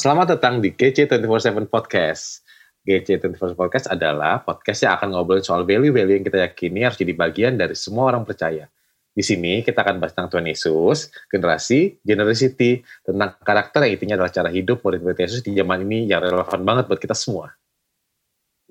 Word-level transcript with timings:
Selamat 0.00 0.32
datang 0.32 0.64
di 0.64 0.72
GC247 0.72 1.68
Podcast. 1.68 2.40
GC247 2.88 3.52
Podcast 3.52 3.84
adalah 3.84 4.40
podcast 4.40 4.80
yang 4.88 4.96
akan 4.96 5.12
ngobrolin 5.12 5.44
soal 5.44 5.68
value-value 5.68 6.16
yang 6.16 6.24
kita 6.24 6.40
yakini 6.40 6.88
harus 6.88 6.96
jadi 6.96 7.12
bagian 7.12 7.60
dari 7.60 7.76
semua 7.76 8.08
orang 8.08 8.24
percaya. 8.24 8.64
Di 9.12 9.20
sini 9.20 9.60
kita 9.60 9.84
akan 9.84 10.00
bahas 10.00 10.16
tentang 10.16 10.32
Tuhan 10.32 10.48
Yesus, 10.48 11.12
generasi, 11.28 12.00
generosity, 12.00 12.80
tentang 13.04 13.36
karakter 13.44 13.84
yang 13.84 14.00
intinya 14.00 14.14
adalah 14.24 14.32
cara 14.32 14.48
hidup 14.48 14.80
murid-murid 14.80 15.20
Yesus 15.20 15.44
di 15.44 15.52
zaman 15.52 15.84
ini 15.84 16.08
yang 16.08 16.24
relevan 16.24 16.64
banget 16.64 16.88
buat 16.88 16.96
kita 16.96 17.12
semua. 17.12 17.52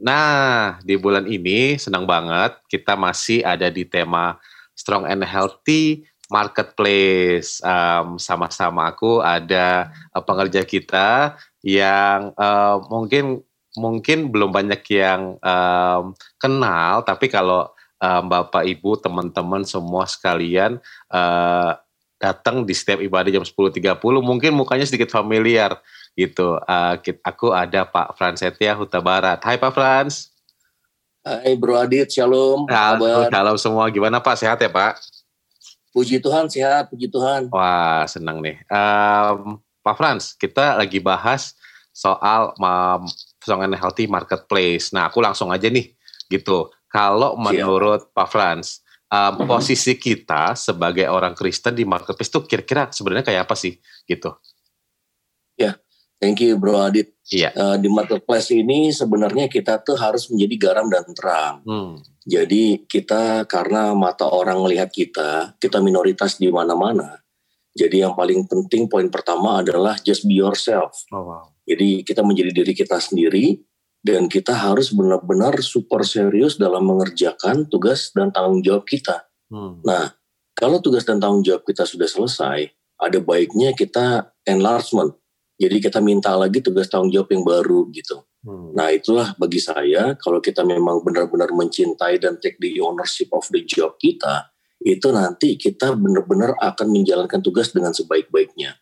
Nah, 0.02 0.82
di 0.82 0.98
bulan 0.98 1.30
ini 1.30 1.78
senang 1.78 2.10
banget 2.10 2.58
kita 2.66 2.98
masih 2.98 3.46
ada 3.46 3.70
di 3.70 3.86
tema 3.86 4.42
Strong 4.74 5.06
and 5.06 5.22
Healthy 5.22 6.10
Marketplace. 6.30 7.60
Um, 7.66 8.22
sama-sama 8.22 8.88
aku 8.94 9.20
ada 9.20 9.90
uh, 10.14 10.22
pengerja 10.22 10.62
kita 10.64 11.36
yang 11.66 12.32
uh, 12.38 12.80
mungkin 12.88 13.42
mungkin 13.76 14.30
belum 14.30 14.54
banyak 14.54 14.82
yang 14.94 15.38
um, 15.42 16.14
kenal, 16.38 17.02
tapi 17.06 17.30
kalau 17.30 17.70
um, 18.02 18.24
Bapak 18.30 18.66
Ibu, 18.66 19.02
teman-teman 19.02 19.66
semua 19.66 20.06
sekalian 20.10 20.78
uh, 21.12 21.78
datang 22.20 22.68
di 22.68 22.76
setiap 22.76 23.00
ibadah 23.00 23.32
jam 23.32 23.46
10.30, 23.46 24.00
mungkin 24.20 24.52
mukanya 24.54 24.86
sedikit 24.86 25.14
familiar 25.14 25.78
gitu. 26.18 26.60
Uh, 26.68 27.00
aku 27.24 27.56
ada 27.56 27.88
Pak 27.88 28.18
Frans 28.20 28.42
Setia 28.44 28.76
Huta 28.76 29.00
Barat. 29.00 29.40
Hai 29.40 29.56
Pak 29.56 29.72
Frans. 29.72 30.34
Hai 31.24 31.56
Bro 31.56 31.80
Adit, 31.80 32.12
shalom. 32.12 32.68
Halo, 32.68 33.28
shalom 33.28 33.58
semua. 33.60 33.86
Gimana 33.92 34.20
Pak? 34.20 34.36
Sehat 34.40 34.60
ya 34.60 34.72
Pak? 34.72 35.19
Puji 35.90 36.22
Tuhan, 36.22 36.46
sehat. 36.46 36.94
Puji 36.94 37.10
Tuhan. 37.10 37.50
Wah, 37.50 38.06
senang 38.06 38.40
nih. 38.46 38.62
Um, 38.70 39.58
Pak 39.82 39.96
Frans, 39.98 40.38
kita 40.38 40.78
lagi 40.78 41.02
bahas 41.02 41.58
soal 41.90 42.54
um, 42.62 43.04
and 43.50 43.74
healthy 43.74 44.06
marketplace. 44.06 44.94
Nah, 44.94 45.10
aku 45.10 45.20
langsung 45.20 45.50
aja 45.50 45.66
nih, 45.66 45.90
gitu. 46.30 46.70
Kalau 46.90 47.34
menurut 47.42 48.06
Siap. 48.06 48.14
Pak 48.14 48.28
Frans, 48.30 48.68
um, 49.10 49.50
posisi 49.50 49.98
kita 49.98 50.54
sebagai 50.54 51.10
orang 51.10 51.34
Kristen 51.34 51.74
di 51.74 51.86
marketplace 51.86 52.30
itu 52.30 52.42
kira-kira 52.46 52.94
sebenarnya 52.94 53.26
kayak 53.26 53.50
apa 53.50 53.56
sih, 53.58 53.74
gitu? 54.06 54.38
Ya, 55.58 55.76
thank 56.22 56.40
you 56.40 56.56
Bro 56.56 56.78
Adit. 56.78 57.18
Iya. 57.30 57.54
Uh, 57.54 57.78
di 57.82 57.90
marketplace 57.90 58.54
ini 58.54 58.94
sebenarnya 58.94 59.50
kita 59.50 59.82
tuh 59.82 59.98
harus 59.98 60.30
menjadi 60.30 60.56
garam 60.70 60.86
dan 60.90 61.06
terang. 61.14 61.56
Hmm. 61.66 61.98
Jadi 62.30 62.86
kita 62.86 63.50
karena 63.50 63.98
mata 63.98 64.30
orang 64.30 64.62
melihat 64.62 64.94
kita, 64.94 65.58
kita 65.58 65.82
minoritas 65.82 66.38
di 66.38 66.54
mana-mana. 66.54 67.18
Jadi 67.74 68.06
yang 68.06 68.14
paling 68.14 68.46
penting 68.46 68.86
poin 68.86 69.10
pertama 69.10 69.66
adalah 69.66 69.98
just 69.98 70.30
be 70.30 70.38
yourself. 70.38 70.94
Oh, 71.10 71.26
wow. 71.26 71.50
Jadi 71.66 72.06
kita 72.06 72.22
menjadi 72.22 72.54
diri 72.54 72.74
kita 72.78 73.02
sendiri 73.02 73.58
dan 74.06 74.30
kita 74.30 74.54
harus 74.54 74.94
benar-benar 74.94 75.58
super 75.66 76.06
serius 76.06 76.62
dalam 76.62 76.86
mengerjakan 76.86 77.66
tugas 77.66 78.14
dan 78.14 78.30
tanggung 78.30 78.62
jawab 78.62 78.86
kita. 78.86 79.26
Hmm. 79.50 79.82
Nah, 79.82 80.14
kalau 80.54 80.78
tugas 80.86 81.10
dan 81.10 81.18
tanggung 81.18 81.42
jawab 81.42 81.66
kita 81.66 81.90
sudah 81.90 82.06
selesai, 82.06 82.70
ada 83.00 83.20
baiknya 83.24 83.74
kita 83.74 84.38
enlargement. 84.46 85.18
Jadi 85.58 85.82
kita 85.82 85.98
minta 86.00 86.38
lagi 86.38 86.62
tugas 86.62 86.86
tanggung 86.88 87.10
jawab 87.10 87.34
yang 87.34 87.42
baru 87.42 87.90
gitu. 87.90 88.22
Hmm. 88.40 88.72
Nah 88.72 88.88
itulah 88.96 89.36
bagi 89.36 89.60
saya 89.60 90.16
kalau 90.16 90.40
kita 90.40 90.64
memang 90.64 91.04
benar-benar 91.04 91.52
mencintai 91.52 92.24
dan 92.24 92.40
take 92.40 92.56
the 92.64 92.80
ownership 92.80 93.28
of 93.36 93.44
the 93.52 93.64
job 93.68 94.00
kita, 94.00 94.48
itu 94.80 95.12
nanti 95.12 95.60
kita 95.60 95.92
benar-benar 95.92 96.56
akan 96.56 96.88
menjalankan 96.88 97.44
tugas 97.44 97.76
dengan 97.76 97.92
sebaik-baiknya. 97.92 98.80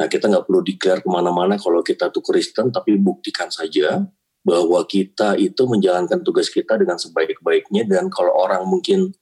Nah 0.00 0.06
kita 0.10 0.26
nggak 0.26 0.48
perlu 0.48 0.60
declare 0.66 1.04
ke 1.04 1.10
mana-mana 1.12 1.54
kalau 1.54 1.86
kita 1.86 2.10
tuh 2.10 2.24
Kristen, 2.24 2.74
tapi 2.74 2.98
buktikan 2.98 3.46
saja 3.52 4.02
bahwa 4.40 4.80
kita 4.88 5.36
itu 5.36 5.62
menjalankan 5.68 6.24
tugas 6.24 6.48
kita 6.48 6.80
dengan 6.80 6.96
sebaik-baiknya 6.96 7.86
dan 7.86 8.08
kalau 8.08 8.32
orang 8.32 8.64
mungkin 8.66 9.12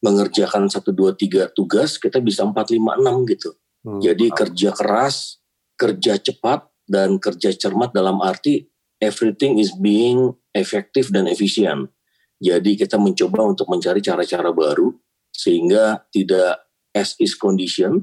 mengerjakan 0.00 0.70
satu 0.70 0.94
dua 0.94 1.12
tiga 1.12 1.50
tugas 1.52 1.98
kita 2.00 2.18
bisa 2.18 2.42
empat 2.42 2.72
lima 2.74 2.96
enam 2.96 3.22
gitu. 3.28 3.54
Hmm. 3.84 4.00
Jadi 4.02 4.32
kerja 4.32 4.74
keras, 4.74 5.38
kerja 5.78 6.18
cepat 6.18 6.66
dan 6.88 7.20
kerja 7.20 7.52
cermat 7.52 7.92
dalam 7.92 8.18
arti 8.24 8.64
everything 9.02 9.58
is 9.58 9.74
being 9.78 10.34
efektif 10.54 11.10
dan 11.10 11.26
efisien. 11.30 11.90
Jadi 12.38 12.78
kita 12.78 12.98
mencoba 12.98 13.42
untuk 13.42 13.66
mencari 13.66 13.98
cara-cara 13.98 14.54
baru 14.54 14.94
sehingga 15.34 16.06
tidak 16.14 16.70
as 16.94 17.18
is 17.18 17.34
condition 17.34 18.02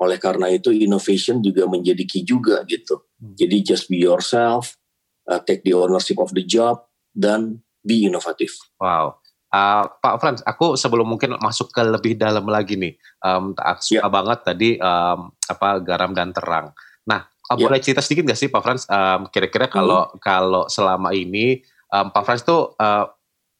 oleh 0.00 0.16
karena 0.16 0.48
itu 0.48 0.72
innovation 0.72 1.44
juga 1.44 1.68
menjadi 1.68 2.04
key 2.08 2.24
juga 2.24 2.64
gitu. 2.64 3.04
Hmm. 3.20 3.36
Jadi 3.36 3.56
just 3.60 3.92
be 3.92 4.00
yourself, 4.00 4.80
uh, 5.28 5.40
take 5.44 5.60
the 5.60 5.76
ownership 5.76 6.16
of 6.16 6.32
the 6.32 6.44
job 6.44 6.88
dan 7.12 7.60
be 7.84 8.08
inovatif. 8.08 8.56
Wow. 8.80 9.20
Uh, 9.50 9.84
Pak 9.98 10.22
Frans, 10.22 10.40
aku 10.46 10.78
sebelum 10.78 11.04
mungkin 11.04 11.34
masuk 11.42 11.74
ke 11.74 11.82
lebih 11.82 12.14
dalam 12.14 12.46
lagi 12.46 12.78
nih, 12.78 12.94
um, 13.26 13.50
suka 13.82 14.06
yeah. 14.06 14.08
banget 14.08 14.38
tadi 14.46 14.70
um, 14.78 15.34
apa 15.50 15.82
garam 15.82 16.14
dan 16.14 16.30
terang. 16.30 16.70
Nah, 17.10 17.26
yeah. 17.56 17.64
boleh 17.66 17.78
cerita 17.82 18.04
sedikit 18.04 18.30
nggak 18.30 18.38
sih 18.38 18.48
Pak 18.52 18.62
Frans? 18.62 18.82
Um, 18.86 19.26
kira-kira 19.32 19.66
kalau 19.66 20.06
hmm. 20.06 20.20
kalau 20.22 20.62
selama 20.70 21.10
ini 21.10 21.64
um, 21.90 22.12
Pak 22.14 22.22
Frans 22.22 22.42
tuh 22.46 22.74
uh, 22.78 23.10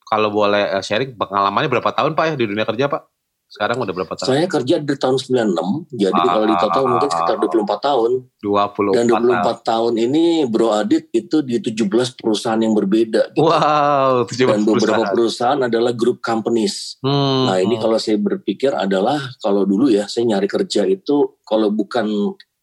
kalau 0.07 0.29
boleh 0.31 0.67
uh, 0.75 0.83
sharing 0.83 1.15
pengalamannya 1.15 1.71
berapa 1.71 1.91
tahun 1.95 2.15
Pak 2.15 2.25
ya 2.31 2.35
di 2.39 2.47
dunia 2.47 2.67
kerja 2.67 2.87
Pak? 2.91 3.03
Sekarang 3.51 3.83
udah 3.83 3.91
berapa 3.91 4.15
tahun? 4.15 4.31
Saya 4.31 4.47
kerja 4.47 4.79
dari 4.79 4.95
tahun 4.95 5.19
96, 5.19 5.99
jadi 5.99 6.21
ah, 6.23 6.27
kalau 6.39 6.47
di 6.47 6.55
total 6.55 6.83
ah, 6.87 6.91
mungkin 6.95 7.09
sekitar 7.11 7.37
24 7.43 7.83
tahun. 7.83 8.11
24 8.47 8.95
Dan 8.95 9.05
24 9.11 9.27
tahun. 9.27 9.59
tahun 9.67 9.93
ini 10.07 10.25
Bro 10.47 10.71
Adit 10.71 11.11
itu 11.11 11.43
di 11.43 11.59
17 11.59 12.15
perusahaan 12.15 12.63
yang 12.63 12.79
berbeda. 12.79 13.35
Gitu. 13.35 13.43
Wow, 13.43 14.23
17 14.31 14.55
Dan 14.55 14.63
beberapa 14.63 15.03
perusahaan. 15.03 15.11
perusahaan 15.11 15.61
adalah 15.67 15.93
grup 15.99 16.23
companies. 16.23 16.95
Hmm, 17.03 17.51
nah 17.51 17.59
ini 17.59 17.75
hmm. 17.75 17.83
kalau 17.83 17.99
saya 17.99 18.23
berpikir 18.23 18.71
adalah 18.71 19.19
kalau 19.43 19.67
dulu 19.67 19.91
ya 19.91 20.07
saya 20.07 20.31
nyari 20.31 20.47
kerja 20.47 20.87
itu 20.87 21.43
kalau 21.43 21.75
bukan 21.75 22.07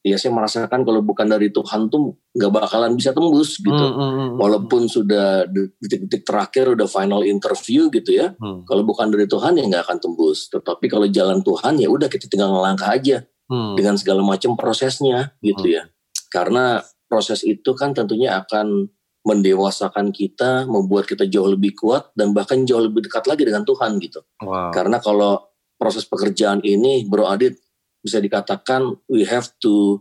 ya 0.07 0.18
saya 0.18 0.31
merasakan 0.31 0.88
kalau 0.88 1.03
bukan 1.03 1.28
dari 1.28 1.51
Tuhan 1.51 1.91
tuh 1.91 2.16
nggak 2.31 2.51
bakalan 2.51 2.95
bisa 2.95 3.12
tembus 3.12 3.59
gitu. 3.59 3.73
Mm, 3.75 3.94
mm, 3.94 4.12
mm, 4.16 4.29
Walaupun 4.40 4.88
sudah 4.88 5.44
detik-detik 5.47 6.23
terakhir 6.23 6.73
udah 6.73 6.88
final 6.88 7.28
interview 7.28 7.91
gitu 7.91 8.16
ya. 8.16 8.31
Mm. 8.40 8.63
Kalau 8.63 8.84
bukan 8.88 9.12
dari 9.12 9.28
Tuhan 9.28 9.59
ya 9.59 9.63
nggak 9.67 9.84
akan 9.84 9.97
tembus. 10.00 10.47
Tetapi 10.47 10.85
kalau 10.88 11.07
jalan 11.12 11.44
Tuhan 11.44 11.78
ya 11.78 11.91
udah 11.91 12.07
kita 12.07 12.31
tinggal 12.31 12.56
ngelangkah 12.56 12.96
aja 12.96 13.28
mm. 13.51 13.75
dengan 13.75 13.96
segala 14.00 14.23
macam 14.23 14.56
prosesnya 14.56 15.35
gitu 15.44 15.67
mm. 15.67 15.73
ya. 15.75 15.84
Karena 16.31 16.79
proses 17.07 17.44
itu 17.44 17.75
kan 17.75 17.91
tentunya 17.91 18.40
akan 18.40 18.88
mendewasakan 19.28 20.16
kita, 20.16 20.63
membuat 20.72 21.03
kita 21.03 21.28
jauh 21.28 21.51
lebih 21.51 21.75
kuat 21.75 22.16
dan 22.16 22.31
bahkan 22.31 22.63
jauh 22.63 22.79
lebih 22.79 23.03
dekat 23.03 23.28
lagi 23.28 23.44
dengan 23.44 23.67
Tuhan 23.67 24.00
gitu. 24.00 24.23
Wow. 24.40 24.72
Karena 24.72 25.03
kalau 25.03 25.51
proses 25.75 26.07
pekerjaan 26.07 26.63
ini, 26.63 27.03
Bro 27.03 27.28
Adit, 27.28 27.59
bisa 28.07 28.23
dikatakan 28.23 28.95
we 29.12 29.28
have 29.28 29.51
to 29.59 30.00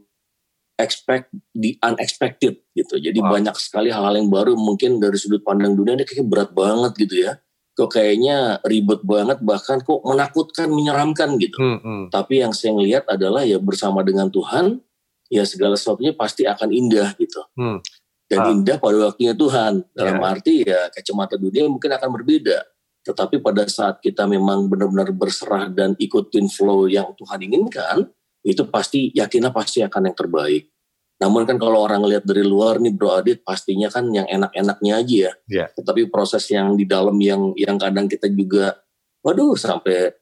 expect 0.78 1.32
the 1.56 1.74
unexpected 1.82 2.60
gitu. 2.76 2.94
Jadi 3.00 3.18
wow. 3.18 3.34
banyak 3.34 3.56
sekali 3.58 3.88
hal-hal 3.90 4.14
yang 4.14 4.30
baru 4.30 4.54
mungkin 4.54 5.02
dari 5.02 5.16
sudut 5.18 5.42
pandang 5.42 5.74
dunia 5.74 5.98
ini 5.98 6.04
kayak 6.04 6.28
berat 6.28 6.50
banget 6.52 6.92
gitu 7.00 7.26
ya. 7.26 7.40
Kok 7.76 7.92
kayaknya 7.92 8.60
ribet 8.64 9.04
banget 9.04 9.40
bahkan 9.44 9.80
kok 9.84 10.00
menakutkan, 10.04 10.68
menyeramkan 10.72 11.36
gitu. 11.36 11.56
Hmm, 11.60 11.80
hmm. 11.80 12.02
Tapi 12.08 12.40
yang 12.40 12.52
saya 12.56 12.76
lihat 12.76 13.04
adalah 13.08 13.44
ya 13.44 13.60
bersama 13.60 14.00
dengan 14.00 14.32
Tuhan 14.32 14.80
ya 15.28 15.44
segala 15.44 15.76
sesuatunya 15.76 16.16
pasti 16.16 16.48
akan 16.48 16.72
indah 16.72 17.12
gitu. 17.20 17.40
Hmm. 17.56 17.80
Dan 18.26 18.38
ah. 18.42 18.52
indah 18.52 18.76
pada 18.80 18.96
waktunya 19.12 19.36
Tuhan. 19.36 19.84
Dalam 19.92 20.16
yeah. 20.20 20.30
arti 20.32 20.54
ya 20.64 20.80
kacamata 20.92 21.36
dunia 21.36 21.68
mungkin 21.68 21.92
akan 21.92 22.08
berbeda. 22.20 22.64
Tetapi 23.06 23.38
pada 23.38 23.62
saat 23.70 24.02
kita 24.02 24.26
memang 24.26 24.66
benar-benar 24.66 25.14
berserah 25.14 25.70
dan 25.70 25.94
ikutin 25.94 26.50
flow 26.50 26.90
yang 26.90 27.14
Tuhan 27.14 27.38
inginkan, 27.46 28.10
itu 28.42 28.66
pasti 28.66 29.14
yakinlah 29.14 29.54
pasti 29.54 29.86
akan 29.86 30.10
yang 30.10 30.16
terbaik. 30.18 30.70
Namun 31.16 31.48
kan 31.48 31.56
kalau 31.56 31.80
orang 31.86 32.04
lihat 32.04 32.28
dari 32.28 32.44
luar 32.44 32.76
nih 32.76 32.92
Bro 32.92 33.22
Adit 33.22 33.40
pastinya 33.40 33.88
kan 33.88 34.10
yang 34.12 34.28
enak-enaknya 34.28 34.92
aja 35.00 35.16
ya. 35.16 35.32
Yeah. 35.48 35.68
Tetapi 35.72 36.12
proses 36.12 36.44
yang 36.52 36.76
di 36.76 36.84
dalam 36.84 37.16
yang 37.22 37.56
yang 37.56 37.80
kadang 37.80 38.04
kita 38.04 38.28
juga 38.28 38.76
waduh 39.24 39.56
sampai 39.56 40.12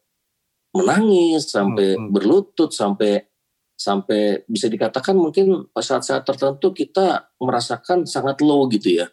menangis, 0.75 1.51
sampai 1.51 1.99
hmm. 1.99 2.15
berlutut, 2.15 2.71
sampai 2.71 3.27
sampai 3.75 4.47
bisa 4.47 4.71
dikatakan 4.71 5.19
mungkin 5.19 5.67
saat-saat 5.75 6.23
tertentu 6.23 6.71
kita 6.71 7.27
merasakan 7.43 8.07
sangat 8.07 8.39
low 8.39 8.71
gitu 8.71 9.03
ya. 9.03 9.07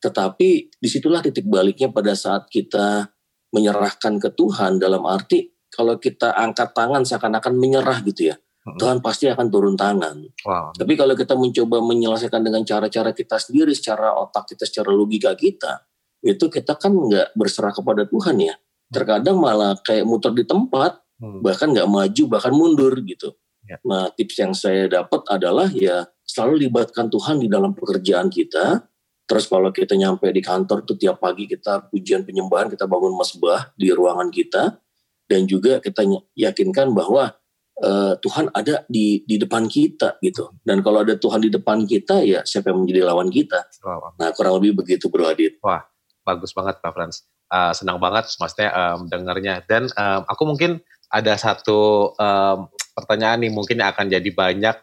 Tetapi 0.00 0.48
di 0.76 0.88
situlah 0.88 1.24
titik 1.24 1.48
baliknya 1.48 1.88
pada 1.88 2.12
saat 2.12 2.46
kita 2.52 3.10
menyerahkan 3.52 4.20
ke 4.20 4.28
Tuhan 4.36 4.76
dalam 4.76 5.06
arti 5.08 5.48
kalau 5.72 5.96
kita 5.96 6.36
angkat 6.36 6.72
tangan 6.76 7.04
seakan-akan 7.04 7.54
menyerah 7.56 8.00
gitu 8.04 8.32
ya. 8.32 8.36
Tuhan 8.66 8.98
pasti 8.98 9.30
akan 9.30 9.46
turun 9.46 9.78
tangan. 9.78 10.26
Wow. 10.42 10.74
Tapi 10.74 10.98
kalau 10.98 11.14
kita 11.14 11.38
mencoba 11.38 11.78
menyelesaikan 11.86 12.42
dengan 12.42 12.66
cara-cara 12.66 13.14
kita 13.14 13.38
sendiri, 13.38 13.70
secara 13.70 14.10
otak 14.18 14.50
kita, 14.50 14.66
secara 14.66 14.90
logika 14.90 15.38
kita, 15.38 15.86
itu 16.26 16.50
kita 16.50 16.74
kan 16.74 16.90
nggak 16.90 17.38
berserah 17.38 17.70
kepada 17.70 18.02
Tuhan 18.10 18.42
ya. 18.42 18.58
Terkadang 18.90 19.38
malah 19.38 19.78
kayak 19.86 20.02
muter 20.02 20.34
di 20.34 20.42
tempat, 20.42 20.98
hmm. 21.22 21.46
bahkan 21.46 21.70
nggak 21.70 21.86
maju, 21.86 22.22
bahkan 22.26 22.50
mundur 22.50 22.90
gitu. 23.06 23.38
Ya. 23.70 23.78
Nah 23.86 24.10
tips 24.10 24.34
yang 24.42 24.50
saya 24.50 24.90
dapat 24.90 25.22
adalah 25.30 25.70
ya 25.70 26.02
selalu 26.26 26.66
libatkan 26.66 27.06
Tuhan 27.06 27.38
di 27.38 27.46
dalam 27.46 27.70
pekerjaan 27.70 28.26
kita. 28.26 28.82
Terus 29.26 29.50
kalau 29.50 29.74
kita 29.74 29.98
nyampe 29.98 30.30
di 30.30 30.38
kantor 30.38 30.86
tuh 30.86 30.94
tiap 30.94 31.18
pagi 31.18 31.50
kita 31.50 31.90
pujian 31.90 32.22
penyembahan, 32.22 32.70
kita 32.70 32.86
bangun 32.86 33.10
mesbah 33.18 33.74
di 33.74 33.90
ruangan 33.90 34.30
kita 34.30 34.78
dan 35.26 35.50
juga 35.50 35.82
kita 35.82 36.06
yakinkan 36.38 36.94
bahwa 36.94 37.34
uh, 37.82 38.14
Tuhan 38.22 38.54
ada 38.54 38.86
di 38.86 39.26
di 39.26 39.36
depan 39.36 39.66
kita 39.66 40.22
gitu. 40.22 40.54
Dan 40.62 40.80
kalau 40.80 41.02
ada 41.02 41.18
Tuhan 41.18 41.42
di 41.42 41.50
depan 41.50 41.82
kita 41.84 42.22
ya 42.22 42.46
siapa 42.46 42.70
yang 42.70 42.86
menjadi 42.86 43.02
lawan 43.02 43.28
kita? 43.28 43.66
Wow. 43.82 44.14
Nah 44.14 44.30
kurang 44.30 44.62
lebih 44.62 44.78
begitu 44.78 45.10
Bro 45.10 45.26
Adit. 45.26 45.58
Wah 45.60 45.82
bagus 46.22 46.54
banget 46.54 46.78
Pak 46.78 46.92
Frans. 46.94 47.26
Uh, 47.46 47.74
senang 47.74 47.98
banget 47.98 48.30
maksudnya 48.38 48.70
um, 48.74 49.10
dengarnya. 49.10 49.62
Dan 49.66 49.90
um, 49.90 50.22
aku 50.26 50.42
mungkin 50.46 50.78
ada 51.10 51.34
satu 51.38 52.10
um, 52.14 52.70
pertanyaan 52.94 53.46
nih 53.46 53.52
mungkin 53.54 53.78
akan 53.82 54.06
jadi 54.10 54.30
banyak 54.30 54.76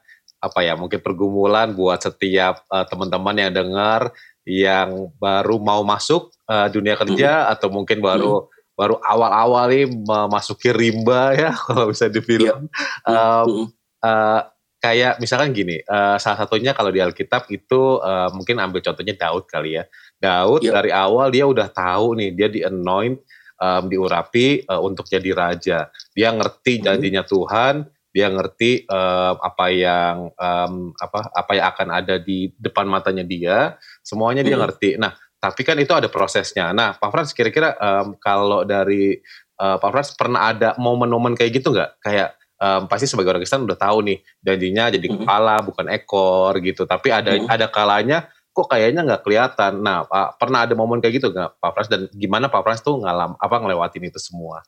apa 0.43 0.59
ya 0.59 0.75
mungkin 0.75 0.99
pergumulan 0.99 1.71
buat 1.71 2.03
setiap 2.03 2.67
uh, 2.67 2.83
teman-teman 2.83 3.35
yang 3.39 3.51
dengar 3.55 4.11
yang 4.43 5.11
baru 5.19 5.59
mau 5.59 5.81
masuk 5.87 6.31
uh, 6.47 6.67
dunia 6.67 6.99
kerja 6.99 7.47
hmm. 7.47 7.51
atau 7.55 7.67
mungkin 7.71 8.03
baru 8.03 8.43
hmm. 8.43 8.75
baru 8.75 8.95
awal-awal 8.99 9.71
nih 9.71 9.87
memasuki 9.87 10.69
rimba 10.75 11.31
ya 11.35 11.51
kalau 11.67 11.91
bisa 11.91 12.11
dibilang 12.11 12.67
yeah. 13.07 13.43
um, 13.43 13.71
uh, 14.03 14.41
kayak 14.83 15.23
misalkan 15.23 15.55
gini 15.55 15.79
uh, 15.87 16.19
salah 16.19 16.43
satunya 16.43 16.75
kalau 16.75 16.91
di 16.91 16.99
Alkitab 16.99 17.47
itu 17.47 18.03
uh, 18.03 18.27
mungkin 18.35 18.59
ambil 18.59 18.83
contohnya 18.83 19.15
Daud 19.15 19.47
kali 19.47 19.79
ya 19.79 19.87
Daud 20.19 20.67
yeah. 20.67 20.75
dari 20.75 20.91
awal 20.91 21.31
dia 21.31 21.47
udah 21.47 21.71
tahu 21.71 22.19
nih 22.19 22.29
dia 22.35 22.47
di 22.51 22.59
anoint 22.67 23.15
um, 23.63 23.83
diurapi 23.87 24.67
uh, 24.67 24.83
untuk 24.83 25.07
jadi 25.07 25.31
raja 25.31 25.87
dia 26.11 26.35
ngerti 26.35 26.83
janjinya 26.83 27.23
Tuhan 27.23 27.87
dia 28.13 28.29
ngerti 28.29 28.85
uh, 28.85 29.33
apa 29.41 29.65
yang 29.73 30.29
um, 30.37 30.93
apa 31.01 31.33
apa 31.33 31.51
yang 31.57 31.65
akan 31.73 31.87
ada 31.89 32.15
di 32.21 32.53
depan 32.61 32.85
matanya 32.85 33.25
dia 33.25 33.73
semuanya 34.05 34.45
dia 34.45 34.53
hmm. 34.53 34.63
ngerti. 34.63 34.89
Nah 35.01 35.17
tapi 35.41 35.65
kan 35.65 35.75
itu 35.81 35.91
ada 35.91 36.07
prosesnya. 36.07 36.69
Nah 36.71 36.93
Pak 36.93 37.09
Frans 37.09 37.33
kira-kira 37.33 37.73
um, 37.75 38.13
kalau 38.21 38.61
dari 38.63 39.17
uh, 39.57 39.81
Pak 39.81 39.89
Frans 39.89 40.09
pernah 40.13 40.53
ada 40.53 40.77
momen-momen 40.77 41.33
kayak 41.33 41.57
gitu 41.57 41.73
nggak? 41.73 41.99
Kayak 42.05 42.37
um, 42.61 42.85
pasti 42.85 43.09
sebagai 43.09 43.33
orang 43.33 43.41
Kristen 43.41 43.65
udah 43.65 43.81
tahu 43.81 44.05
nih 44.05 44.21
janjinya 44.45 44.93
jadi 44.93 45.07
hmm. 45.09 45.15
kepala 45.25 45.55
bukan 45.65 45.89
ekor 45.89 46.53
gitu. 46.61 46.85
Tapi 46.85 47.09
ada 47.09 47.33
hmm. 47.33 47.49
ada 47.49 47.65
kalanya 47.73 48.29
kok 48.53 48.69
kayaknya 48.69 49.01
nggak 49.09 49.25
kelihatan. 49.25 49.81
Nah 49.81 50.05
Pak, 50.05 50.37
pernah 50.37 50.69
ada 50.69 50.77
momen 50.77 51.01
kayak 51.01 51.17
gitu 51.17 51.33
nggak 51.33 51.57
Pak 51.57 51.71
Frans? 51.73 51.89
Dan 51.89 52.01
gimana 52.13 52.45
Pak 52.53 52.61
Frans 52.61 52.85
tuh 52.85 53.01
ngalam 53.01 53.33
apa 53.41 53.55
ngelewatin 53.57 54.05
itu 54.05 54.21
semua? 54.21 54.61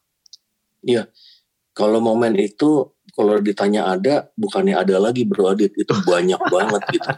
Iya, 0.81 1.09
kalau 1.77 2.01
momen 2.01 2.37
itu 2.37 2.94
kalau 3.15 3.39
ditanya 3.39 3.87
ada, 3.87 4.27
bukannya 4.35 4.75
ada 4.75 4.99
lagi 4.99 5.23
Bro 5.23 5.55
Adit, 5.55 5.71
itu 5.79 5.93
banyak 6.03 6.39
banget 6.53 6.83
gitu. 6.91 7.11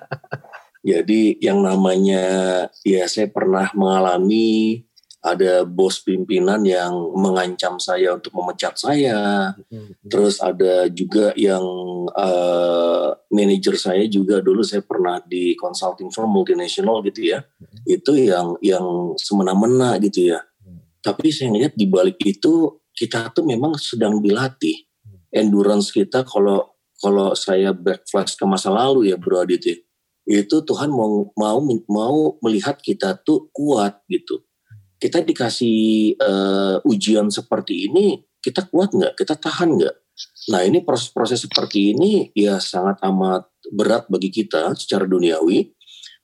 Jadi 0.88 1.42
yang 1.44 1.60
namanya 1.66 2.24
ya 2.86 3.04
saya 3.12 3.28
pernah 3.28 3.68
mengalami 3.76 4.88
ada 5.20 5.68
bos 5.68 6.00
pimpinan 6.00 6.64
yang 6.64 6.94
mengancam 7.12 7.76
saya 7.82 8.16
untuk 8.16 8.32
memecat 8.40 8.80
saya. 8.80 9.52
Mm-hmm. 9.68 10.08
Terus 10.08 10.40
ada 10.40 10.88
juga 10.88 11.36
yang 11.36 11.66
uh, 12.08 13.12
manajer 13.28 13.76
saya 13.76 14.08
juga 14.08 14.40
dulu 14.40 14.64
saya 14.64 14.80
pernah 14.86 15.20
di 15.20 15.52
consulting 15.60 16.08
firm 16.08 16.32
multinasional 16.32 17.04
gitu 17.04 17.36
ya. 17.36 17.44
Mm-hmm. 17.44 17.84
Itu 17.92 18.12
yang 18.16 18.48
yang 18.64 18.88
semena-mena 19.20 20.00
gitu 20.00 20.32
ya. 20.32 20.40
Mm. 20.64 20.80
Tapi 21.04 21.28
saya 21.36 21.52
lihat 21.52 21.76
di 21.76 21.92
balik 21.92 22.24
itu 22.24 22.80
kita 22.96 23.36
tuh 23.36 23.44
memang 23.44 23.76
sedang 23.76 24.24
dilatih 24.24 24.87
endurance 25.34 25.92
kita 25.92 26.24
kalau 26.24 26.78
kalau 26.98 27.38
saya 27.38 27.76
back 27.78 28.10
flash 28.10 28.34
ke 28.34 28.46
masa 28.50 28.74
lalu 28.74 29.14
ya 29.14 29.18
Bro 29.20 29.46
Adit 29.46 29.62
ya, 29.62 29.78
itu 30.28 30.58
Tuhan 30.66 30.90
mau 30.90 31.30
mau 31.38 31.60
mau 31.88 32.18
melihat 32.42 32.82
kita 32.82 33.22
tuh 33.22 33.48
kuat 33.54 34.02
gitu. 34.10 34.44
Kita 34.98 35.22
dikasih 35.22 36.18
uh, 36.18 36.82
ujian 36.90 37.30
seperti 37.30 37.86
ini, 37.86 38.18
kita 38.42 38.66
kuat 38.66 38.98
nggak? 38.98 39.14
Kita 39.14 39.38
tahan 39.38 39.78
nggak? 39.78 39.96
Nah 40.50 40.66
ini 40.66 40.82
proses-proses 40.82 41.46
seperti 41.46 41.94
ini 41.94 42.34
ya 42.34 42.58
sangat 42.58 42.98
amat 43.06 43.46
berat 43.70 44.10
bagi 44.10 44.34
kita 44.34 44.74
secara 44.74 45.06
duniawi. 45.06 45.70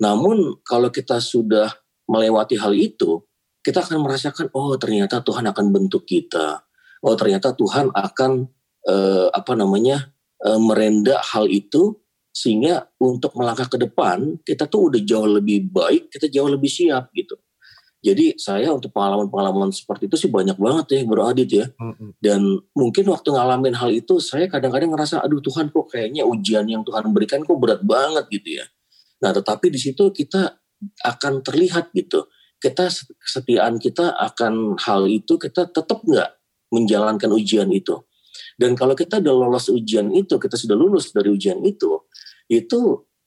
Namun 0.01 0.57
kalau 0.65 0.89
kita 0.89 1.21
sudah 1.21 1.69
melewati 2.09 2.57
hal 2.57 2.73
itu, 2.73 3.21
kita 3.61 3.85
akan 3.85 4.01
merasakan 4.01 4.49
oh 4.57 4.73
ternyata 4.81 5.21
Tuhan 5.21 5.45
akan 5.53 5.65
bentuk 5.69 6.09
kita 6.09 6.65
oh 7.03 7.15
ternyata 7.19 7.51
Tuhan 7.53 7.91
akan 7.91 8.47
uh, 8.87 9.27
apa 9.31 9.53
namanya 9.55 10.11
uh, 10.43 10.59
merenda 10.59 11.19
hal 11.33 11.47
itu 11.47 11.99
sehingga 12.33 12.89
untuk 12.97 13.37
melangkah 13.37 13.69
ke 13.69 13.77
depan 13.77 14.41
kita 14.41 14.65
tuh 14.65 14.89
udah 14.89 15.01
jauh 15.05 15.29
lebih 15.29 15.69
baik, 15.69 16.09
kita 16.09 16.27
jauh 16.33 16.49
lebih 16.49 16.67
siap 16.67 17.13
gitu. 17.13 17.37
Jadi 18.03 18.35
saya 18.35 18.67
untuk 18.75 18.91
pengalaman-pengalaman 18.91 19.71
seperti 19.71 20.11
itu 20.11 20.27
sih 20.27 20.27
banyak 20.27 20.59
banget 20.59 20.85
ya 20.91 20.99
Bro 21.07 21.23
Adit 21.23 21.47
ya. 21.47 21.71
Dan 22.19 22.59
mungkin 22.75 23.07
waktu 23.07 23.31
ngalamin 23.31 23.79
hal 23.79 23.95
itu 23.95 24.19
saya 24.19 24.51
kadang-kadang 24.51 24.91
ngerasa 24.91 25.23
aduh 25.23 25.39
Tuhan 25.39 25.71
kok 25.71 25.87
kayaknya 25.87 26.27
ujian 26.27 26.67
yang 26.67 26.83
Tuhan 26.83 27.15
berikan 27.15 27.47
kok 27.47 27.55
berat 27.55 27.79
banget 27.79 28.27
gitu 28.27 28.59
ya. 28.59 28.67
Nah 29.23 29.31
tetapi 29.31 29.71
di 29.71 29.79
situ 29.79 30.11
kita 30.11 30.51
akan 30.99 31.47
terlihat 31.47 31.95
gitu. 31.95 32.27
Kita 32.59 32.91
kesetiaan 33.23 33.79
kita 33.79 34.19
akan 34.19 34.75
hal 34.83 35.07
itu 35.07 35.39
kita 35.39 35.71
tetap 35.71 36.03
nggak 36.03 36.43
menjalankan 36.75 37.31
ujian 37.31 37.71
itu. 37.71 38.03
Dan 38.55 38.77
kalau 38.77 38.93
kita 38.93 39.19
sudah 39.19 39.33
lolos 39.33 39.67
ujian 39.69 40.13
itu, 40.13 40.37
kita 40.37 40.55
sudah 40.57 40.77
lulus 40.77 41.09
dari 41.11 41.29
ujian 41.33 41.59
itu, 41.65 42.05
itu 42.47 42.79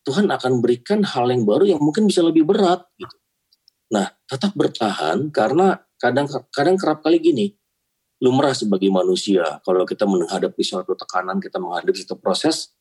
Tuhan 0.07 0.31
akan 0.31 0.63
berikan 0.63 1.03
hal 1.03 1.27
yang 1.35 1.43
baru 1.43 1.67
yang 1.67 1.81
mungkin 1.83 2.07
bisa 2.07 2.23
lebih 2.23 2.47
berat 2.47 2.87
gitu. 2.95 3.17
Nah, 3.91 4.07
tetap 4.27 4.55
bertahan 4.55 5.31
karena 5.35 5.79
kadang 5.99 6.27
kadang 6.55 6.79
kerap 6.79 7.03
kali 7.03 7.19
gini, 7.19 7.51
lumrah 8.23 8.55
sebagai 8.55 8.87
manusia 8.91 9.59
kalau 9.67 9.83
kita 9.83 10.07
menghadapi 10.07 10.63
suatu 10.63 10.95
tekanan, 10.95 11.43
kita 11.43 11.59
menghadapi 11.59 11.99
suatu 11.99 12.19
proses 12.19 12.77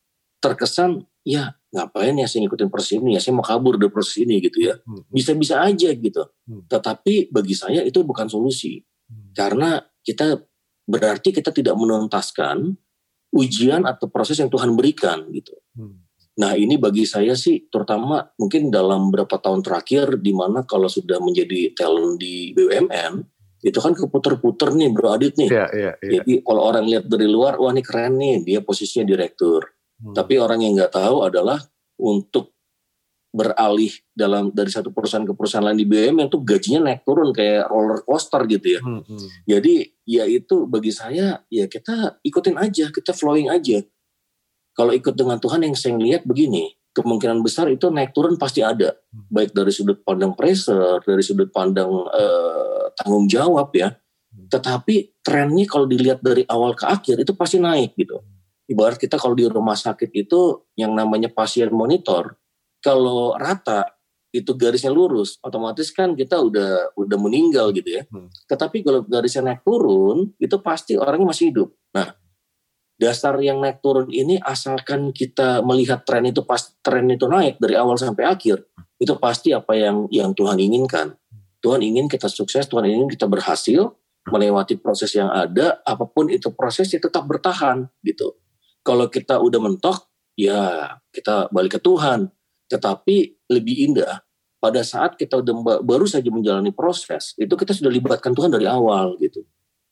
terkesan 0.46 1.02
ya 1.26 1.58
ngapain 1.74 2.14
ya 2.14 2.30
saya 2.30 2.46
ngikutin 2.46 2.70
proses 2.70 3.02
ini 3.02 3.18
ya 3.18 3.22
saya 3.24 3.34
mau 3.34 3.42
kabur 3.42 3.82
dari 3.82 3.90
proses 3.90 4.22
ini 4.22 4.38
gitu 4.46 4.62
ya 4.62 4.78
hmm. 4.78 5.10
bisa-bisa 5.10 5.66
aja 5.66 5.90
gitu 5.90 6.22
hmm. 6.22 6.70
tetapi 6.70 7.34
bagi 7.34 7.58
saya 7.58 7.82
itu 7.82 8.06
bukan 8.06 8.30
solusi 8.30 8.86
hmm. 9.10 9.34
karena 9.34 9.82
kita 10.06 10.38
berarti 10.86 11.34
kita 11.34 11.50
tidak 11.50 11.76
menuntaskan 11.76 12.78
ujian 13.36 13.84
atau 13.84 14.08
proses 14.08 14.40
yang 14.40 14.48
Tuhan 14.48 14.78
berikan 14.78 15.28
gitu. 15.34 15.54
Hmm. 15.76 16.06
Nah 16.40 16.56
ini 16.56 16.76
bagi 16.80 17.04
saya 17.08 17.36
sih 17.36 17.68
terutama 17.68 18.24
mungkin 18.40 18.72
dalam 18.72 19.12
beberapa 19.12 19.40
tahun 19.40 19.64
terakhir 19.64 20.20
di 20.20 20.32
mana 20.32 20.64
kalau 20.64 20.88
sudah 20.88 21.20
menjadi 21.20 21.76
talent 21.76 22.20
di 22.20 22.52
BUMN 22.56 23.14
itu 23.66 23.80
kan 23.82 23.98
keputer-puter 23.98 24.78
nih 24.78 24.94
Bro 24.94 25.10
Adit 25.16 25.34
nih. 25.42 25.50
Yeah, 25.50 25.70
yeah, 25.74 25.94
yeah. 26.00 26.22
Jadi 26.22 26.46
kalau 26.46 26.62
orang 26.70 26.86
lihat 26.86 27.10
dari 27.10 27.26
luar 27.26 27.58
wah 27.58 27.74
ini 27.74 27.82
keren 27.82 28.20
nih 28.20 28.46
dia 28.46 28.60
posisinya 28.62 29.08
direktur. 29.08 29.66
Hmm. 30.00 30.14
Tapi 30.14 30.38
orang 30.38 30.62
yang 30.62 30.78
nggak 30.78 30.94
tahu 30.94 31.24
adalah 31.26 31.58
untuk 31.98 32.55
beralih 33.36 33.92
dalam 34.16 34.48
dari 34.56 34.72
satu 34.72 34.96
perusahaan 34.96 35.28
ke 35.28 35.36
perusahaan 35.36 35.68
lain 35.68 35.84
di 35.84 35.84
BUMN 35.84 36.32
itu 36.32 36.40
gajinya 36.40 36.88
naik 36.88 37.04
turun 37.04 37.36
kayak 37.36 37.68
roller 37.68 38.00
coaster 38.08 38.48
gitu 38.48 38.80
ya. 38.80 38.82
Hmm, 38.82 39.04
hmm. 39.04 39.28
Jadi 39.44 39.74
ya 40.08 40.24
itu 40.24 40.64
bagi 40.72 40.96
saya 40.96 41.44
ya 41.52 41.68
kita 41.68 42.24
ikutin 42.24 42.56
aja, 42.56 42.88
kita 42.96 43.12
flowing 43.12 43.52
aja. 43.52 43.84
Kalau 44.72 44.96
ikut 44.96 45.16
dengan 45.20 45.36
Tuhan 45.44 45.68
yang 45.68 45.76
saya 45.76 46.00
lihat 46.00 46.24
begini, 46.24 46.72
kemungkinan 46.96 47.44
besar 47.44 47.68
itu 47.68 47.92
naik 47.92 48.16
turun 48.16 48.40
pasti 48.40 48.64
ada, 48.64 48.96
hmm. 48.96 49.28
baik 49.28 49.52
dari 49.52 49.72
sudut 49.76 50.00
pandang 50.08 50.32
pressure, 50.32 51.04
dari 51.04 51.20
sudut 51.20 51.52
pandang 51.52 51.92
uh, 51.92 52.88
tanggung 52.96 53.28
jawab 53.28 53.68
ya. 53.76 53.92
Hmm. 53.92 54.48
Tetapi 54.48 55.20
trennya 55.20 55.68
kalau 55.68 55.92
dilihat 55.92 56.24
dari 56.24 56.48
awal 56.48 56.72
ke 56.72 56.88
akhir 56.88 57.20
itu 57.20 57.36
pasti 57.36 57.60
naik 57.60 58.00
gitu. 58.00 58.24
Hmm. 58.24 58.72
Ibarat 58.72 58.96
kita 58.96 59.20
kalau 59.20 59.36
di 59.36 59.44
rumah 59.44 59.76
sakit 59.76 60.10
itu 60.16 60.72
yang 60.80 60.96
namanya 60.96 61.28
pasien 61.28 61.70
monitor, 61.76 62.40
kalau 62.86 63.34
rata 63.34 63.98
itu 64.30 64.54
garisnya 64.54 64.94
lurus, 64.94 65.42
otomatis 65.42 65.90
kan 65.90 66.14
kita 66.14 66.38
udah 66.38 66.94
udah 66.94 67.18
meninggal 67.18 67.74
gitu 67.74 67.98
ya. 67.98 68.04
Hmm. 68.14 68.30
Tetapi 68.46 68.86
kalau 68.86 69.02
garisnya 69.02 69.42
naik 69.42 69.66
turun, 69.66 70.38
itu 70.38 70.60
pasti 70.62 70.94
orangnya 70.94 71.34
masih 71.34 71.50
hidup. 71.50 71.74
Nah, 71.98 72.14
dasar 73.00 73.40
yang 73.42 73.58
naik 73.58 73.82
turun 73.82 74.12
ini 74.14 74.38
asalkan 74.38 75.10
kita 75.16 75.66
melihat 75.66 76.06
tren 76.06 76.30
itu 76.30 76.46
pas 76.46 76.62
tren 76.86 77.10
itu 77.10 77.26
naik 77.26 77.58
dari 77.58 77.74
awal 77.74 77.98
sampai 77.98 78.28
akhir, 78.28 78.62
itu 79.02 79.16
pasti 79.18 79.50
apa 79.56 79.74
yang 79.74 80.06
yang 80.14 80.36
Tuhan 80.38 80.62
inginkan. 80.62 81.18
Tuhan 81.64 81.82
ingin 81.82 82.06
kita 82.06 82.30
sukses, 82.30 82.70
Tuhan 82.70 82.86
ingin 82.86 83.10
kita 83.10 83.26
berhasil 83.26 83.98
melewati 84.30 84.78
proses 84.78 85.16
yang 85.18 85.32
ada, 85.32 85.82
apa 85.82 86.06
pun 86.06 86.30
itu 86.30 86.54
prosesnya 86.54 87.02
tetap 87.02 87.26
bertahan 87.26 87.90
gitu. 88.06 88.38
Kalau 88.86 89.10
kita 89.10 89.42
udah 89.42 89.58
mentok, 89.58 90.06
ya 90.38 90.94
kita 91.10 91.50
balik 91.50 91.78
ke 91.78 91.82
Tuhan 91.82 92.30
tetapi 92.72 93.48
lebih 93.52 93.92
indah 93.92 94.26
pada 94.60 94.82
saat 94.82 95.14
kita 95.14 95.46
udah 95.46 95.84
baru 95.86 96.10
saja 96.10 96.26
menjalani 96.34 96.74
proses, 96.74 97.38
itu 97.38 97.54
kita 97.54 97.72
sudah 97.76 97.92
libatkan 97.94 98.34
Tuhan 98.34 98.50
dari 98.50 98.66
awal 98.66 99.14
gitu. 99.22 99.46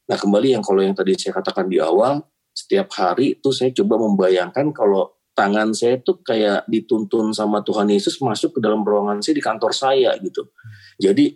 Nah 0.10 0.18
kembali 0.18 0.58
yang 0.58 0.64
kalau 0.66 0.82
yang 0.82 0.98
tadi 0.98 1.14
saya 1.14 1.38
katakan 1.38 1.70
di 1.70 1.78
awal, 1.78 2.26
setiap 2.54 2.90
hari 2.98 3.38
itu 3.38 3.50
saya 3.54 3.70
coba 3.70 4.02
membayangkan 4.02 4.74
kalau 4.74 5.14
tangan 5.34 5.74
saya 5.74 5.98
tuh 6.02 6.22
kayak 6.22 6.66
dituntun 6.70 7.34
sama 7.34 7.66
Tuhan 7.66 7.90
Yesus 7.90 8.22
masuk 8.22 8.58
ke 8.58 8.60
dalam 8.62 8.86
ruangan 8.86 9.22
saya 9.22 9.38
di 9.38 9.44
kantor 9.44 9.72
saya 9.74 10.14
gitu. 10.22 10.50
Jadi 10.98 11.34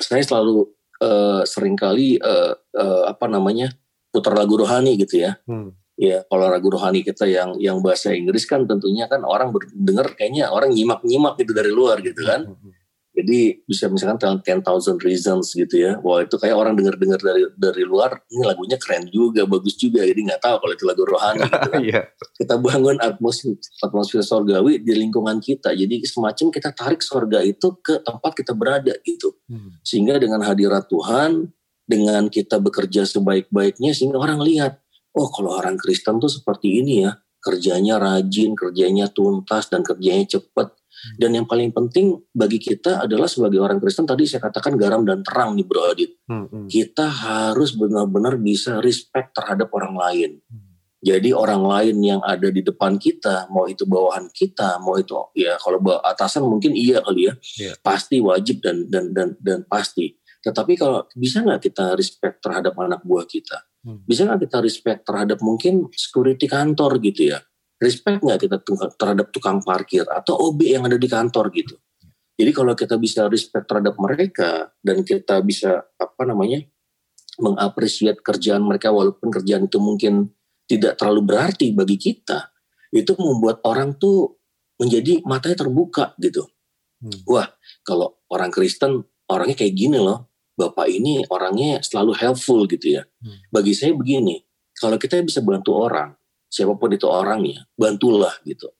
saya 0.00 0.24
selalu 0.24 0.68
uh, 1.04 1.44
sering 1.44 1.76
kali 1.76 2.20
uh, 2.20 2.52
uh, 2.56 3.02
apa 3.08 3.28
namanya 3.28 3.72
putar 4.12 4.36
lagu 4.36 4.56
rohani 4.60 4.96
gitu 5.00 5.24
ya. 5.24 5.36
Hmm. 5.48 5.72
Ya 5.94 6.26
kalau 6.26 6.50
lagu 6.50 6.66
rohani 6.66 7.06
kita 7.06 7.22
yang 7.30 7.54
yang 7.62 7.78
bahasa 7.78 8.10
Inggris 8.10 8.50
kan 8.50 8.66
tentunya 8.66 9.06
kan 9.06 9.22
orang 9.22 9.54
dengar 9.70 10.10
kayaknya 10.18 10.50
orang 10.50 10.74
nyimak-nyimak 10.74 11.38
gitu 11.38 11.54
dari 11.54 11.70
luar 11.70 12.02
gitu 12.02 12.22
kan. 12.26 12.50
Hmm. 12.50 12.58
hmm, 12.58 12.70
hmm. 12.70 12.82
Jadi 13.14 13.62
bisa 13.62 13.86
misalkan 13.86 14.42
ten 14.42 14.58
thousand 14.58 14.98
reasons 15.06 15.54
gitu 15.54 15.78
ya. 15.78 16.02
Wah 16.02 16.26
itu 16.26 16.34
kayak 16.34 16.58
orang 16.58 16.74
dengar-dengar 16.74 17.22
dari 17.22 17.46
dari 17.54 17.86
luar, 17.86 18.18
ini 18.26 18.42
lagunya 18.42 18.74
keren 18.74 19.06
juga, 19.06 19.46
bagus 19.46 19.78
juga. 19.78 20.02
Jadi 20.02 20.26
nggak 20.26 20.42
tahu 20.42 20.56
kalau 20.58 20.74
itu 20.74 20.82
lagu 20.84 21.02
rohani. 21.06 21.46
Gitu 21.46 21.70
kan. 21.70 21.82
yeah. 21.94 22.04
Kita 22.34 22.58
bangun 22.58 22.98
atmosfer 22.98 23.54
atmosfer 23.86 24.18
sorgawi 24.26 24.82
di 24.82 24.98
lingkungan 24.98 25.38
kita. 25.38 25.70
Jadi 25.78 26.02
semacam 26.10 26.46
kita 26.50 26.74
tarik 26.74 27.06
sorga 27.06 27.38
itu 27.46 27.78
ke 27.78 28.02
tempat 28.02 28.34
kita 28.34 28.50
berada 28.50 28.98
gitu. 29.06 29.30
Hmm. 29.46 29.78
Sehingga 29.86 30.18
dengan 30.18 30.42
hadirat 30.42 30.90
Tuhan, 30.90 31.54
dengan 31.86 32.26
kita 32.26 32.58
bekerja 32.58 33.06
sebaik-baiknya, 33.06 33.94
sehingga 33.94 34.18
orang 34.18 34.42
lihat, 34.42 34.80
oh 35.14 35.28
kalau 35.30 35.56
orang 35.56 35.78
Kristen 35.78 36.18
tuh 36.18 36.30
seperti 36.30 36.82
ini 36.82 37.06
ya, 37.06 37.14
kerjanya 37.38 37.98
rajin, 38.02 38.58
kerjanya 38.58 39.10
tuntas 39.10 39.70
dan 39.70 39.86
kerjanya 39.86 40.38
cepat 40.38 40.74
Hmm. 41.04 41.16
Dan 41.20 41.30
yang 41.36 41.46
paling 41.46 41.70
penting 41.74 42.16
bagi 42.32 42.56
kita 42.56 43.04
adalah 43.04 43.28
sebagai 43.28 43.60
orang 43.60 43.76
Kristen 43.76 44.08
tadi 44.08 44.24
saya 44.24 44.40
katakan 44.40 44.78
garam 44.80 45.04
dan 45.04 45.20
terang 45.20 45.52
nih 45.52 45.66
Bro 45.66 45.82
Adit. 45.92 46.16
Hmm, 46.24 46.48
hmm. 46.48 46.66
Kita 46.70 47.06
harus 47.10 47.76
benar-benar 47.76 48.40
bisa 48.40 48.80
respect 48.80 49.36
terhadap 49.36 49.68
orang 49.76 49.94
lain. 49.94 50.30
Hmm. 50.48 50.72
Jadi 51.04 51.36
orang 51.36 51.60
lain 51.60 51.96
yang 52.00 52.20
ada 52.24 52.48
di 52.48 52.64
depan 52.64 52.96
kita, 52.96 53.52
mau 53.52 53.68
itu 53.68 53.84
bawahan 53.84 54.32
kita, 54.32 54.80
mau 54.80 54.96
itu 54.96 55.12
ya 55.36 55.60
kalau 55.60 55.76
atasan 56.00 56.48
mungkin 56.48 56.72
iya 56.72 57.04
kali 57.04 57.28
ya, 57.28 57.36
yeah. 57.60 57.76
pasti 57.84 58.24
wajib 58.24 58.64
dan 58.64 58.88
dan 58.88 59.12
dan 59.12 59.36
dan 59.36 59.68
pasti. 59.68 60.16
Tetapi 60.44 60.76
kalau 60.76 61.08
bisa 61.16 61.40
nggak 61.40 61.60
kita 61.64 61.96
respect 61.96 62.44
terhadap 62.44 62.76
anak 62.76 63.00
buah 63.00 63.24
kita, 63.24 63.64
hmm. 63.88 64.04
bisa 64.04 64.28
nggak 64.28 64.44
kita 64.44 64.58
respect 64.60 65.00
terhadap 65.08 65.40
mungkin 65.40 65.88
security 65.96 66.44
kantor 66.44 67.00
gitu 67.00 67.32
ya, 67.32 67.40
respect 67.80 68.20
nggak 68.20 68.44
kita 68.44 68.56
terhadap 69.00 69.32
tukang 69.32 69.64
parkir 69.64 70.04
atau 70.04 70.36
OB 70.52 70.68
yang 70.68 70.84
ada 70.84 71.00
di 71.00 71.08
kantor 71.08 71.48
gitu. 71.56 71.80
Jadi 72.34 72.50
kalau 72.50 72.74
kita 72.76 72.98
bisa 72.98 73.30
respect 73.30 73.64
terhadap 73.70 73.94
mereka 73.96 74.74
dan 74.82 75.06
kita 75.06 75.38
bisa 75.40 75.86
apa 75.96 76.22
namanya 76.26 76.66
mengapresiasi 77.38 78.20
kerjaan 78.20 78.62
mereka 78.62 78.90
walaupun 78.90 79.30
kerjaan 79.30 79.66
itu 79.70 79.78
mungkin 79.78 80.28
tidak 80.66 80.98
terlalu 80.98 81.34
berarti 81.34 81.72
bagi 81.72 81.96
kita, 81.96 82.52
itu 82.92 83.12
membuat 83.16 83.62
orang 83.64 83.96
tuh 83.96 84.38
menjadi 84.78 85.22
matanya 85.24 85.66
terbuka 85.66 86.14
gitu. 86.18 86.46
Hmm. 87.00 87.20
Wah, 87.28 87.48
kalau 87.86 88.18
orang 88.32 88.50
Kristen 88.50 89.04
orangnya 89.30 89.56
kayak 89.58 89.74
gini 89.74 89.98
loh. 89.98 90.33
Bapak 90.54 90.86
ini 90.86 91.26
orangnya 91.26 91.82
selalu 91.82 92.14
helpful 92.14 92.62
gitu 92.70 92.98
ya. 92.98 93.02
Hmm. 93.22 93.42
Bagi 93.50 93.74
saya 93.74 93.90
begini, 93.94 94.38
kalau 94.78 94.94
kita 94.98 95.18
bisa 95.22 95.42
bantu 95.42 95.74
orang, 95.74 96.14
siapa 96.46 96.78
pun 96.78 96.94
itu 96.94 97.10
orangnya, 97.10 97.66
bantulah 97.74 98.34
gitu. 98.46 98.70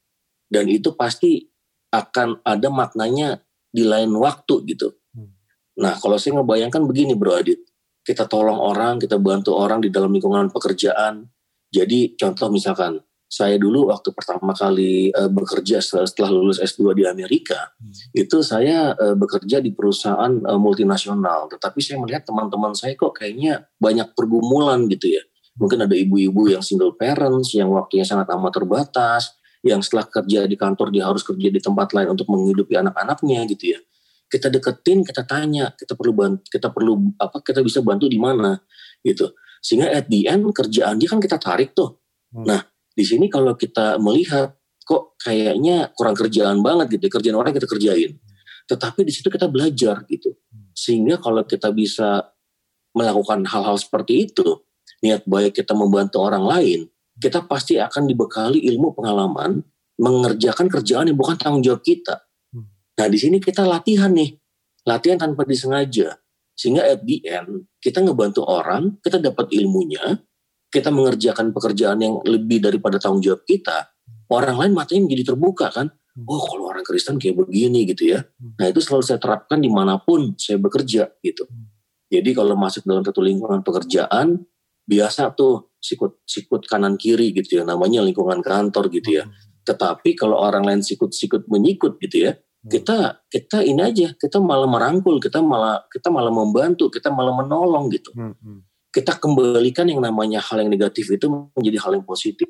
Dan 0.47 0.71
itu 0.71 0.95
pasti 0.95 1.43
akan 1.91 2.43
ada 2.47 2.71
maknanya 2.71 3.43
di 3.75 3.83
lain 3.83 4.15
waktu 4.15 4.63
gitu. 4.71 4.95
Hmm. 5.11 5.35
Nah 5.83 5.99
kalau 5.99 6.15
saya 6.15 6.39
ngebayangkan 6.39 6.87
begini 6.87 7.19
Bro 7.19 7.35
Adit, 7.35 7.59
kita 8.07 8.31
tolong 8.31 8.61
orang, 8.61 9.03
kita 9.03 9.19
bantu 9.19 9.57
orang 9.59 9.83
di 9.83 9.91
dalam 9.91 10.15
lingkungan 10.15 10.53
pekerjaan. 10.55 11.27
Jadi 11.75 12.15
contoh 12.15 12.53
misalkan, 12.55 13.03
saya 13.35 13.59
dulu 13.59 13.91
waktu 13.91 14.15
pertama 14.15 14.55
kali 14.55 15.11
uh, 15.11 15.27
bekerja 15.27 15.83
setelah, 15.83 16.07
setelah 16.07 16.31
lulus 16.31 16.63
S2 16.63 16.95
di 16.95 17.03
Amerika, 17.03 17.75
hmm. 17.83 18.15
itu 18.15 18.39
saya 18.47 18.95
uh, 18.95 19.19
bekerja 19.19 19.59
di 19.59 19.75
perusahaan 19.75 20.31
uh, 20.31 20.61
multinasional. 20.61 21.51
Tetapi 21.51 21.83
saya 21.83 21.99
melihat 21.99 22.23
teman-teman 22.23 22.79
saya 22.79 22.95
kok 22.95 23.19
kayaknya 23.19 23.67
banyak 23.83 24.15
pergumulan 24.15 24.87
gitu 24.87 25.19
ya 25.19 25.25
Mungkin 25.55 25.87
ada 25.87 25.95
ibu-ibu 25.95 26.51
yang 26.51 26.63
single 26.67 26.99
parents, 26.99 27.55
yang 27.55 27.71
waktunya 27.71 28.03
sangat 28.03 28.27
amat 28.35 28.59
terbatas, 28.59 29.39
yang 29.63 29.79
setelah 29.79 30.11
kerja 30.11 30.51
di 30.51 30.59
kantor 30.59 30.91
dia 30.91 31.07
harus 31.07 31.23
kerja 31.23 31.47
di 31.47 31.61
tempat 31.63 31.95
lain 31.95 32.11
untuk 32.11 32.27
menghidupi 32.27 32.75
anak-anaknya 32.75 33.47
gitu 33.55 33.79
ya. 33.79 33.81
Kita 34.27 34.51
deketin, 34.51 35.07
kita 35.07 35.23
tanya, 35.23 35.71
kita 35.79 35.95
perlu 35.95 36.11
bantu, 36.11 36.43
kita 36.51 36.75
perlu 36.75 37.15
apa? 37.23 37.39
Kita 37.39 37.63
bisa 37.63 37.79
bantu 37.87 38.11
di 38.11 38.19
mana 38.19 38.59
gitu. 39.07 39.31
Sehingga 39.63 39.95
at 39.95 40.11
the 40.11 40.27
end 40.27 40.43
kerjaan 40.51 40.99
dia 40.99 41.07
kan 41.07 41.23
kita 41.23 41.39
tarik 41.39 41.71
tuh. 41.71 42.03
Hmm. 42.35 42.51
Nah, 42.51 42.61
di 42.95 43.05
sini 43.05 43.27
kalau 43.27 43.59
kita 43.59 43.99
melihat 43.99 44.55
kok 44.87 45.19
kayaknya 45.19 45.91
kurang 45.99 46.15
kerjaan 46.15 46.63
banget 46.63 46.99
gitu, 46.99 47.19
kerjaan 47.19 47.37
orang 47.37 47.51
kita 47.51 47.67
kerjain. 47.67 48.15
Tetapi 48.71 49.05
di 49.05 49.13
situ 49.13 49.29
kita 49.29 49.51
belajar 49.51 50.07
gitu. 50.09 50.33
Sehingga 50.73 51.19
kalau 51.19 51.43
kita 51.45 51.75
bisa 51.75 52.33
melakukan 52.95 53.43
hal-hal 53.51 53.77
seperti 53.77 54.31
itu, 54.31 54.63
niat 55.03 55.27
baik 55.27 55.59
kita 55.59 55.75
membantu 55.75 56.23
orang 56.23 56.47
lain, 56.47 56.81
kita 57.19 57.45
pasti 57.45 57.77
akan 57.77 58.07
dibekali 58.07 58.63
ilmu 58.71 58.95
pengalaman 58.95 59.61
mengerjakan 59.99 60.67
kerjaan 60.71 61.11
yang 61.11 61.19
bukan 61.19 61.37
tanggung 61.39 61.63
jawab 61.63 61.83
kita. 61.83 62.23
Nah 62.95 63.07
di 63.11 63.19
sini 63.19 63.43
kita 63.43 63.67
latihan 63.67 64.11
nih, 64.15 64.39
latihan 64.87 65.19
tanpa 65.19 65.43
disengaja. 65.43 66.19
Sehingga 66.55 66.87
at 66.87 67.03
the 67.03 67.19
end 67.27 67.67
kita 67.83 67.99
ngebantu 68.03 68.47
orang, 68.47 68.99
kita 69.03 69.19
dapat 69.19 69.51
ilmunya, 69.51 70.23
kita 70.75 70.91
mengerjakan 70.91 71.55
pekerjaan 71.55 72.03
yang 72.03 72.19
lebih 72.27 72.59
daripada 72.59 72.99
tanggung 72.99 73.23
jawab 73.23 73.47
kita. 73.47 73.95
Orang 74.27 74.59
lain 74.59 74.75
matanya 74.75 75.07
menjadi 75.07 75.31
terbuka 75.31 75.71
kan. 75.71 75.95
Hmm. 75.95 76.27
Oh 76.27 76.43
kalau 76.43 76.75
orang 76.75 76.83
Kristen 76.83 77.23
kayak 77.23 77.47
begini 77.47 77.87
gitu 77.87 78.11
ya. 78.11 78.27
Hmm. 78.27 78.59
Nah 78.59 78.67
itu 78.75 78.83
selalu 78.83 79.07
saya 79.07 79.23
terapkan 79.23 79.63
di 79.63 79.71
mana 79.71 80.03
pun 80.03 80.35
saya 80.35 80.59
bekerja 80.59 81.15
gitu. 81.23 81.47
Jadi 82.11 82.31
kalau 82.35 82.59
masuk 82.59 82.83
dalam 82.83 83.07
satu 83.07 83.23
lingkungan 83.23 83.63
pekerjaan, 83.63 84.43
biasa 84.83 85.31
tuh 85.39 85.79
sikut 85.79 86.27
sikut 86.27 86.67
kanan 86.67 86.99
kiri 86.99 87.31
gitu 87.31 87.63
ya 87.63 87.63
namanya 87.63 88.03
lingkungan 88.03 88.43
kantor 88.43 88.91
gitu 88.91 89.23
ya. 89.23 89.25
Hmm. 89.31 89.35
Tetapi 89.63 90.19
kalau 90.19 90.43
orang 90.43 90.67
lain 90.67 90.83
sikut-sikut 90.83 91.47
menyikut 91.47 92.03
gitu 92.03 92.27
ya, 92.27 92.33
hmm. 92.35 92.71
kita 92.75 93.23
kita 93.31 93.63
ini 93.63 93.81
aja 93.81 94.11
kita 94.19 94.43
malah 94.43 94.67
merangkul, 94.67 95.23
kita 95.23 95.39
malah 95.39 95.87
kita 95.87 96.11
malah 96.11 96.35
membantu, 96.35 96.91
kita 96.91 97.15
malah 97.15 97.33
menolong 97.33 97.87
gitu. 97.95 98.11
Hmm. 98.19 98.35
hmm. 98.35 98.74
Kita 98.95 99.19
kembalikan 99.19 99.91
yang 99.91 99.99
namanya 99.99 100.39
hal 100.39 100.63
yang 100.63 100.71
negatif 100.71 101.11
itu 101.11 101.27
menjadi 101.27 101.83
hal 101.83 101.99
yang 101.99 102.07
positif 102.07 102.47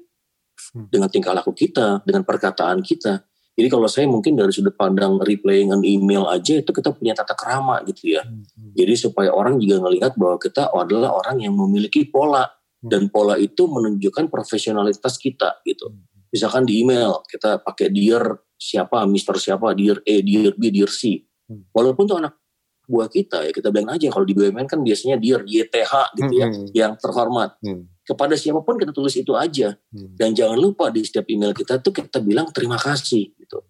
hmm. 0.77 0.93
dengan 0.93 1.09
tingkah 1.09 1.33
laku 1.33 1.57
kita, 1.57 2.05
dengan 2.05 2.21
perkataan 2.21 2.85
kita. 2.85 3.25
Jadi 3.55 3.69
kalau 3.71 3.87
saya 3.87 4.11
mungkin 4.11 4.35
dari 4.35 4.51
sudut 4.51 4.75
pandang 4.75 5.17
replaying 5.23 5.71
an 5.71 5.81
email 5.87 6.27
aja 6.27 6.59
itu 6.59 6.69
kita 6.69 6.91
punya 6.93 7.15
tata 7.17 7.33
kerama 7.39 7.81
gitu 7.89 8.19
ya. 8.19 8.27
Hmm. 8.27 8.45
Jadi 8.77 8.95
supaya 8.99 9.33
orang 9.33 9.57
juga 9.57 9.81
melihat 9.89 10.13
bahwa 10.21 10.37
kita 10.37 10.69
adalah 10.75 11.17
orang 11.17 11.41
yang 11.41 11.57
memiliki 11.57 12.05
pola 12.05 12.45
hmm. 12.45 12.91
dan 12.93 13.09
pola 13.09 13.41
itu 13.41 13.65
menunjukkan 13.65 14.29
profesionalitas 14.29 15.17
kita 15.17 15.65
gitu. 15.65 15.97
Hmm. 15.97 16.05
Misalkan 16.29 16.69
di 16.69 16.83
email 16.83 17.23
kita 17.25 17.63
pakai 17.63 17.89
dear 17.95 18.43
siapa, 18.59 19.07
Mister 19.09 19.39
siapa, 19.39 19.73
dear 19.73 20.03
A, 20.03 20.15
dear 20.21 20.53
B, 20.59 20.75
dear 20.75 20.91
C. 20.91 21.25
Hmm. 21.49 21.65
Walaupun 21.73 22.05
tuh 22.05 22.19
anak 22.21 22.44
buah 22.85 23.09
kita 23.09 23.49
ya 23.49 23.53
kita 23.53 23.73
bilang 23.73 23.97
aja 23.97 24.07
kalau 24.12 24.29
di 24.29 24.37
BUMN 24.37 24.69
kan 24.69 24.81
biasanya 24.85 25.17
dear 25.17 25.41
YTH 25.45 25.93
gitu 26.21 26.33
ya, 26.37 26.47
hmm. 26.49 26.67
yang 26.76 26.93
terhormat. 27.00 27.57
Hmm 27.64 27.95
kepada 28.05 28.37
siapa 28.37 28.61
pun 28.61 28.76
kita 28.76 28.93
tulis 28.93 29.17
itu 29.17 29.33
aja 29.33 29.73
hmm. 29.73 30.21
dan 30.21 30.37
jangan 30.37 30.61
lupa 30.61 30.93
di 30.93 31.00
setiap 31.00 31.25
email 31.33 31.57
kita 31.57 31.81
tuh 31.81 31.91
kita 31.91 32.21
bilang 32.21 32.53
terima 32.53 32.76
kasih 32.76 33.33
gitu 33.41 33.64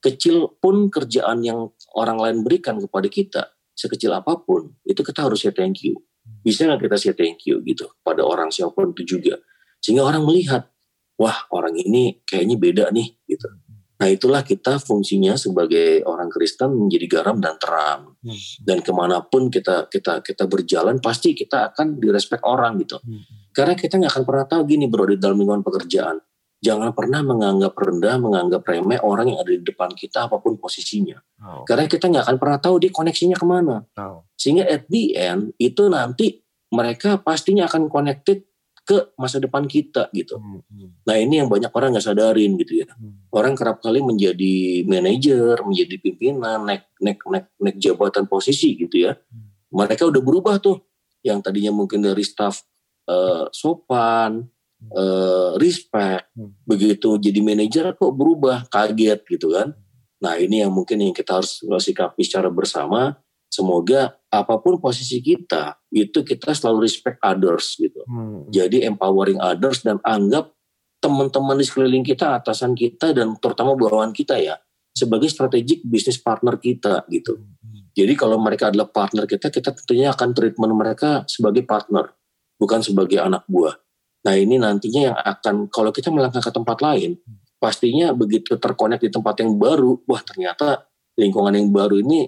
kecil 0.00 0.56
pun 0.56 0.88
kerjaan 0.88 1.44
yang 1.44 1.68
orang 1.92 2.16
lain 2.16 2.36
berikan 2.40 2.80
kepada 2.80 3.08
kita 3.12 3.42
sekecil 3.76 4.16
apa 4.16 4.40
pun 4.40 4.72
itu 4.88 5.04
kita 5.04 5.28
harus 5.28 5.44
say 5.44 5.52
thank 5.52 5.84
you 5.84 6.00
bisa 6.40 6.64
nggak 6.64 6.88
kita 6.88 6.96
say 6.96 7.12
thank 7.12 7.44
you 7.44 7.60
gitu 7.60 7.84
pada 8.00 8.24
orang 8.24 8.48
siapa 8.48 8.72
pun 8.72 8.96
itu 8.96 9.20
juga 9.20 9.36
sehingga 9.84 10.08
orang 10.08 10.24
melihat 10.24 10.72
wah 11.20 11.44
orang 11.52 11.76
ini 11.76 12.24
kayaknya 12.24 12.56
beda 12.56 12.84
nih 12.88 13.20
gitu 13.28 13.48
Nah 13.94 14.08
itulah 14.10 14.42
kita 14.42 14.82
fungsinya 14.82 15.38
sebagai 15.38 16.02
orang 16.02 16.26
Kristen 16.26 16.74
menjadi 16.74 17.06
garam 17.06 17.38
dan 17.38 17.54
terang. 17.62 18.18
Hmm. 18.18 18.38
Dan 18.58 18.82
ke 18.82 18.90
mana 18.90 19.22
pun 19.22 19.46
kita 19.46 19.86
kita 19.86 20.18
kita 20.20 20.50
berjalan 20.50 20.98
pasti 20.98 21.30
kita 21.30 21.70
akan 21.72 22.02
direspek 22.02 22.42
orang 22.42 22.82
gitu. 22.82 22.98
Hmm. 22.98 23.22
Karena 23.54 23.78
kita 23.78 24.02
nggak 24.02 24.12
akan 24.18 24.24
pernah 24.26 24.46
tahu 24.50 24.62
gini 24.66 24.90
bro 24.90 25.06
di 25.06 25.16
dalam 25.16 25.38
lingkungan 25.38 25.62
pekerjaan. 25.62 26.18
Jangan 26.64 26.96
pernah 26.96 27.20
menganggap 27.20 27.76
rendah, 27.76 28.16
menganggap 28.16 28.64
remeh 28.64 28.96
orang 29.04 29.28
yang 29.28 29.38
ada 29.44 29.52
di 29.52 29.60
depan 29.60 29.92
kita 29.92 30.26
apa 30.32 30.40
pun 30.40 30.56
posisinya. 30.56 31.20
Oh. 31.44 31.62
Karena 31.68 31.84
kita 31.84 32.08
nggak 32.08 32.24
akan 32.24 32.36
pernah 32.40 32.58
tahu 32.58 32.74
dia 32.80 32.90
koneksinya 32.90 33.36
ke 33.36 33.46
mana. 33.46 33.84
Oh. 34.00 34.24
Sehingga 34.34 34.64
at 34.64 34.88
the 34.88 35.12
end 35.14 35.52
itu 35.60 35.86
nanti 35.92 36.40
mereka 36.72 37.20
pastinya 37.20 37.68
akan 37.68 37.92
connected 37.92 38.48
ke 38.84 39.16
masa 39.16 39.40
depan 39.40 39.64
kita 39.64 40.12
gitu. 40.12 40.36
Hmm, 40.36 40.60
hmm. 40.60 41.08
Nah 41.08 41.16
ini 41.16 41.40
yang 41.40 41.48
banyak 41.48 41.72
orang 41.72 41.96
nggak 41.96 42.04
sadarin 42.04 42.52
gitu 42.60 42.84
ya. 42.84 42.86
Hmm. 42.92 43.24
Orang 43.32 43.56
kerap 43.56 43.80
kali 43.80 44.04
menjadi 44.04 44.84
manajer, 44.84 45.56
menjadi 45.64 45.96
pimpinan, 46.04 46.68
naik 46.68 46.84
naik 47.00 47.24
naik 47.24 47.46
naik 47.56 47.76
jabatan 47.80 48.28
posisi 48.28 48.76
gitu 48.76 49.08
ya. 49.08 49.16
Hmm. 49.16 49.56
Mereka 49.72 50.04
udah 50.04 50.20
berubah 50.20 50.60
tuh. 50.60 50.84
Yang 51.24 51.48
tadinya 51.48 51.72
mungkin 51.72 52.04
dari 52.04 52.20
staff 52.20 52.60
uh, 53.08 53.48
sopan, 53.48 54.44
uh, 54.92 55.56
respect. 55.56 56.28
Hmm. 56.36 56.52
Begitu 56.68 57.16
jadi 57.16 57.40
manajer 57.40 57.96
kok 57.96 58.12
berubah, 58.12 58.68
kaget 58.68 59.24
gitu 59.24 59.56
kan. 59.56 59.72
Nah 60.20 60.36
ini 60.36 60.60
yang 60.60 60.72
mungkin 60.72 61.00
yang 61.00 61.16
kita 61.16 61.40
harus 61.40 61.64
sikapi 61.64 62.20
secara 62.20 62.52
bersama. 62.52 63.16
Semoga 63.48 64.18
apa 64.42 64.58
pun 64.58 64.82
posisi 64.82 65.22
kita 65.22 65.78
itu 65.94 66.26
kita 66.26 66.50
selalu 66.50 66.88
respect 66.88 67.22
others 67.22 67.78
gitu. 67.78 68.02
Hmm. 68.08 68.48
Jadi 68.50 68.82
empowering 68.82 69.38
others 69.38 69.86
dan 69.86 70.02
anggap 70.02 70.50
teman-teman 70.98 71.60
di 71.60 71.64
sekeliling 71.68 72.02
kita, 72.02 72.40
atasan 72.40 72.72
kita 72.72 73.12
dan 73.12 73.36
terutama 73.38 73.76
bawahan 73.76 74.10
kita 74.10 74.40
ya 74.40 74.56
sebagai 74.94 75.28
strategik 75.28 75.84
bisnis 75.84 76.16
partner 76.18 76.56
kita 76.56 77.04
gitu. 77.12 77.38
Hmm. 77.38 77.92
Jadi 77.94 78.12
kalau 78.18 78.40
mereka 78.40 78.74
adalah 78.74 78.90
partner 78.90 79.28
kita, 79.28 79.52
kita 79.52 79.70
tentunya 79.70 80.10
akan 80.10 80.34
treatment 80.34 80.74
mereka 80.74 81.22
sebagai 81.30 81.62
partner, 81.62 82.10
bukan 82.58 82.80
sebagai 82.82 83.22
anak 83.22 83.46
buah. 83.46 83.76
Nah 84.24 84.34
ini 84.34 84.56
nantinya 84.56 85.00
yang 85.12 85.16
akan 85.18 85.68
kalau 85.68 85.92
kita 85.92 86.08
melangkah 86.08 86.40
ke 86.40 86.50
tempat 86.50 86.80
lain, 86.80 87.20
pastinya 87.60 88.10
begitu 88.16 88.56
terkonek 88.56 89.04
di 89.04 89.10
tempat 89.12 89.44
yang 89.44 89.54
baru, 89.60 90.00
wah 90.08 90.22
ternyata 90.24 90.88
lingkungan 91.20 91.54
yang 91.54 91.68
baru 91.70 92.02
ini 92.02 92.26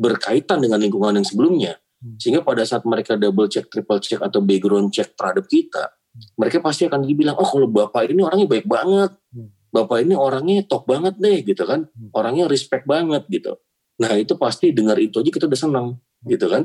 berkaitan 0.00 0.64
dengan 0.64 0.80
lingkungan 0.80 1.20
yang 1.20 1.26
sebelumnya. 1.28 1.76
Hmm. 2.00 2.16
Sehingga 2.16 2.40
pada 2.40 2.64
saat 2.64 2.88
mereka 2.88 3.20
double 3.20 3.52
check, 3.52 3.68
triple 3.68 4.00
check 4.00 4.24
atau 4.24 4.40
background 4.40 4.88
check 4.88 5.12
terhadap 5.12 5.44
kita, 5.44 5.92
hmm. 5.92 6.40
mereka 6.40 6.64
pasti 6.64 6.88
akan 6.88 7.04
dibilang, 7.04 7.36
oh 7.36 7.44
kalau 7.44 7.68
bapak 7.68 8.08
ini 8.08 8.24
orangnya 8.24 8.48
baik 8.48 8.64
banget, 8.64 9.12
hmm. 9.36 9.68
bapak 9.68 10.08
ini 10.08 10.16
orangnya 10.16 10.64
top 10.64 10.88
banget 10.88 11.20
deh 11.20 11.44
gitu 11.44 11.68
kan, 11.68 11.84
orangnya 12.16 12.48
respect 12.48 12.88
banget 12.88 13.28
gitu. 13.28 13.60
Nah 14.00 14.16
itu 14.16 14.32
pasti 14.40 14.72
dengar 14.72 14.96
itu 14.96 15.20
aja 15.20 15.28
kita 15.28 15.44
udah 15.44 15.60
senang 15.60 15.86
gitu 16.24 16.48
kan. 16.48 16.64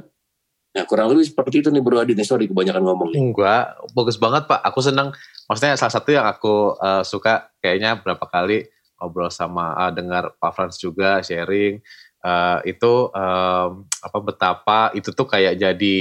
Nah 0.76 0.84
kurang 0.88 1.12
lebih 1.12 1.28
seperti 1.28 1.64
itu 1.64 1.68
nih 1.72 1.84
Bro 1.84 2.00
Adi 2.00 2.16
nih, 2.16 2.24
sorry 2.24 2.48
kebanyakan 2.48 2.84
ngomong. 2.84 3.12
Nih. 3.12 3.20
Enggak, 3.20 3.76
bagus 3.92 4.16
banget 4.16 4.48
Pak. 4.48 4.64
Aku 4.72 4.80
senang, 4.80 5.12
maksudnya 5.52 5.76
salah 5.76 5.92
satu 5.92 6.16
yang 6.16 6.24
aku 6.28 6.80
uh, 6.80 7.04
suka 7.04 7.52
kayaknya 7.60 8.00
berapa 8.00 8.24
kali 8.28 8.72
ngobrol 9.00 9.28
sama 9.28 9.76
uh, 9.76 9.92
dengar 9.92 10.32
Pak 10.40 10.52
Frans 10.56 10.80
juga 10.80 11.20
sharing, 11.20 11.84
uh, 12.26 12.60
itu 12.66 13.14
um, 13.14 13.86
apa 13.86 14.18
betapa 14.26 14.80
itu 14.98 15.14
tuh 15.14 15.30
kayak 15.30 15.62
jadi 15.62 16.00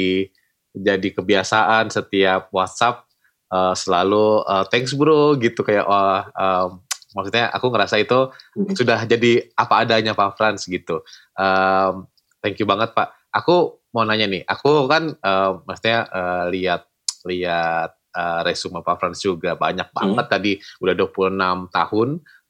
jadi 0.75 1.09
kebiasaan 1.13 1.93
setiap 1.93 2.49
WhatsApp 2.51 3.05
uh, 3.53 3.77
selalu 3.77 4.43
uh, 4.49 4.65
thanks 4.73 4.97
bro 4.97 5.37
gitu 5.37 5.61
kayak 5.61 5.85
um, 5.87 6.81
maksudnya 7.15 7.53
aku 7.55 7.71
ngerasa 7.71 8.01
itu 8.03 8.33
hmm. 8.59 8.75
sudah 8.75 9.07
jadi 9.07 9.47
apa 9.55 9.87
adanya 9.87 10.13
Pak 10.19 10.35
Frans 10.35 10.67
gitu. 10.67 11.07
Um, 11.39 12.11
thank 12.43 12.59
you 12.59 12.67
banget 12.67 12.91
Pak. 12.93 13.15
Aku 13.31 13.79
mau 13.95 14.03
nanya 14.03 14.27
nih, 14.27 14.43
aku 14.43 14.91
kan 14.91 15.15
uh, 15.23 15.63
maksudnya 15.63 16.11
uh, 16.11 16.45
lihat 16.51 16.91
lihat 17.23 17.95
uh, 18.19 18.43
resume 18.43 18.83
Pak 18.83 18.99
Frans 18.99 19.23
juga 19.23 19.55
banyak 19.55 19.95
hmm. 19.95 19.97
banget 19.97 20.27
tadi 20.27 20.53
udah 20.83 20.95
26 20.99 21.71
tahun 21.71 22.09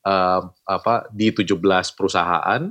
uh, 0.09 0.41
apa 0.65 0.95
di 1.13 1.29
17 1.29 1.61
perusahaan 1.93 2.63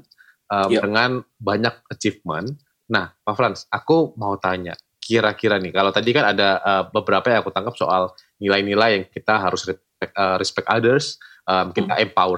um, 0.54 0.70
yep. 0.70 0.82
dengan 0.86 1.26
banyak 1.42 1.76
achievement. 1.90 2.54
Nah, 2.94 3.10
Pak 3.10 3.34
Frans, 3.34 3.66
aku 3.74 4.14
mau 4.22 4.38
tanya, 4.38 4.78
kira-kira 5.02 5.58
nih 5.58 5.74
kalau 5.74 5.90
tadi 5.90 6.14
kan 6.14 6.30
ada 6.30 6.62
uh, 6.62 6.84
beberapa 6.94 7.34
yang 7.34 7.42
aku 7.42 7.52
tangkap 7.52 7.76
soal 7.76 8.14
nilai-nilai 8.38 8.90
yang 9.02 9.06
kita 9.10 9.42
harus 9.42 9.66
respect, 9.66 10.14
uh, 10.14 10.38
respect 10.38 10.68
others, 10.70 11.18
um, 11.50 11.74
kita 11.74 11.98
hmm. 11.98 12.06
empower 12.06 12.38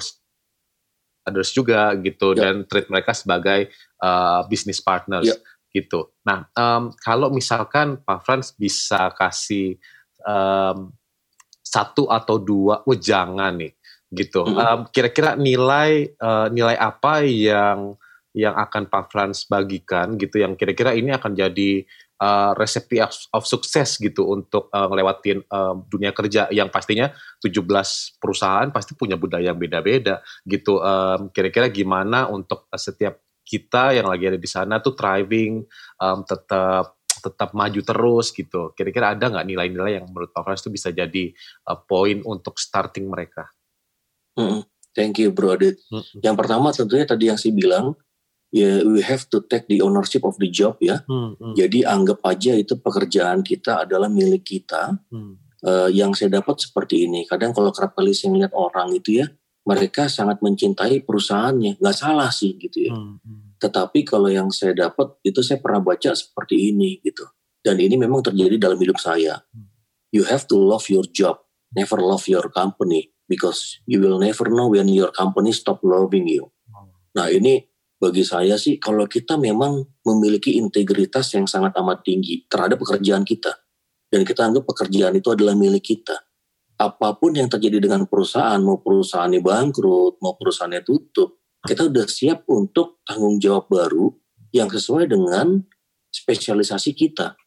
others 1.26 1.50
juga 1.52 1.92
gitu 2.00 2.38
yep. 2.38 2.40
dan 2.40 2.54
treat 2.70 2.88
mereka 2.88 3.12
sebagai 3.12 3.68
uh, 4.00 4.48
business 4.48 4.80
partners. 4.80 5.28
Yep 5.28 5.40
gitu. 5.76 6.16
Nah, 6.24 6.48
um, 6.56 6.96
kalau 7.04 7.28
misalkan 7.28 8.00
Pak 8.00 8.24
Frans 8.24 8.56
bisa 8.56 9.12
kasih 9.12 9.76
um, 10.24 10.96
satu 11.60 12.08
atau 12.08 12.40
dua 12.40 12.80
wejangan 12.88 13.52
nih, 13.60 13.76
gitu. 14.16 14.48
Mm 14.48 14.56
-hmm. 14.56 14.64
um, 14.64 14.80
kira-kira 14.88 15.36
nilai 15.36 16.16
uh, 16.16 16.48
nilai 16.48 16.80
apa 16.80 17.28
yang 17.28 18.00
yang 18.36 18.54
akan 18.54 18.92
Pak 18.92 19.10
Frans 19.10 19.48
bagikan 19.48 20.20
gitu, 20.20 20.44
yang 20.44 20.60
kira-kira 20.60 20.92
ini 20.92 21.16
akan 21.16 21.32
jadi 21.32 21.88
uh, 22.20 22.52
resepsi 22.56 23.00
of, 23.00 23.16
of 23.32 23.44
sukses 23.48 23.96
gitu 24.00 24.28
untuk 24.28 24.68
uh, 24.72 24.88
ngelewatin 24.92 25.44
uh, 25.48 25.76
dunia 25.88 26.12
kerja 26.12 26.48
yang 26.52 26.68
pastinya 26.68 27.12
17 27.40 27.64
perusahaan 28.20 28.70
pasti 28.72 28.96
punya 28.96 29.16
budaya 29.16 29.52
yang 29.52 29.60
beda-beda 29.60 30.20
gitu. 30.44 30.80
Um, 30.80 31.32
kira-kira 31.32 31.72
gimana 31.72 32.28
untuk 32.28 32.68
uh, 32.72 32.80
setiap 32.80 33.20
kita 33.46 33.94
yang 33.94 34.10
lagi 34.10 34.26
ada 34.26 34.40
di 34.42 34.50
sana 34.50 34.82
tuh 34.82 34.98
thriving, 34.98 35.62
um, 36.02 36.20
tetap 36.26 36.98
tetap 37.26 37.58
maju 37.58 37.82
terus 37.82 38.30
gitu. 38.30 38.74
Kira-kira 38.78 39.18
ada 39.18 39.26
nggak 39.30 39.48
nilai-nilai 39.50 40.02
yang 40.02 40.06
menurut 40.10 40.30
Pak 40.30 40.46
Frans 40.46 40.62
itu 40.62 40.70
bisa 40.74 40.90
jadi 40.94 41.34
uh, 41.70 41.78
poin 41.78 42.22
untuk 42.22 42.62
starting 42.62 43.10
mereka? 43.10 43.50
Mm, 44.36 44.68
thank 44.94 45.18
you, 45.18 45.32
Bro 45.32 45.58
Adit. 45.58 45.80
Mm 45.90 46.04
-hmm. 46.04 46.20
Yang 46.22 46.36
pertama 46.38 46.68
tentunya 46.70 47.06
tadi 47.08 47.32
yang 47.32 47.40
saya 47.40 47.54
bilang, 47.56 47.96
ya 48.54 48.82
we 48.86 49.02
have 49.02 49.26
to 49.30 49.42
take 49.46 49.66
the 49.72 49.82
ownership 49.82 50.26
of 50.26 50.38
the 50.38 50.50
job 50.52 50.78
ya. 50.84 51.02
Mm 51.10 51.38
-hmm. 51.38 51.54
Jadi 51.58 51.86
anggap 51.86 52.22
aja 52.26 52.54
itu 52.54 52.78
pekerjaan 52.78 53.42
kita 53.42 53.88
adalah 53.88 54.12
milik 54.12 54.46
kita. 54.46 54.98
Mm. 55.10 55.42
Uh, 55.66 55.90
yang 55.90 56.14
saya 56.14 56.30
dapat 56.30 56.62
seperti 56.62 57.10
ini. 57.10 57.26
Kadang 57.26 57.50
kalau 57.50 57.74
kerap 57.74 57.98
kali 57.98 58.14
saya 58.14 58.30
melihat 58.30 58.54
orang 58.54 58.94
itu 58.94 59.18
ya, 59.18 59.26
mereka 59.66 60.06
sangat 60.06 60.40
mencintai 60.46 61.02
perusahaannya. 61.02 61.82
Nggak 61.82 61.98
salah 61.98 62.30
sih 62.30 62.54
gitu 62.62 62.86
ya. 62.86 62.94
Hmm, 62.94 63.18
hmm. 63.18 63.58
Tetapi 63.58 64.06
kalau 64.06 64.30
yang 64.30 64.54
saya 64.54 64.78
dapat 64.78 65.18
itu 65.26 65.42
saya 65.42 65.58
pernah 65.58 65.82
baca 65.82 66.14
seperti 66.14 66.70
ini 66.70 67.02
gitu. 67.02 67.26
Dan 67.66 67.82
ini 67.82 67.98
memang 67.98 68.22
terjadi 68.22 68.62
dalam 68.62 68.78
hidup 68.78 69.02
saya. 69.02 69.42
Hmm. 69.50 69.74
You 70.14 70.30
have 70.30 70.46
to 70.54 70.56
love 70.56 70.86
your 70.88 71.04
job, 71.10 71.42
never 71.74 71.98
love 71.98 72.30
your 72.30 72.46
company 72.54 73.10
because 73.26 73.82
you 73.90 73.98
will 73.98 74.22
never 74.22 74.46
know 74.54 74.70
when 74.70 74.86
your 74.86 75.10
company 75.10 75.50
stop 75.50 75.82
loving 75.82 76.30
you. 76.30 76.54
Hmm. 76.70 76.94
Nah 77.18 77.34
ini 77.34 77.66
bagi 77.96 78.24
saya 78.28 78.60
sih 78.60 78.78
kalau 78.78 79.08
kita 79.08 79.40
memang 79.40 79.82
memiliki 80.04 80.60
integritas 80.60 81.32
yang 81.34 81.48
sangat 81.48 81.74
amat 81.80 82.04
tinggi 82.04 82.44
terhadap 82.48 82.80
pekerjaan 82.80 83.24
kita 83.24 83.56
dan 84.12 84.22
kita 84.28 84.42
anggap 84.46 84.68
pekerjaan 84.68 85.16
itu 85.16 85.32
adalah 85.32 85.56
milik 85.56 85.96
kita 85.96 86.26
apa 86.76 87.16
pun 87.16 87.32
yang 87.32 87.48
terjadi 87.48 87.88
dengan 87.88 88.04
perusahaan, 88.04 88.60
mau 88.60 88.84
perusahaannya 88.84 89.40
bangkrut, 89.40 90.20
mau 90.20 90.36
perusahaannya 90.36 90.84
tutup, 90.84 91.40
kita 91.64 91.88
udah 91.88 92.06
siap 92.06 92.44
untuk 92.52 93.00
tanggung 93.08 93.40
jawab 93.40 93.72
baru 93.72 94.12
yang 94.52 94.68
sesuai 94.68 95.08
dengan 95.08 95.64
spesialisasi 96.12 96.92
kita. 96.92 97.40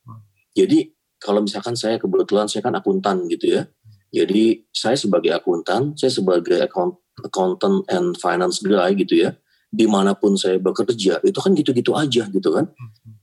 Jadi 0.56 0.88
kalau 1.20 1.44
misalkan 1.44 1.76
saya 1.76 2.00
kebetulan 2.00 2.48
saya 2.48 2.64
kan 2.64 2.74
akuntan 2.76 3.28
gitu 3.28 3.52
ya. 3.60 3.62
Jadi 4.08 4.64
saya 4.72 4.96
sebagai 4.96 5.36
akuntan, 5.36 5.92
saya 5.92 6.08
sebagai 6.08 6.64
account, 6.64 6.96
accountant 7.20 7.84
and 7.92 8.16
finance 8.16 8.64
guy 8.64 8.96
gitu 8.96 9.28
ya. 9.28 9.36
Di 9.68 9.84
mana 9.84 10.16
pun 10.16 10.32
saya 10.34 10.56
bekerja 10.56 11.20
itu 11.20 11.38
kan 11.38 11.52
gitu-gitu 11.52 11.92
aja 11.92 12.24
gitu 12.28 12.48
kan. 12.52 12.72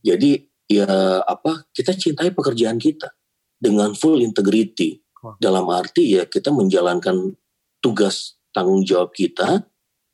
Jadi 0.06 0.46
ya 0.70 0.86
apa 1.26 1.66
kita 1.74 1.94
cintai 1.98 2.34
pekerjaan 2.34 2.78
kita 2.78 3.10
dengan 3.58 3.98
full 3.98 4.22
integrity 4.22 5.02
dalam 5.42 5.66
arti 5.74 6.22
ya 6.22 6.30
kita 6.30 6.54
menjalankan 6.54 7.34
tugas 7.82 8.38
tanggung 8.54 8.86
jawab 8.86 9.14
kita 9.14 9.66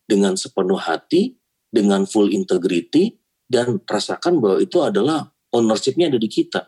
dengan 0.08 0.36
sepenuh 0.36 0.80
hati, 0.80 1.39
dengan 1.72 2.04
full 2.04 2.32
integrity, 2.36 3.15
dan 3.48 3.80
rasakan 3.84 4.44
bahwa 4.44 4.60
itu 4.60 4.80
adalah 4.84 5.32
ownership-nya 5.56 6.12
ada 6.12 6.20
di 6.20 6.28
kita. 6.28 6.67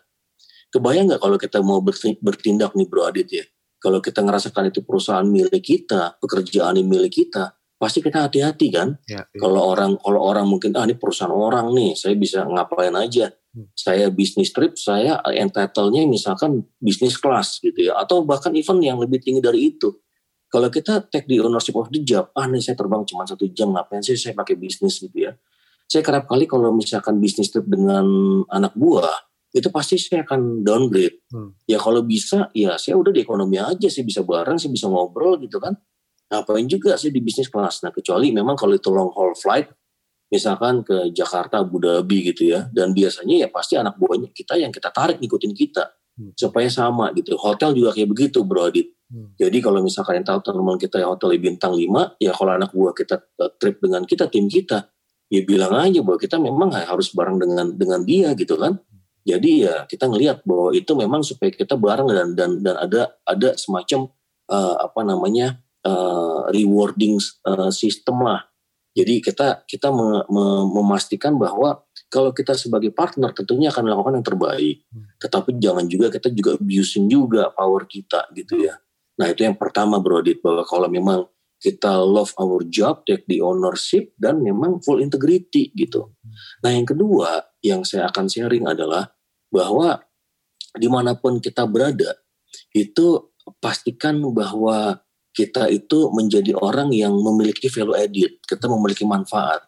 Kebayang 0.72 1.12
nggak 1.12 1.22
kalau 1.24 1.38
kita 1.40 1.60
mau 1.60 1.84
bertindak 2.24 2.72
nih 2.76 2.88
Bro 2.88 3.04
Adit 3.08 3.28
ya? 3.32 3.46
Kalau 3.84 4.00
kita 4.00 4.24
ngerasakan 4.24 4.72
itu 4.72 4.80
perusahaan 4.80 5.28
milik 5.28 5.60
kita, 5.60 6.16
pekerjaan 6.24 6.80
milik 6.88 7.20
kita, 7.20 7.52
pasti 7.84 8.00
kita 8.00 8.32
hati-hati 8.32 8.72
kan. 8.72 8.96
Ya, 9.04 9.28
ya. 9.28 9.40
Kalau 9.44 9.60
orang 9.60 10.00
kalau 10.00 10.24
orang 10.24 10.48
mungkin 10.48 10.72
ah 10.80 10.88
ini 10.88 10.96
perusahaan 10.96 11.36
orang 11.36 11.76
nih, 11.76 12.00
saya 12.00 12.16
bisa 12.16 12.48
ngapain 12.48 12.96
aja. 12.96 13.28
Hmm. 13.52 13.68
Saya 13.76 14.08
bisnis 14.08 14.56
trip, 14.56 14.80
saya 14.80 15.20
entitled-nya 15.28 16.08
misalkan 16.08 16.64
bisnis 16.80 17.20
kelas 17.20 17.60
gitu 17.60 17.92
ya, 17.92 18.00
atau 18.00 18.24
bahkan 18.24 18.56
event 18.56 18.80
yang 18.80 18.98
lebih 19.04 19.20
tinggi 19.20 19.44
dari 19.44 19.76
itu. 19.76 19.92
Kalau 20.48 20.72
kita 20.72 21.12
take 21.12 21.28
the 21.28 21.44
ownership 21.44 21.76
of 21.76 21.92
the 21.92 22.00
job, 22.08 22.32
ah 22.40 22.48
nih 22.48 22.64
saya 22.64 22.80
terbang 22.80 23.04
cuma 23.04 23.28
satu 23.28 23.52
jam, 23.52 23.76
ngapain 23.76 24.00
sih 24.00 24.16
saya 24.16 24.32
pakai 24.32 24.56
bisnis 24.56 25.04
gitu 25.04 25.28
ya. 25.28 25.36
Saya 25.92 26.00
kerap 26.00 26.32
kali 26.32 26.48
kalau 26.48 26.72
misalkan 26.72 27.20
bisnis 27.20 27.52
trip 27.52 27.68
dengan 27.68 28.08
anak 28.48 28.72
buah, 28.80 29.28
itu 29.52 29.68
pasti 29.70 30.00
saya 30.00 30.24
akan 30.24 30.64
downgrade. 30.64 31.28
Hmm. 31.30 31.52
Ya 31.68 31.76
kalau 31.78 32.00
bisa, 32.08 32.48
ya 32.56 32.80
saya 32.80 32.96
udah 32.96 33.12
di 33.12 33.20
ekonomi 33.20 33.60
aja, 33.60 33.92
saya 33.92 34.08
bisa 34.08 34.24
bareng, 34.24 34.56
saya 34.56 34.72
bisa 34.72 34.88
ngobrol 34.88 35.36
gitu 35.44 35.60
kan 35.60 35.76
ngapain 36.34 36.66
juga 36.66 36.98
sih 36.98 37.14
di 37.14 37.22
bisnis 37.22 37.54
kelas. 37.54 37.86
Nah 37.86 37.94
kecuali 37.94 38.34
memang 38.34 38.58
kalau 38.58 38.74
itu 38.74 38.90
long 38.90 39.14
haul 39.14 39.38
flight, 39.38 39.70
misalkan 40.34 40.82
ke 40.82 41.14
Jakarta, 41.14 41.62
Abu 41.62 41.78
Dhabi 41.78 42.34
gitu 42.34 42.50
ya, 42.50 42.66
dan 42.74 42.98
biasanya 42.98 43.46
ya 43.46 43.48
pasti 43.54 43.78
anak 43.78 44.02
buahnya 44.02 44.34
kita 44.34 44.58
yang 44.58 44.74
kita 44.74 44.90
tarik 44.90 45.22
ngikutin 45.22 45.54
kita 45.54 45.94
hmm. 46.18 46.34
supaya 46.34 46.66
sama 46.74 47.14
gitu. 47.14 47.38
Hotel 47.38 47.78
juga 47.78 47.94
kayak 47.94 48.10
begitu 48.10 48.42
Bro 48.42 48.74
Adit. 48.74 48.90
Hmm. 49.14 49.38
Jadi 49.38 49.62
kalau 49.62 49.86
misalkan 49.86 50.18
yang 50.18 50.26
tahu 50.26 50.42
teman 50.42 50.82
kita 50.82 50.98
yang 50.98 51.14
hotel 51.14 51.38
bintang 51.38 51.78
5, 51.78 52.18
ya 52.18 52.34
kalau 52.34 52.52
anak 52.58 52.74
buah 52.74 52.94
kita 52.98 53.16
eh, 53.22 53.52
trip 53.62 53.78
dengan 53.78 54.02
kita, 54.10 54.26
tim 54.26 54.50
kita, 54.50 54.90
ya 55.30 55.42
bilang 55.46 55.78
aja 55.78 56.02
bahwa 56.02 56.18
kita 56.18 56.42
memang 56.42 56.74
harus 56.74 57.14
bareng 57.14 57.38
dengan 57.38 57.78
dengan 57.78 58.02
dia 58.02 58.34
gitu 58.34 58.58
kan. 58.58 58.82
Jadi 59.24 59.64
ya 59.64 59.88
kita 59.88 60.12
ngelihat 60.12 60.44
bahwa 60.44 60.76
itu 60.76 60.92
memang 61.00 61.24
supaya 61.24 61.48
kita 61.48 61.80
bareng 61.80 62.12
dan 62.12 62.28
dan 62.36 62.50
dan 62.60 62.76
ada 62.76 63.02
ada 63.24 63.56
semacam 63.56 64.12
uh, 64.52 64.76
apa 64.84 65.02
namanya 65.08 65.63
uh, 65.88 66.48
rewarding 66.52 67.20
uh, 67.48 67.72
system 67.72 68.24
lah. 68.24 68.48
Jadi 68.94 69.26
kita 69.26 69.66
kita 69.66 69.90
me, 69.90 70.22
me, 70.30 70.46
memastikan 70.70 71.34
bahwa 71.34 71.82
kalau 72.14 72.30
kita 72.30 72.54
sebagai 72.54 72.94
partner 72.94 73.34
tentunya 73.34 73.74
akan 73.74 73.90
melakukan 73.90 74.22
yang 74.22 74.28
terbaik. 74.28 74.86
Hmm. 74.94 75.10
Tetapi 75.18 75.50
jangan 75.58 75.86
juga 75.90 76.14
kita 76.14 76.30
juga 76.30 76.62
abusing 76.62 77.10
juga 77.10 77.50
power 77.58 77.90
kita 77.90 78.30
gitu 78.38 78.62
ya. 78.62 78.78
Nah 79.18 79.34
itu 79.34 79.46
yang 79.46 79.58
pertama 79.58 79.98
Bro 79.98 80.22
Adit, 80.22 80.46
bahwa 80.46 80.62
kalau 80.62 80.86
memang 80.90 81.26
kita 81.58 82.06
love 82.06 82.38
our 82.38 82.62
job, 82.70 83.02
take 83.08 83.26
the 83.26 83.42
ownership, 83.42 84.14
dan 84.20 84.46
memang 84.46 84.78
full 84.86 85.02
integrity 85.02 85.74
gitu. 85.74 86.14
Hmm. 86.14 86.34
Nah 86.62 86.72
yang 86.78 86.86
kedua 86.86 87.30
yang 87.66 87.82
saya 87.82 88.14
akan 88.14 88.30
sharing 88.30 88.70
adalah 88.70 89.10
bahwa 89.50 90.06
di 90.78 90.86
mana 90.86 91.18
pun 91.18 91.42
kita 91.42 91.66
berada, 91.66 92.14
itu 92.78 93.34
pastikan 93.58 94.22
bahwa 94.34 95.02
kita 95.34 95.66
itu 95.74 96.14
menjadi 96.14 96.54
orang 96.54 96.94
yang 96.94 97.18
memiliki 97.18 97.66
value 97.68 97.98
added, 97.98 98.38
kita 98.46 98.70
memiliki 98.70 99.02
manfaat. 99.04 99.66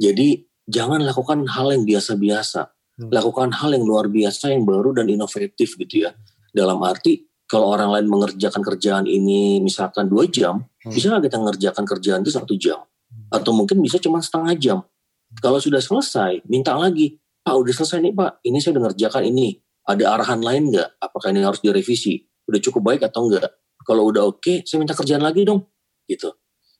Jadi 0.00 0.40
jangan 0.64 1.04
lakukan 1.04 1.44
hal 1.52 1.76
yang 1.76 1.84
biasa-biasa. 1.84 2.72
Hmm. 2.96 3.08
Lakukan 3.12 3.52
hal 3.52 3.76
yang 3.76 3.84
luar 3.84 4.08
biasa, 4.08 4.56
yang 4.56 4.64
baru 4.64 4.96
dan 4.96 5.12
inovatif 5.12 5.76
gitu 5.76 6.08
ya. 6.08 6.16
Dalam 6.52 6.80
arti 6.80 7.28
kalau 7.44 7.68
orang 7.68 7.92
lain 7.92 8.06
mengerjakan 8.08 8.64
kerjaan 8.64 9.04
ini 9.04 9.60
misalkan 9.60 10.08
dua 10.08 10.24
jam, 10.32 10.64
hmm. 10.64 10.92
bisa 10.92 11.12
nggak 11.12 11.28
kita 11.28 11.36
mengerjakan 11.36 11.84
kerjaan 11.84 12.20
itu 12.24 12.32
satu 12.32 12.56
jam? 12.56 12.80
Hmm. 12.80 13.36
Atau 13.36 13.52
mungkin 13.52 13.84
bisa 13.84 14.00
cuma 14.00 14.24
setengah 14.24 14.56
jam. 14.56 14.78
Hmm. 14.80 15.38
Kalau 15.44 15.60
sudah 15.60 15.84
selesai, 15.84 16.40
minta 16.48 16.72
lagi. 16.72 17.20
Pak 17.42 17.58
udah 17.58 17.74
selesai 17.74 17.98
nih 18.06 18.14
Pak, 18.14 18.38
ini 18.46 18.58
saya 18.62 18.78
udah 18.78 18.82
ngerjakan 18.88 19.22
ini. 19.28 19.58
Ada 19.82 20.14
arahan 20.14 20.40
lain 20.40 20.72
nggak? 20.72 20.88
Apakah 21.02 21.34
ini 21.34 21.42
harus 21.42 21.58
direvisi? 21.58 22.22
Udah 22.46 22.62
cukup 22.62 22.86
baik 22.86 23.02
atau 23.02 23.26
enggak? 23.26 23.50
Kalau 23.82 24.08
udah 24.08 24.22
oke, 24.26 24.42
okay, 24.42 24.56
saya 24.62 24.82
minta 24.82 24.94
kerjaan 24.96 25.22
lagi 25.22 25.46
dong. 25.46 25.66
Gitu. 26.06 26.30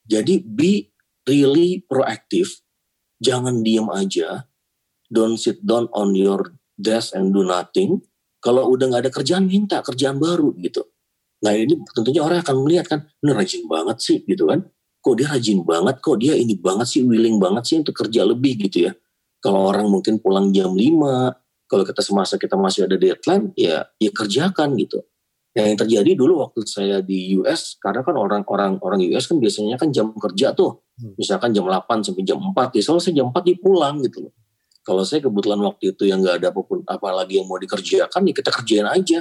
Jadi 0.06 0.42
be 0.42 0.90
really 1.26 1.82
proactive 1.86 2.62
jangan 3.22 3.62
diem 3.62 3.86
aja, 3.86 4.50
don't 5.06 5.38
sit 5.38 5.62
down 5.62 5.86
on 5.94 6.18
your 6.18 6.58
desk 6.74 7.14
and 7.14 7.30
do 7.30 7.46
nothing. 7.46 8.02
Kalau 8.42 8.66
udah 8.74 8.90
nggak 8.90 9.02
ada 9.06 9.12
kerjaan, 9.14 9.46
minta 9.46 9.78
kerjaan 9.86 10.18
baru 10.18 10.50
gitu. 10.58 10.82
Nah 11.46 11.54
ini 11.54 11.78
tentunya 11.94 12.26
orang 12.26 12.42
akan 12.42 12.66
melihat 12.66 12.86
kan, 12.90 13.00
ini 13.22 13.30
rajin 13.30 13.62
banget 13.70 14.02
sih 14.02 14.18
gitu 14.26 14.50
kan. 14.50 14.66
Kok 14.98 15.14
dia 15.14 15.30
rajin 15.30 15.62
banget, 15.62 16.02
kok 16.02 16.18
dia 16.18 16.34
ini 16.34 16.58
banget 16.58 16.86
sih, 16.90 17.06
willing 17.06 17.38
banget 17.38 17.62
sih 17.70 17.76
untuk 17.78 17.94
kerja 17.94 18.26
lebih 18.26 18.58
gitu 18.66 18.90
ya. 18.90 18.92
Kalau 19.38 19.70
orang 19.70 19.86
mungkin 19.90 20.18
pulang 20.18 20.50
jam 20.50 20.74
5, 20.74 21.66
kalau 21.70 21.82
kita 21.86 22.02
semasa 22.02 22.34
kita 22.38 22.54
masih 22.58 22.86
ada 22.90 22.98
deadline, 22.98 23.54
ya 23.54 23.86
ya 23.98 24.10
kerjakan 24.10 24.74
gitu. 24.78 25.02
Yang, 25.52 25.84
terjadi 25.84 26.16
dulu 26.16 26.40
waktu 26.48 26.64
saya 26.64 27.04
di 27.04 27.36
US, 27.36 27.76
karena 27.76 28.00
kan 28.00 28.16
orang-orang 28.16 28.80
orang 28.80 29.00
US 29.12 29.28
kan 29.28 29.36
biasanya 29.36 29.76
kan 29.76 29.92
jam 29.92 30.08
kerja 30.16 30.56
tuh 30.56 30.82
Hmm. 31.00 31.16
Misalkan 31.16 31.50
jam 31.56 31.64
8 31.64 32.04
sampai 32.04 32.22
jam 32.22 32.38
4, 32.38 32.76
ya 32.76 32.82
selesai 32.84 33.10
jam 33.16 33.32
4 33.32 33.42
dia 33.42 33.56
pulang 33.56 33.98
gitu 34.04 34.28
loh. 34.28 34.32
Kalau 34.82 35.02
saya 35.06 35.22
kebetulan 35.22 35.62
waktu 35.62 35.94
itu 35.94 36.10
yang 36.10 36.22
nggak 36.22 36.42
ada 36.42 36.48
apa 36.50 36.60
pun 36.66 36.82
apalagi 36.86 37.38
yang 37.38 37.46
mau 37.46 37.58
dikerjakan 37.58 38.20
ya 38.26 38.32
kita 38.34 38.50
kerjain 38.50 38.86
aja. 38.86 39.18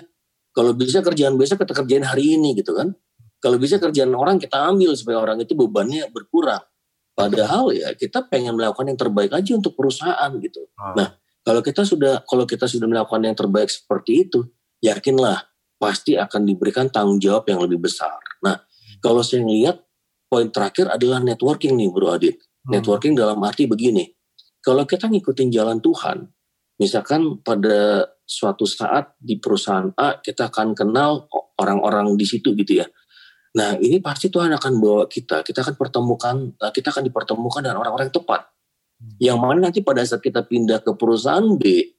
Kalau 0.51 0.73
bisa 0.73 0.99
kerjaan 1.05 1.37
besok 1.37 1.63
kita 1.63 1.73
kerjain 1.77 2.03
hari 2.05 2.35
ini 2.35 2.57
gitu 2.57 2.73
kan. 2.73 2.91
Kalau 3.41 3.61
bisa 3.61 3.77
kerjaan 3.77 4.13
orang 4.13 4.41
kita 4.41 4.57
ambil 4.57 4.93
supaya 4.97 5.21
orang 5.21 5.37
itu 5.41 5.53
bebannya 5.53 6.09
berkurang. 6.09 6.61
Padahal 7.13 7.73
ya 7.77 7.93
kita 7.93 8.25
pengen 8.25 8.57
melakukan 8.57 8.89
yang 8.89 8.97
terbaik 8.97 9.31
aja 9.37 9.51
untuk 9.53 9.77
perusahaan 9.77 10.31
gitu. 10.41 10.65
Hmm. 10.75 10.97
Nah 10.97 11.07
kalau 11.45 11.61
kita 11.61 11.85
sudah 11.85 12.25
kalau 12.25 12.49
kita 12.49 12.65
sudah 12.65 12.89
melakukan 12.89 13.21
yang 13.21 13.37
terbaik 13.37 13.69
seperti 13.69 14.27
itu, 14.27 14.49
yakinlah 14.81 15.45
pasti 15.81 16.13
akan 16.13 16.45
diberikan 16.45 16.93
tanggung 16.93 17.17
jawab 17.17 17.49
yang 17.49 17.65
lebih 17.65 17.81
besar. 17.81 18.21
Nah 18.45 18.61
kalau 19.01 19.25
saya 19.25 19.41
lihat 19.41 19.81
poin 20.29 20.53
terakhir 20.53 20.93
adalah 20.93 21.17
networking 21.17 21.73
nih 21.73 21.89
Bro 21.89 22.13
Adit. 22.13 22.37
Hmm. 22.37 22.77
Networking 22.77 23.17
dalam 23.17 23.41
arti 23.41 23.65
begini, 23.65 24.05
kalau 24.61 24.85
kita 24.85 25.09
ngikutin 25.09 25.49
jalan 25.49 25.81
Tuhan, 25.81 26.29
misalkan 26.77 27.41
pada 27.41 28.05
suatu 28.21 28.69
saat 28.69 29.17
di 29.17 29.41
perusahaan 29.41 29.89
A 29.97 30.21
kita 30.21 30.53
akan 30.53 30.77
kenal 30.77 31.25
orang-orang 31.57 32.13
di 32.13 32.23
situ 32.29 32.53
gitu 32.53 32.85
ya. 32.85 32.87
Nah 33.57 33.75
ini 33.81 33.97
pasti 33.99 34.29
Tuhan 34.29 34.53
akan 34.53 34.73
bawa 34.77 35.03
kita, 35.09 35.41
kita 35.41 35.65
akan 35.65 35.75
pertemukan, 35.75 36.35
kita 36.71 36.93
akan 36.93 37.03
dipertemukan 37.09 37.65
dengan 37.65 37.81
orang-orang 37.81 38.13
yang 38.13 38.17
tepat. 38.21 38.41
Hmm. 39.01 39.17
Yang 39.17 39.37
mana 39.41 39.59
nanti 39.67 39.79
pada 39.81 40.05
saat 40.05 40.21
kita 40.21 40.45
pindah 40.45 40.85
ke 40.85 40.93
perusahaan 40.93 41.43
B, 41.57 41.97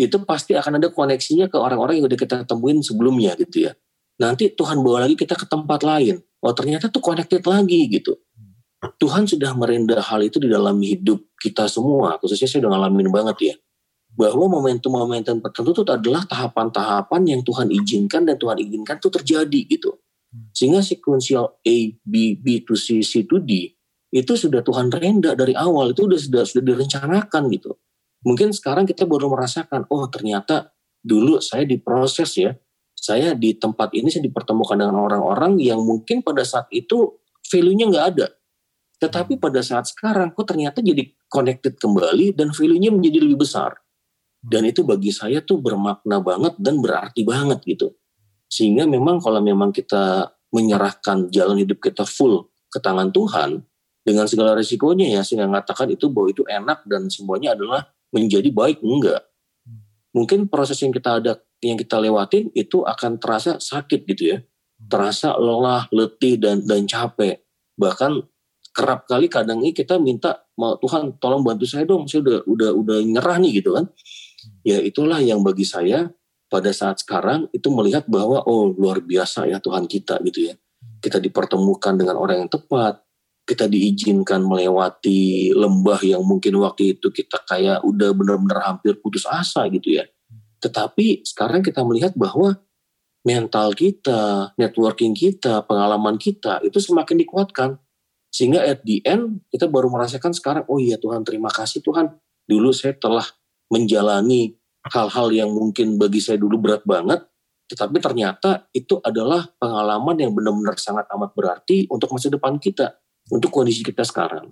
itu 0.00 0.16
pasti 0.24 0.56
akan 0.56 0.80
ada 0.80 0.88
koneksinya 0.88 1.52
ke 1.52 1.60
orang-orang 1.60 2.00
yang 2.00 2.08
udah 2.08 2.16
kita 2.16 2.48
temuin 2.48 2.80
sebelumnya 2.80 3.36
gitu 3.36 3.68
ya. 3.68 3.76
Nanti 4.16 4.48
Tuhan 4.52 4.80
bawa 4.80 5.04
lagi 5.04 5.16
kita 5.16 5.36
ke 5.36 5.44
tempat 5.44 5.84
lain 5.84 6.24
oh 6.40 6.54
ternyata 6.56 6.88
tuh 6.88 7.04
connected 7.04 7.44
lagi 7.44 7.86
gitu. 7.88 8.16
Tuhan 8.80 9.28
sudah 9.28 9.52
merendah 9.52 10.00
hal 10.00 10.24
itu 10.24 10.40
di 10.40 10.48
dalam 10.48 10.80
hidup 10.80 11.20
kita 11.36 11.68
semua, 11.68 12.16
khususnya 12.16 12.48
saya 12.48 12.64
udah 12.64 12.80
ngalamin 12.80 13.12
banget 13.12 13.36
ya. 13.52 13.54
Bahwa 14.16 14.48
momentum-momentum 14.48 15.44
tertentu 15.44 15.70
itu 15.76 15.82
adalah 15.84 16.24
tahapan-tahapan 16.24 17.22
yang 17.28 17.40
Tuhan 17.44 17.68
izinkan 17.68 18.24
dan 18.24 18.40
Tuhan 18.40 18.56
izinkan 18.56 18.96
itu 18.96 19.12
terjadi 19.12 19.60
gitu. 19.68 20.00
Sehingga 20.56 20.80
sekuensial 20.80 21.60
A, 21.60 21.76
B, 22.00 22.40
B 22.40 22.64
to 22.64 22.72
C, 22.72 23.04
C 23.04 23.28
to 23.28 23.36
D 23.36 23.76
itu 24.10 24.32
sudah 24.34 24.64
Tuhan 24.64 24.88
renda 24.90 25.36
dari 25.36 25.52
awal, 25.54 25.92
itu 25.92 26.08
sudah 26.08 26.18
sudah, 26.18 26.42
sudah 26.48 26.64
direncanakan 26.64 27.42
gitu. 27.52 27.76
Mungkin 28.20 28.52
sekarang 28.52 28.84
kita 28.84 29.08
baru 29.08 29.32
merasakan, 29.32 29.88
oh 29.88 30.04
ternyata 30.12 30.76
dulu 31.00 31.40
saya 31.40 31.64
diproses 31.64 32.36
ya, 32.36 32.52
saya 32.92 33.32
di 33.32 33.56
tempat 33.56 33.96
ini 33.96 34.12
saya 34.12 34.28
dipertemukan 34.28 34.76
dengan 34.76 35.00
orang-orang 35.00 35.56
yang 35.56 35.80
mungkin 35.80 36.20
pada 36.20 36.44
saat 36.44 36.68
itu 36.68 37.16
value-nya 37.48 37.88
nggak 37.88 38.06
ada. 38.16 38.28
Tetapi 39.00 39.40
pada 39.40 39.64
saat 39.64 39.88
sekarang 39.88 40.36
kok 40.36 40.44
ternyata 40.44 40.84
jadi 40.84 41.08
connected 41.32 41.80
kembali 41.80 42.36
dan 42.36 42.52
value-nya 42.52 42.92
menjadi 42.92 43.24
lebih 43.24 43.48
besar. 43.48 43.80
Dan 44.40 44.68
itu 44.68 44.84
bagi 44.84 45.12
saya 45.12 45.40
tuh 45.40 45.60
bermakna 45.60 46.20
banget 46.20 46.60
dan 46.60 46.80
berarti 46.84 47.24
banget 47.24 47.64
gitu. 47.64 47.96
Sehingga 48.52 48.84
memang 48.84 49.20
kalau 49.24 49.40
memang 49.40 49.72
kita 49.72 50.36
menyerahkan 50.52 51.32
jalan 51.32 51.56
hidup 51.56 51.80
kita 51.80 52.04
full 52.04 52.52
ke 52.68 52.76
tangan 52.84 53.08
Tuhan, 53.08 53.64
dengan 54.00 54.24
segala 54.24 54.56
resikonya 54.56 55.06
ya, 55.12 55.20
sehingga 55.20 55.44
mengatakan 55.44 55.92
itu 55.92 56.08
bahwa 56.08 56.28
itu 56.32 56.42
enak 56.48 56.84
dan 56.88 57.06
semuanya 57.12 57.52
adalah 57.52 57.84
menjadi 58.10 58.50
baik, 58.50 58.82
enggak. 58.82 59.22
Hmm. 59.66 59.80
Mungkin 60.14 60.50
proses 60.50 60.78
yang 60.82 60.94
kita 60.94 61.22
ada 61.22 61.38
yang 61.60 61.76
kita 61.76 62.00
lewatin 62.00 62.48
itu 62.56 62.82
akan 62.82 63.20
terasa 63.20 63.60
sakit 63.60 64.00
gitu 64.08 64.36
ya. 64.36 64.38
Terasa 64.88 65.36
lelah 65.36 65.86
letih 65.92 66.40
dan 66.40 66.64
dan 66.64 66.88
capek. 66.88 67.44
Bahkan 67.76 68.12
kerap 68.70 69.04
kali 69.04 69.28
kadang 69.28 69.60
ini 69.60 69.74
kita 69.76 70.00
minta 70.00 70.46
Tuhan 70.56 71.18
tolong 71.18 71.42
bantu 71.42 71.66
saya 71.66 71.84
dong 71.84 72.06
saya 72.06 72.22
udah 72.22 72.38
udah 72.46 72.70
udah 72.76 72.98
nyerah 73.04 73.36
nih 73.36 73.60
gitu 73.60 73.76
kan. 73.76 73.92
Ya 74.64 74.80
itulah 74.80 75.20
yang 75.20 75.44
bagi 75.44 75.68
saya 75.68 76.08
pada 76.48 76.72
saat 76.72 77.04
sekarang 77.04 77.46
itu 77.52 77.68
melihat 77.68 78.08
bahwa 78.08 78.40
oh 78.48 78.72
luar 78.72 79.04
biasa 79.04 79.46
ya 79.52 79.60
Tuhan 79.60 79.84
kita 79.84 80.24
gitu 80.24 80.48
ya. 80.48 80.54
Kita 81.00 81.20
dipertemukan 81.20 81.96
dengan 81.96 82.16
orang 82.16 82.44
yang 82.44 82.50
tepat 82.52 83.04
kita 83.44 83.66
diizinkan 83.66 84.46
melewati 84.46 85.50
lembah 85.56 86.00
yang 86.06 86.22
mungkin 86.22 86.54
waktu 86.60 86.98
itu 86.98 87.10
kita 87.10 87.42
kayak 87.44 87.82
udah 87.82 88.14
benar-benar 88.14 88.62
hampir 88.62 88.96
putus 89.02 89.26
asa 89.26 89.66
gitu 89.68 89.98
ya 89.98 90.06
tetapi 90.60 91.24
sekarang 91.24 91.64
kita 91.64 91.80
melihat 91.82 92.12
bahwa 92.12 92.60
mental 93.24 93.72
kita, 93.72 94.52
networking 94.56 95.16
kita, 95.16 95.64
pengalaman 95.64 96.20
kita 96.20 96.60
itu 96.64 96.78
semakin 96.80 97.16
dikuatkan. 97.20 97.70
Sehingga 98.30 98.62
at 98.62 98.86
the 98.86 99.02
end 99.02 99.42
kita 99.50 99.66
baru 99.66 99.90
merasakan 99.90 100.30
sekarang, 100.30 100.64
oh 100.70 100.78
iya 100.78 101.00
Tuhan 101.00 101.26
terima 101.26 101.50
kasih 101.50 101.82
Tuhan. 101.82 102.14
Dulu 102.46 102.70
saya 102.70 102.94
telah 102.94 103.26
menjalani 103.72 104.54
hal-hal 104.86 105.28
yang 105.34 105.50
mungkin 105.50 105.98
bagi 105.98 106.22
saya 106.22 106.38
dulu 106.38 106.60
berat 106.60 106.86
banget. 106.86 107.26
Tetapi 107.66 107.96
ternyata 108.02 108.70
itu 108.74 108.98
adalah 109.02 109.46
pengalaman 109.58 110.16
yang 110.18 110.34
benar-benar 110.34 110.74
sangat 110.78 111.06
amat 111.10 111.34
berarti 111.34 111.86
untuk 111.90 112.14
masa 112.14 112.30
depan 112.30 112.58
kita. 112.58 112.98
Untuk 113.30 113.54
kondisi 113.54 113.86
kita 113.86 114.02
sekarang. 114.02 114.50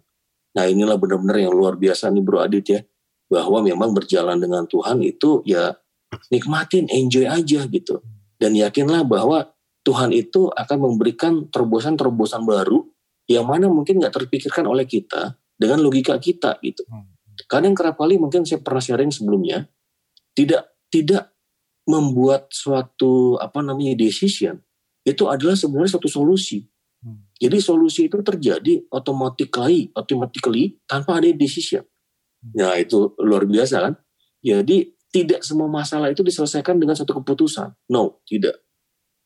Nah 0.55 0.65
inilah 0.65 0.97
benar-benar 0.97 1.39
yang 1.43 1.53
luar 1.53 1.75
biasa 1.75 2.09
nih 2.15 2.23
Bro 2.23 2.39
Adit 2.43 2.67
ya. 2.67 2.81
Bahwa 3.29 3.61
memang 3.61 3.93
berjalan 3.93 4.41
dengan 4.41 4.65
Tuhan 4.65 5.05
itu 5.05 5.45
ya 5.45 5.77
nikmatin, 6.33 6.89
enjoy 6.89 7.29
aja 7.29 7.69
gitu. 7.69 8.01
Dan 8.39 8.57
yakinlah 8.57 9.05
bahwa 9.05 9.53
Tuhan 9.85 10.15
itu 10.15 10.49
akan 10.53 10.79
memberikan 10.79 11.51
terobosan-terobosan 11.51 12.47
baru 12.49 12.87
yang 13.29 13.45
mana 13.45 13.69
mungkin 13.69 14.01
nggak 14.01 14.15
terpikirkan 14.15 14.65
oleh 14.65 14.89
kita 14.89 15.37
dengan 15.59 15.85
logika 15.85 16.17
kita 16.17 16.57
gitu. 16.65 16.87
Hmm. 16.89 17.13
Kadang 17.51 17.77
kerap 17.77 18.01
kali 18.01 18.17
mungkin 18.17 18.47
saya 18.47 18.63
pernah 18.65 18.81
sharing 18.81 19.13
sebelumnya 19.13 19.69
tidak 20.33 20.71
tidak 20.89 21.35
membuat 21.89 22.49
suatu 22.53 23.37
apa 23.41 23.65
namanya 23.65 23.97
decision 23.97 24.61
itu 25.03 25.25
adalah 25.27 25.57
sebenarnya 25.57 25.97
suatu 25.97 26.09
solusi. 26.09 26.69
Jadi 27.39 27.59
solusi 27.63 28.11
itu 28.11 28.19
terjadi 28.19 28.83
automatically, 28.91 29.95
automatically 29.95 30.83
tanpa 30.91 31.23
ada 31.23 31.31
decision. 31.31 31.87
Hmm. 32.43 32.53
Nah 32.59 32.75
itu 32.79 33.15
luar 33.23 33.47
biasa 33.47 33.77
kan. 33.79 33.95
Jadi 34.43 34.99
tidak 35.09 35.41
semua 35.47 35.71
masalah 35.71 36.11
itu 36.11 36.21
diselesaikan 36.21 36.77
dengan 36.77 36.99
satu 36.99 37.17
keputusan. 37.23 37.73
No, 37.89 38.21
tidak. 38.27 38.61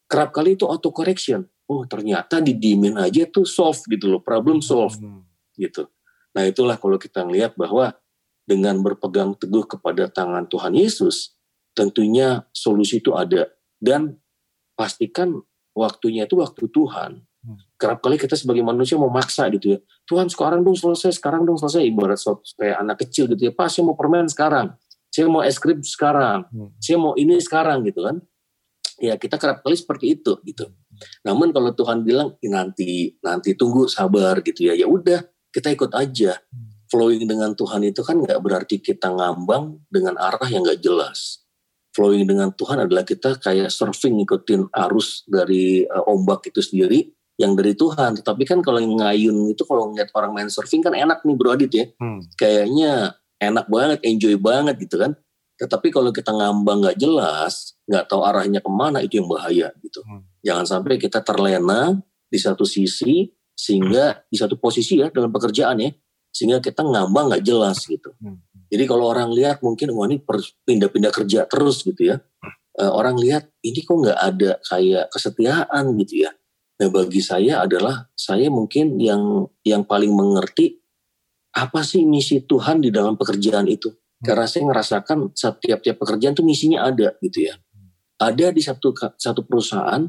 Kerap 0.07 0.31
kali 0.31 0.55
itu 0.55 0.68
auto 0.68 0.92
correction. 0.92 1.48
Oh, 1.64 1.88
ternyata 1.88 2.44
didiemin 2.44 3.01
aja 3.01 3.25
tuh 3.33 3.48
solve 3.48 3.81
gitu 3.88 4.12
loh, 4.12 4.20
problem 4.20 4.61
solve 4.61 5.01
hmm. 5.01 5.25
gitu. 5.57 5.88
Nah, 6.37 6.44
itulah 6.48 6.77
kalau 6.77 7.01
kita 7.01 7.25
ngelihat 7.25 7.57
bahwa 7.57 7.96
dengan 8.44 8.81
berpegang 8.85 9.37
teguh 9.38 9.64
kepada 9.64 10.11
tangan 10.12 10.48
Tuhan 10.53 10.77
Yesus, 10.77 11.37
tentunya 11.72 12.44
solusi 12.53 13.01
itu 13.01 13.16
ada 13.16 13.48
dan 13.81 14.20
pastikan 14.77 15.40
waktunya 15.72 16.29
itu 16.29 16.40
waktu 16.40 16.68
Tuhan. 16.68 17.25
Kerap 17.83 17.99
kali 17.99 18.14
kita 18.14 18.38
sebagai 18.38 18.62
manusia 18.62 18.95
mau 18.95 19.11
maksa 19.11 19.51
gitu 19.51 19.75
ya. 19.75 19.79
Tuhan 20.07 20.31
sekarang 20.31 20.62
dong 20.62 20.79
selesai, 20.79 21.18
sekarang 21.18 21.42
dong 21.42 21.59
selesai. 21.59 21.83
Ibarat 21.83 22.23
kayak 22.55 22.79
anak 22.79 23.03
kecil 23.03 23.27
gitu 23.35 23.51
ya. 23.51 23.53
Pak 23.53 23.66
saya 23.66 23.83
mau 23.90 23.99
permen 23.99 24.31
sekarang. 24.31 24.71
Saya 25.11 25.27
mau 25.27 25.42
es 25.42 25.59
krim 25.59 25.83
sekarang. 25.83 26.47
Hmm. 26.47 26.71
Saya 26.79 27.03
mau 27.03 27.18
ini 27.18 27.42
sekarang 27.42 27.83
gitu 27.83 28.07
kan. 28.07 28.23
Ya 29.03 29.18
kita 29.18 29.35
kerap 29.35 29.66
kali 29.66 29.75
seperti 29.75 30.14
itu 30.14 30.38
gitu. 30.47 30.71
Namun 31.27 31.51
kalau 31.51 31.75
Tuhan 31.75 32.07
bilang 32.07 32.38
nanti 32.47 33.18
nanti 33.18 33.59
tunggu 33.59 33.90
sabar 33.90 34.38
gitu 34.47 34.71
ya. 34.71 34.79
Ya 34.79 34.87
udah 34.87 35.27
kita 35.51 35.75
ikut 35.75 35.90
aja. 35.90 36.38
Hmm. 36.38 36.71
Flowing 36.87 37.27
dengan 37.27 37.59
Tuhan 37.59 37.83
itu 37.83 38.07
kan 38.07 38.23
nggak 38.23 38.38
berarti 38.38 38.79
kita 38.79 39.11
ngambang 39.11 39.83
dengan 39.90 40.14
arah 40.23 40.47
yang 40.47 40.62
nggak 40.62 40.79
jelas 40.79 41.42
flowing 41.92 42.25
dengan 42.25 42.49
Tuhan 42.57 42.88
adalah 42.88 43.05
kita 43.05 43.37
kayak 43.37 43.68
surfing 43.68 44.16
ngikutin 44.16 44.73
arus 44.73 45.29
dari 45.29 45.85
uh, 45.85 46.09
ombak 46.09 46.49
itu 46.49 46.64
sendiri 46.64 47.12
yang 47.40 47.57
dari 47.57 47.73
Tuhan. 47.73 48.21
Tetapi 48.21 48.42
kan 48.45 48.59
kalau 48.61 48.81
yang 48.83 48.99
ngayun 48.99 49.53
itu 49.53 49.64
kalau 49.64 49.92
ngeliat 49.92 50.12
orang 50.16 50.33
main 50.37 50.49
surfing 50.53 50.85
kan 50.85 50.92
enak 50.92 51.25
nih 51.25 51.37
Bro 51.37 51.57
Adit 51.57 51.73
ya. 51.73 51.87
Hmm. 51.97 52.21
Kayaknya 52.37 53.16
enak 53.40 53.66
banget, 53.68 53.99
enjoy 54.05 54.35
banget 54.37 54.77
gitu 54.83 55.01
kan. 55.01 55.16
Tetapi 55.57 55.95
kalau 55.95 56.11
kita 56.11 56.35
ngambang 56.35 56.83
nggak 56.83 56.99
jelas, 56.99 57.79
nggak 57.87 58.11
tahu 58.11 58.27
arahnya 58.27 58.59
ke 58.59 58.71
mana 58.73 58.99
itu 58.99 59.23
yang 59.23 59.29
bahaya 59.31 59.68
gitu. 59.81 60.01
Hmm. 60.03 60.27
Jangan 60.42 60.64
sampai 60.66 60.99
kita 60.99 61.23
terlena 61.23 61.97
di 62.27 62.38
satu 62.40 62.66
sisi 62.66 63.31
sehingga 63.53 64.16
hmm. 64.16 64.21
di 64.33 64.37
satu 64.40 64.57
posisi 64.59 64.99
ya 64.99 65.12
dalam 65.12 65.31
pekerjaan 65.31 65.79
ya 65.79 65.92
sehingga 66.33 66.64
kita 66.64 66.81
ngambang 66.81 67.29
nggak 67.29 67.45
jelas 67.45 67.85
gitu. 67.85 68.16
Hmm. 68.18 68.40
Jadi 68.73 68.88
kalau 68.88 69.12
orang 69.12 69.29
lihat 69.37 69.61
mungkin 69.61 69.92
wah 69.92 70.09
ini 70.09 70.25
pindah-pindah 70.64 71.12
kerja 71.12 71.45
terus 71.45 71.85
gitu 71.85 72.09
ya. 72.09 72.16
Uh, 72.73 72.88
orang 72.88 73.21
lihat 73.21 73.53
ini 73.61 73.85
kok 73.85 73.92
nggak 73.92 74.16
ada 74.16 74.57
kayak 74.64 75.12
kesetiaan 75.12 75.92
gitu 76.01 76.25
ya. 76.25 76.33
Nah 76.80 76.88
bagi 76.88 77.20
saya 77.20 77.64
adalah 77.64 78.08
saya 78.16 78.48
mungkin 78.48 78.96
yang 78.96 79.48
yang 79.66 79.85
paling 79.85 80.12
mengerti 80.12 80.80
apa 81.52 81.85
sih 81.85 82.08
misi 82.08 82.40
Tuhan 82.42 82.80
di 82.80 82.88
dalam 82.88 83.20
pekerjaan 83.20 83.68
itu. 83.68 83.92
Hmm. 83.92 84.24
Karena 84.24 84.46
saya 84.48 84.62
ngerasakan 84.72 85.37
setiap 85.37 85.85
tiap 85.85 85.96
pekerjaan 86.00 86.32
tuh 86.32 86.46
misinya 86.46 86.88
ada 86.88 87.12
gitu 87.20 87.52
ya. 87.52 87.54
Ada 88.16 88.54
di 88.54 88.62
satu 88.64 88.94
satu 89.18 89.44
perusahaan 89.44 90.06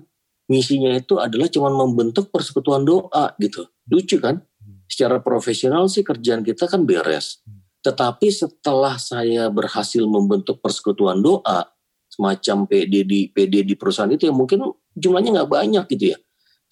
misinya 0.47 0.91
itu 0.95 1.19
adalah 1.19 1.49
cuma 1.51 1.71
membentuk 1.71 2.31
persekutuan 2.31 2.87
doa 2.87 3.35
gitu. 3.39 3.67
Lucu 3.91 4.17
kan? 4.23 4.39
Hmm. 4.39 4.87
Secara 4.87 5.19
profesional 5.19 5.91
sih 5.91 6.05
kerjaan 6.05 6.47
kita 6.47 6.71
kan 6.71 6.87
beres. 6.87 7.43
Hmm. 7.43 7.63
Tetapi 7.83 8.31
setelah 8.31 8.95
saya 8.95 9.51
berhasil 9.51 10.07
membentuk 10.07 10.63
persekutuan 10.63 11.19
doa, 11.19 11.67
semacam 12.07 12.63
PD 12.63 13.03
di 13.03 13.27
PD 13.27 13.67
di 13.67 13.75
perusahaan 13.75 14.07
itu 14.07 14.29
yang 14.29 14.39
mungkin 14.39 14.63
jumlahnya 14.95 15.41
nggak 15.41 15.51
banyak 15.51 15.85
gitu 15.91 16.15
ya. 16.15 16.17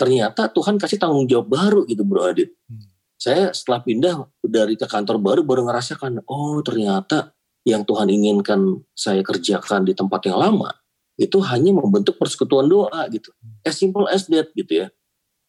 Ternyata 0.02 0.50
Tuhan 0.50 0.82
kasih 0.82 0.98
tanggung 0.98 1.30
jawab 1.30 1.54
baru 1.54 1.86
gitu 1.86 2.02
Bro 2.02 2.34
Adit. 2.34 2.58
Hmm. 2.66 2.90
Saya 3.22 3.54
setelah 3.54 3.86
pindah 3.86 4.34
dari 4.42 4.74
ke 4.74 4.90
kantor 4.90 5.22
baru 5.22 5.46
baru 5.46 5.70
ngerasakan, 5.70 6.26
oh 6.26 6.58
ternyata 6.66 7.38
yang 7.62 7.86
Tuhan 7.86 8.10
inginkan 8.10 8.82
saya 8.98 9.22
kerjakan 9.22 9.86
di 9.86 9.94
tempat 9.94 10.26
yang 10.26 10.42
lama 10.42 10.74
itu 11.22 11.38
hanya 11.46 11.70
membentuk 11.78 12.18
persekutuan 12.18 12.66
doa 12.66 13.06
gitu. 13.14 13.30
Hmm. 13.30 13.62
As 13.62 13.78
simple 13.78 14.10
as 14.10 14.26
that 14.34 14.50
gitu 14.58 14.82
ya. 14.82 14.88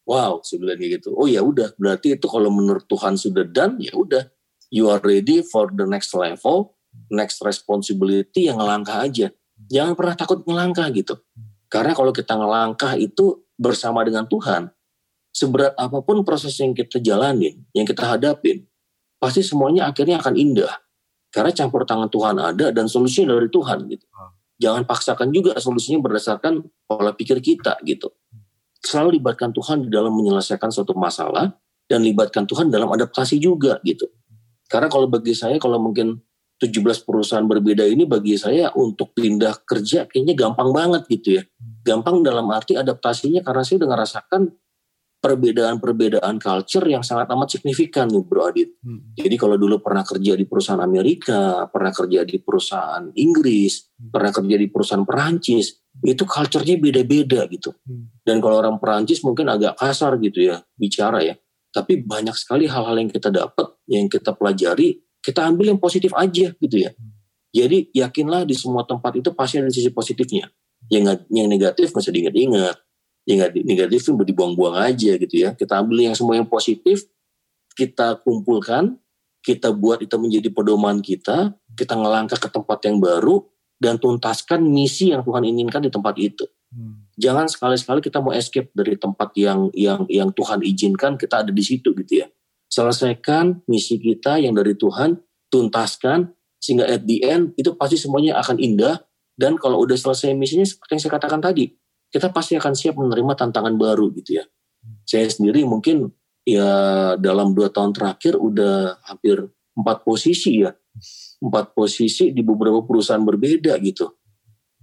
Wow, 0.05 0.45
sebenarnya 0.45 1.01
gitu. 1.01 1.17
Oh 1.17 1.25
ya 1.25 1.41
udah, 1.41 1.73
berarti 1.79 2.13
itu 2.13 2.29
kalau 2.29 2.53
menurut 2.53 2.85
Tuhan 2.85 3.17
sudah 3.17 3.49
done, 3.49 3.81
ya 3.81 3.97
udah 3.97 4.29
you 4.69 4.85
are 4.93 5.01
ready 5.01 5.41
for 5.41 5.71
the 5.73 5.89
next 5.89 6.13
level, 6.13 6.77
next 7.09 7.41
responsibility 7.41 8.53
yang 8.53 8.61
ngelangkah 8.61 9.01
aja. 9.01 9.33
Jangan 9.71 9.97
pernah 9.97 10.13
takut 10.13 10.45
ngelangkah 10.45 10.93
gitu. 10.93 11.17
Karena 11.71 11.97
kalau 11.97 12.13
kita 12.13 12.37
ngelangkah 12.37 12.93
itu 12.99 13.42
bersama 13.63 14.03
dengan 14.03 14.27
Tuhan, 14.27 14.67
seberat 15.31 15.71
apa 15.79 16.03
pun 16.03 16.27
proses 16.27 16.51
yang 16.59 16.75
kita 16.75 16.99
jalanin, 16.99 17.63
yang 17.71 17.87
kita 17.87 18.03
hadapin, 18.03 18.67
pasti 19.23 19.39
semuanya 19.39 19.87
akhirnya 19.87 20.19
akan 20.19 20.35
indah. 20.35 20.83
Karena 21.31 21.49
campur 21.55 21.87
tangan 21.87 22.11
Tuhan 22.11 22.35
ada 22.37 22.69
dan 22.69 22.85
solusinya 22.85 23.33
dari 23.33 23.49
Tuhan 23.49 23.89
gitu. 23.89 24.05
Jangan 24.61 24.85
paksakan 24.85 25.33
juga 25.33 25.57
solusinya 25.57 26.03
berdasarkan 26.03 26.61
pola 26.85 27.15
pikir 27.15 27.41
kita 27.41 27.81
gitu. 27.87 28.13
Selalu 28.83 29.17
libatkan 29.17 29.49
Tuhan 29.49 29.87
di 29.87 29.89
dalam 29.89 30.13
menyelesaikan 30.13 30.69
suatu 30.69 30.93
masalah 30.93 31.49
dan 31.89 32.05
libatkan 32.05 32.45
Tuhan 32.45 32.69
dalam 32.69 32.91
adaptasi 32.93 33.41
juga 33.41 33.81
gitu. 33.81 34.05
Karena 34.69 34.91
kalau 34.93 35.09
bagi 35.09 35.33
saya 35.33 35.57
kalau 35.57 35.81
mungkin 35.81 36.21
17 36.61 37.03
perusahaan 37.03 37.43
berbeda 37.43 37.81
ini 37.83 38.05
bagi 38.05 38.37
saya 38.37 38.69
untuk 38.77 39.17
pindah 39.17 39.65
kerja 39.65 40.05
kayaknya 40.05 40.37
gampang 40.37 40.69
banget 40.69 41.01
gitu 41.09 41.41
ya. 41.41 41.43
Gampang 41.83 42.23
dalam 42.23 42.47
arti 42.49 42.79
adaptasinya 42.79 43.43
karena 43.43 43.61
saya 43.67 43.83
udah 43.83 43.89
ngerasakan 43.91 44.41
perbedaan-perbedaan 45.23 46.35
culture 46.35 46.83
yang 46.83 46.99
sangat 46.99 47.31
amat 47.31 47.55
signifikan 47.55 48.11
nih 48.11 48.27
Bro 48.27 48.43
Adit. 48.51 48.75
Hmm. 48.83 49.15
Jadi 49.15 49.39
kalau 49.39 49.55
dulu 49.55 49.79
pernah 49.79 50.03
kerja 50.03 50.35
di 50.35 50.43
perusahaan 50.43 50.83
Amerika, 50.83 51.63
pernah 51.71 51.95
kerja 51.95 52.27
di 52.27 52.43
perusahaan 52.43 53.07
Inggris, 53.15 53.87
hmm. 53.87 54.11
pernah 54.11 54.35
kerja 54.35 54.55
di 54.59 54.67
perusahaan 54.67 55.07
Perancis, 55.07 55.79
itu 56.03 56.27
culture-nya 56.27 56.75
beda-beda 56.75 57.47
gitu. 57.47 57.71
Hmm. 57.87 58.11
Dan 58.19 58.43
kalau 58.43 58.59
orang 58.59 58.83
Perancis 58.83 59.23
mungkin 59.23 59.47
agak 59.47 59.79
kasar 59.79 60.19
gitu 60.19 60.43
ya 60.43 60.59
bicara 60.75 61.23
ya. 61.23 61.39
Tapi 61.71 62.03
banyak 62.03 62.35
sekali 62.35 62.67
hal-hal 62.67 62.99
yang 62.99 63.07
kita 63.07 63.31
dapat, 63.31 63.79
yang 63.87 64.11
kita 64.11 64.35
pelajari, 64.35 64.99
kita 65.23 65.47
ambil 65.47 65.71
yang 65.71 65.79
positif 65.79 66.11
aja 66.19 66.51
gitu 66.51 66.75
ya. 66.75 66.91
Jadi 67.53 67.95
yakinlah 67.95 68.43
di 68.43 68.59
semua 68.59 68.83
tempat 68.83 69.15
itu 69.15 69.31
pasti 69.31 69.63
ada 69.63 69.71
sisi 69.71 69.87
positifnya. 69.87 70.51
Yang 70.93 71.25
yang 71.33 71.49
negatif 71.49 71.89
masih 71.97 72.13
diingat-ingat. 72.13 72.77
Yang 73.25 73.39
negatif 73.65 73.99
itu 74.05 74.11
dibuang-buang 74.13 74.77
aja 74.77 75.17
gitu 75.17 75.35
ya. 75.41 75.57
Kita 75.57 75.81
ambil 75.81 76.05
yang 76.05 76.13
semua 76.13 76.37
yang 76.37 76.45
positif, 76.45 77.09
kita 77.73 78.21
kumpulkan, 78.21 79.01
kita 79.41 79.73
buat 79.73 80.05
itu 80.05 80.13
menjadi 80.21 80.53
pedoman 80.53 81.01
kita, 81.01 81.57
kita 81.73 81.97
ngelangkah 81.97 82.37
ke 82.37 82.49
tempat 82.51 82.79
yang 82.85 83.01
baru, 83.01 83.41
dan 83.81 83.99
tuntaskan 83.99 84.63
misi 84.63 85.11
yang 85.11 85.25
Tuhan 85.25 85.43
inginkan 85.43 85.83
di 85.83 85.91
tempat 85.91 86.15
itu. 86.15 86.45
Hmm. 86.71 87.03
Jangan 87.19 87.51
sekali-sekali 87.51 87.99
kita 87.99 88.23
mau 88.23 88.31
escape 88.31 88.71
dari 88.71 88.95
tempat 88.95 89.35
yang 89.35 89.67
yang 89.75 90.07
yang 90.07 90.31
Tuhan 90.31 90.63
izinkan 90.63 91.19
kita 91.19 91.43
ada 91.43 91.51
di 91.51 91.63
situ 91.63 91.91
gitu 91.91 92.23
ya. 92.23 92.27
Selesaikan 92.71 93.61
misi 93.69 94.01
kita 94.01 94.41
yang 94.41 94.55
dari 94.57 94.73
Tuhan, 94.73 95.19
tuntaskan 95.51 96.33
sehingga 96.57 96.87
at 96.87 97.03
the 97.05 97.21
end 97.21 97.53
itu 97.59 97.75
pasti 97.75 97.99
semuanya 97.99 98.39
akan 98.39 98.57
indah 98.57 99.03
dan 99.33 99.57
kalau 99.57 99.81
udah 99.81 99.97
selesai 99.97 100.33
misinya 100.37 100.65
seperti 100.65 100.97
yang 100.97 101.01
saya 101.01 101.13
katakan 101.17 101.41
tadi, 101.41 101.73
kita 102.13 102.29
pasti 102.29 102.57
akan 102.57 102.73
siap 102.73 102.95
menerima 102.97 103.33
tantangan 103.33 103.73
baru 103.77 104.13
gitu 104.17 104.41
ya. 104.41 104.45
Saya 105.07 105.27
sendiri 105.29 105.65
mungkin 105.65 106.11
ya 106.43 106.69
dalam 107.17 107.55
dua 107.55 107.71
tahun 107.71 107.95
terakhir 107.95 108.37
udah 108.37 109.01
hampir 109.09 109.47
empat 109.73 110.05
posisi 110.05 110.61
ya, 110.61 110.71
empat 111.41 111.73
posisi 111.73 112.29
di 112.29 112.45
beberapa 112.45 112.85
perusahaan 112.85 113.23
berbeda 113.23 113.79
gitu. 113.81 114.13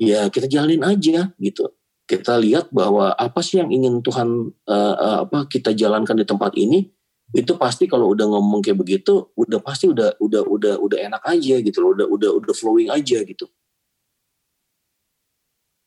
Ya 0.01 0.27
kita 0.33 0.49
jalanin 0.49 0.83
aja 0.83 1.31
gitu 1.37 1.71
kita 2.11 2.35
lihat 2.43 2.75
bahwa 2.75 3.15
apa 3.15 3.39
sih 3.39 3.63
yang 3.63 3.71
ingin 3.71 4.03
Tuhan 4.03 4.51
uh, 4.67 4.95
uh, 4.99 5.19
apa 5.23 5.47
kita 5.47 5.71
jalankan 5.71 6.19
di 6.19 6.27
tempat 6.27 6.59
ini 6.59 6.91
itu 7.31 7.55
pasti 7.55 7.87
kalau 7.87 8.11
udah 8.11 8.27
ngomong 8.27 8.59
kayak 8.59 8.83
begitu 8.83 9.31
udah 9.39 9.63
pasti 9.63 9.87
udah 9.87 10.19
udah 10.19 10.43
udah 10.43 10.75
udah 10.83 10.99
enak 11.07 11.23
aja 11.23 11.63
gitu 11.63 11.79
loh 11.79 11.95
udah 11.95 12.11
udah 12.11 12.31
udah 12.43 12.51
flowing 12.51 12.91
aja 12.91 13.23
gitu 13.23 13.47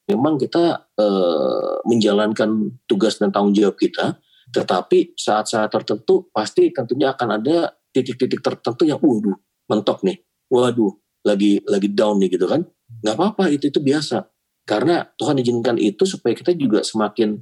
memang 0.09 0.35
kita 0.35 0.89
uh, 0.99 1.79
menjalankan 1.87 2.79
tugas 2.87 3.19
dan 3.19 3.31
tanggung 3.31 3.55
jawab 3.55 3.79
kita 3.79 4.19
tetapi 4.53 5.17
saat-saat 5.17 5.71
tertentu 5.71 6.29
pasti 6.29 6.69
tentunya 6.69 7.15
akan 7.15 7.41
ada 7.41 7.73
titik-titik 7.95 8.43
tertentu 8.43 8.83
yang 8.85 8.99
waduh 8.99 9.37
mentok 9.71 10.03
nih 10.03 10.19
waduh 10.51 10.93
lagi 11.23 11.63
lagi 11.65 11.89
down 11.89 12.19
nih 12.19 12.35
gitu 12.35 12.45
kan 12.45 12.67
nggak 13.01 13.15
apa-apa 13.15 13.49
itu 13.49 13.71
itu 13.71 13.79
biasa 13.79 14.27
karena 14.63 15.03
Tuhan 15.19 15.39
izinkan 15.43 15.75
itu 15.75 16.07
supaya 16.07 16.31
kita 16.31 16.55
juga 16.55 16.83
semakin 16.87 17.35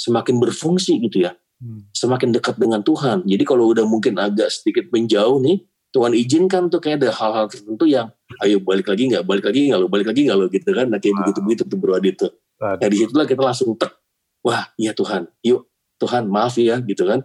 semakin 0.00 0.40
berfungsi 0.40 0.96
gitu 1.04 1.28
ya. 1.28 1.36
Hmm. 1.60 1.86
Semakin 1.94 2.34
dekat 2.34 2.56
dengan 2.58 2.80
Tuhan. 2.82 3.24
Jadi 3.28 3.44
kalau 3.46 3.70
udah 3.70 3.86
mungkin 3.86 4.18
agak 4.18 4.50
sedikit 4.50 4.90
menjauh 4.90 5.38
nih, 5.44 5.62
Tuhan 5.94 6.10
izinkan 6.10 6.66
tuh 6.66 6.82
kayak 6.82 7.06
ada 7.06 7.14
hal-hal 7.14 7.46
tertentu 7.46 7.86
yang 7.86 8.10
ayo 8.42 8.58
balik 8.58 8.90
lagi 8.90 9.14
nggak, 9.14 9.22
balik 9.22 9.46
lagi 9.46 9.70
nggak 9.70 9.78
lo, 9.78 9.86
balik 9.86 10.10
lagi 10.10 10.20
nggak 10.26 10.38
lo 10.42 10.46
gitu 10.50 10.70
kan. 10.74 10.86
Nah 10.90 10.98
kayak 10.98 11.14
begitu-begitu 11.22 11.62
tuh 11.70 11.78
bro 11.78 11.94
itu. 12.02 12.26
Nah 12.58 12.88
di 12.90 12.96
situlah 12.98 13.26
kita 13.30 13.38
langsung 13.38 13.78
tek, 13.78 13.94
wah 14.42 14.74
iya 14.74 14.90
Tuhan, 14.90 15.30
yuk 15.46 15.70
Tuhan 16.02 16.26
maaf 16.26 16.58
ya 16.58 16.82
gitu 16.82 17.06
kan. 17.06 17.22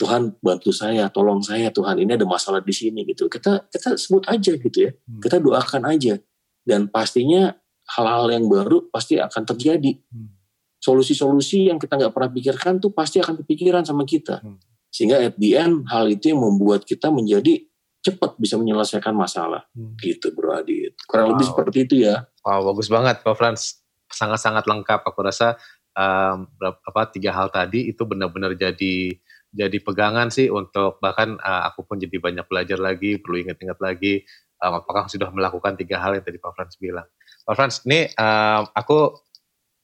Tuhan 0.00 0.34
bantu 0.40 0.72
saya, 0.72 1.12
tolong 1.12 1.44
saya 1.44 1.68
Tuhan 1.68 2.00
ini 2.00 2.16
ada 2.16 2.24
masalah 2.24 2.64
di 2.64 2.72
sini 2.72 3.04
gitu. 3.04 3.28
Kita 3.28 3.68
kita 3.68 4.00
sebut 4.00 4.24
aja 4.24 4.56
gitu 4.56 4.78
ya. 4.88 4.90
Hmm. 4.96 5.20
Kita 5.20 5.36
doakan 5.36 5.82
aja 5.92 6.16
dan 6.64 6.88
pastinya 6.88 7.52
hal-hal 7.92 8.32
yang 8.32 8.48
baru 8.48 8.88
pasti 8.88 9.20
akan 9.20 9.42
terjadi. 9.52 10.00
Hmm. 10.08 10.32
Solusi-solusi 10.80 11.68
yang 11.68 11.76
kita 11.76 12.00
nggak 12.00 12.10
pernah 12.16 12.32
pikirkan 12.32 12.80
tuh 12.80 12.90
pasti 12.90 13.20
akan 13.20 13.44
kepikiran 13.44 13.84
sama 13.84 14.08
kita. 14.08 14.40
Hmm. 14.40 14.56
Sehingga 14.88 15.20
at 15.20 15.36
the 15.36 15.60
end 15.60 15.84
hal 15.92 16.08
itu 16.08 16.32
yang 16.32 16.40
membuat 16.40 16.88
kita 16.88 17.12
menjadi 17.12 17.68
cepat 18.02 18.34
bisa 18.36 18.58
menyelesaikan 18.58 19.14
masalah. 19.14 19.64
Hmm. 19.72 19.94
Gitu 19.96 20.34
Bro 20.34 20.58
Adit. 20.58 20.98
Kurang 21.06 21.30
wow. 21.30 21.32
lebih 21.38 21.46
seperti 21.46 21.78
itu 21.86 21.94
ya. 22.04 22.26
Wow, 22.42 22.74
bagus 22.74 22.90
banget 22.90 23.22
Pak 23.22 23.34
Frans. 23.38 23.80
Sangat-sangat 24.10 24.66
lengkap. 24.66 25.06
Aku 25.06 25.22
rasa 25.22 25.56
um, 25.94 26.50
apa 26.60 27.02
tiga 27.14 27.30
hal 27.32 27.48
tadi 27.48 27.88
itu 27.88 28.02
benar-benar 28.04 28.58
jadi 28.58 29.16
jadi 29.52 29.78
pegangan 29.84 30.32
sih 30.32 30.48
untuk 30.48 30.96
bahkan 30.98 31.36
uh, 31.36 31.68
aku 31.68 31.84
pun 31.84 32.00
jadi 32.00 32.16
banyak 32.16 32.48
belajar 32.48 32.80
lagi, 32.80 33.20
perlu 33.20 33.44
ingat-ingat 33.44 33.78
lagi 33.84 34.24
um, 34.64 34.80
apakah 34.80 35.10
sudah 35.10 35.28
melakukan 35.28 35.76
tiga 35.76 36.00
hal 36.00 36.16
yang 36.16 36.24
tadi 36.24 36.40
Pak 36.40 36.52
Frans 36.56 36.74
bilang. 36.80 37.06
Pak 37.44 37.54
Frans, 37.58 37.76
ini 37.84 38.08
um, 38.16 38.62
aku 38.72 38.98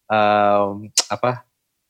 um, 0.09 0.89
apa 1.11 1.48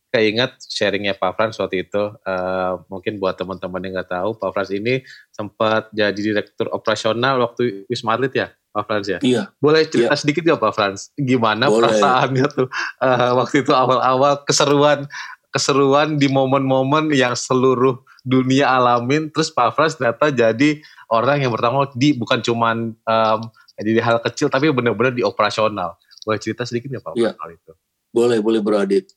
keinget 0.08 0.56
sharingnya 0.64 1.14
Pak 1.16 1.36
Frans 1.36 1.56
waktu 1.60 1.84
itu. 1.84 2.02
Uh, 2.24 2.80
mungkin 2.88 3.20
buat 3.20 3.36
teman-teman 3.36 3.80
yang 3.84 3.92
nggak 4.00 4.10
tahu, 4.12 4.36
Pak 4.40 4.50
Frans 4.56 4.70
ini 4.72 5.04
sempat 5.32 5.92
jadi 5.92 6.16
direktur 6.16 6.72
operasional 6.72 7.40
waktu 7.44 7.84
Wisma 7.86 8.16
Atlet 8.16 8.34
ya, 8.34 8.46
Pak 8.72 8.84
Frans 8.88 9.06
ya. 9.06 9.18
Iya. 9.20 9.52
Boleh 9.60 9.84
cerita 9.84 10.16
iya. 10.16 10.20
sedikit 10.20 10.42
ya 10.44 10.56
Pak 10.56 10.72
Frans, 10.72 11.12
gimana 11.16 11.68
Boleh. 11.68 11.88
perasaannya 11.88 12.46
tuh 12.52 12.68
uh, 13.04 13.32
waktu 13.40 13.64
itu 13.64 13.72
awal-awal 13.76 14.44
keseruan 14.48 15.04
keseruan 15.48 16.20
di 16.20 16.28
momen-momen 16.28 17.08
yang 17.16 17.32
seluruh 17.32 18.04
dunia 18.20 18.68
alamin 18.68 19.32
terus 19.32 19.48
Pak 19.48 19.72
Frans 19.72 19.96
ternyata 19.96 20.28
jadi 20.28 20.76
orang 21.08 21.40
yang 21.40 21.50
bertanggung 21.56 21.88
di 21.96 22.12
bukan 22.12 22.44
cuman 22.44 22.92
um, 22.92 23.40
di 23.80 23.96
hal 23.96 24.20
kecil 24.20 24.52
tapi 24.52 24.68
benar-benar 24.68 25.16
di 25.16 25.24
operasional 25.24 25.96
boleh 26.28 26.36
cerita 26.36 26.68
sedikit 26.68 26.92
nggak 26.92 27.04
Pak 27.04 27.12
ya. 27.16 27.32
hal 27.32 27.50
itu 27.56 27.72
boleh 28.12 28.38
boleh 28.44 28.60
beradit 28.60 29.08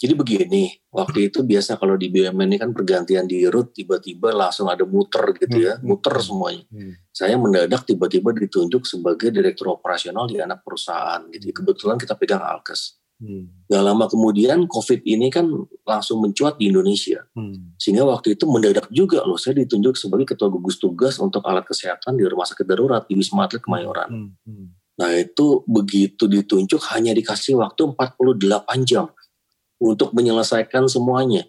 jadi 0.00 0.16
begini 0.16 0.88
waktu 0.88 1.28
itu 1.28 1.44
biasa 1.44 1.76
kalau 1.76 2.00
di 2.00 2.08
BUMN 2.08 2.48
ini 2.48 2.56
kan 2.56 2.72
pergantian 2.72 3.28
di 3.28 3.44
root 3.44 3.76
tiba-tiba 3.76 4.32
langsung 4.32 4.72
ada 4.72 4.88
muter 4.88 5.36
gitu 5.36 5.56
ya 5.60 5.76
hmm. 5.76 5.84
muter 5.84 6.16
semuanya 6.24 6.64
hmm. 6.72 7.12
saya 7.12 7.36
mendadak 7.36 7.84
tiba-tiba 7.84 8.32
ditunjuk 8.32 8.88
sebagai 8.88 9.28
direktur 9.28 9.76
operasional 9.76 10.24
di 10.24 10.40
anak 10.40 10.64
perusahaan 10.64 11.20
gitu 11.28 11.52
kebetulan 11.52 12.00
kita 12.00 12.16
pegang 12.16 12.40
Alkes 12.40 13.00
Hmm. 13.20 13.52
Gak 13.68 13.84
lama 13.84 14.08
kemudian 14.08 14.64
COVID 14.64 15.04
ini 15.04 15.28
kan 15.28 15.44
langsung 15.84 16.24
mencuat 16.24 16.56
di 16.56 16.72
Indonesia. 16.72 17.20
Hmm. 17.36 17.76
Sehingga 17.76 18.08
waktu 18.08 18.32
itu 18.34 18.48
mendadak 18.48 18.88
juga 18.88 19.20
loh 19.28 19.36
saya 19.36 19.60
ditunjuk 19.60 19.92
sebagai 19.92 20.24
ketua 20.32 20.48
gugus 20.48 20.80
tugas 20.80 21.20
untuk 21.20 21.44
alat 21.44 21.68
kesehatan 21.68 22.16
di 22.16 22.24
rumah 22.24 22.48
sakit 22.48 22.64
darurat 22.64 23.04
di 23.04 23.20
Wisma 23.20 23.44
Atlet 23.44 23.60
Kemayoran. 23.60 24.08
Hmm. 24.08 24.30
Hmm. 24.48 24.66
Nah 24.96 25.12
itu 25.16 25.64
begitu 25.68 26.24
ditunjuk 26.28 26.80
hanya 26.96 27.12
dikasih 27.12 27.60
waktu 27.60 27.92
48 27.92 28.88
jam 28.88 29.12
untuk 29.80 30.12
menyelesaikan 30.12 30.86
semuanya. 30.86 31.48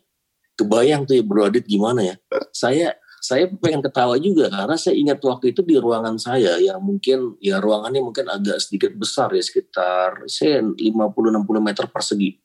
Kebayang 0.56 1.04
tuh 1.04 1.20
ya 1.20 1.24
Bro 1.24 1.52
Adit 1.52 1.68
gimana 1.68 2.02
ya. 2.02 2.16
Saya 2.56 2.96
saya 3.22 3.46
pengen 3.54 3.86
ketawa 3.86 4.18
juga 4.18 4.50
karena 4.50 4.74
saya 4.74 4.98
ingat 4.98 5.22
waktu 5.22 5.54
itu 5.54 5.62
di 5.62 5.78
ruangan 5.78 6.18
saya 6.18 6.58
yang 6.58 6.82
mungkin 6.82 7.38
ya 7.38 7.62
ruangannya 7.62 8.02
mungkin 8.02 8.26
agak 8.26 8.58
sedikit 8.58 8.98
besar 8.98 9.30
ya 9.38 9.46
sekitar 9.46 10.26
saya 10.26 10.66
50-60 10.66 11.46
meter 11.62 11.86
persegi 11.86 12.42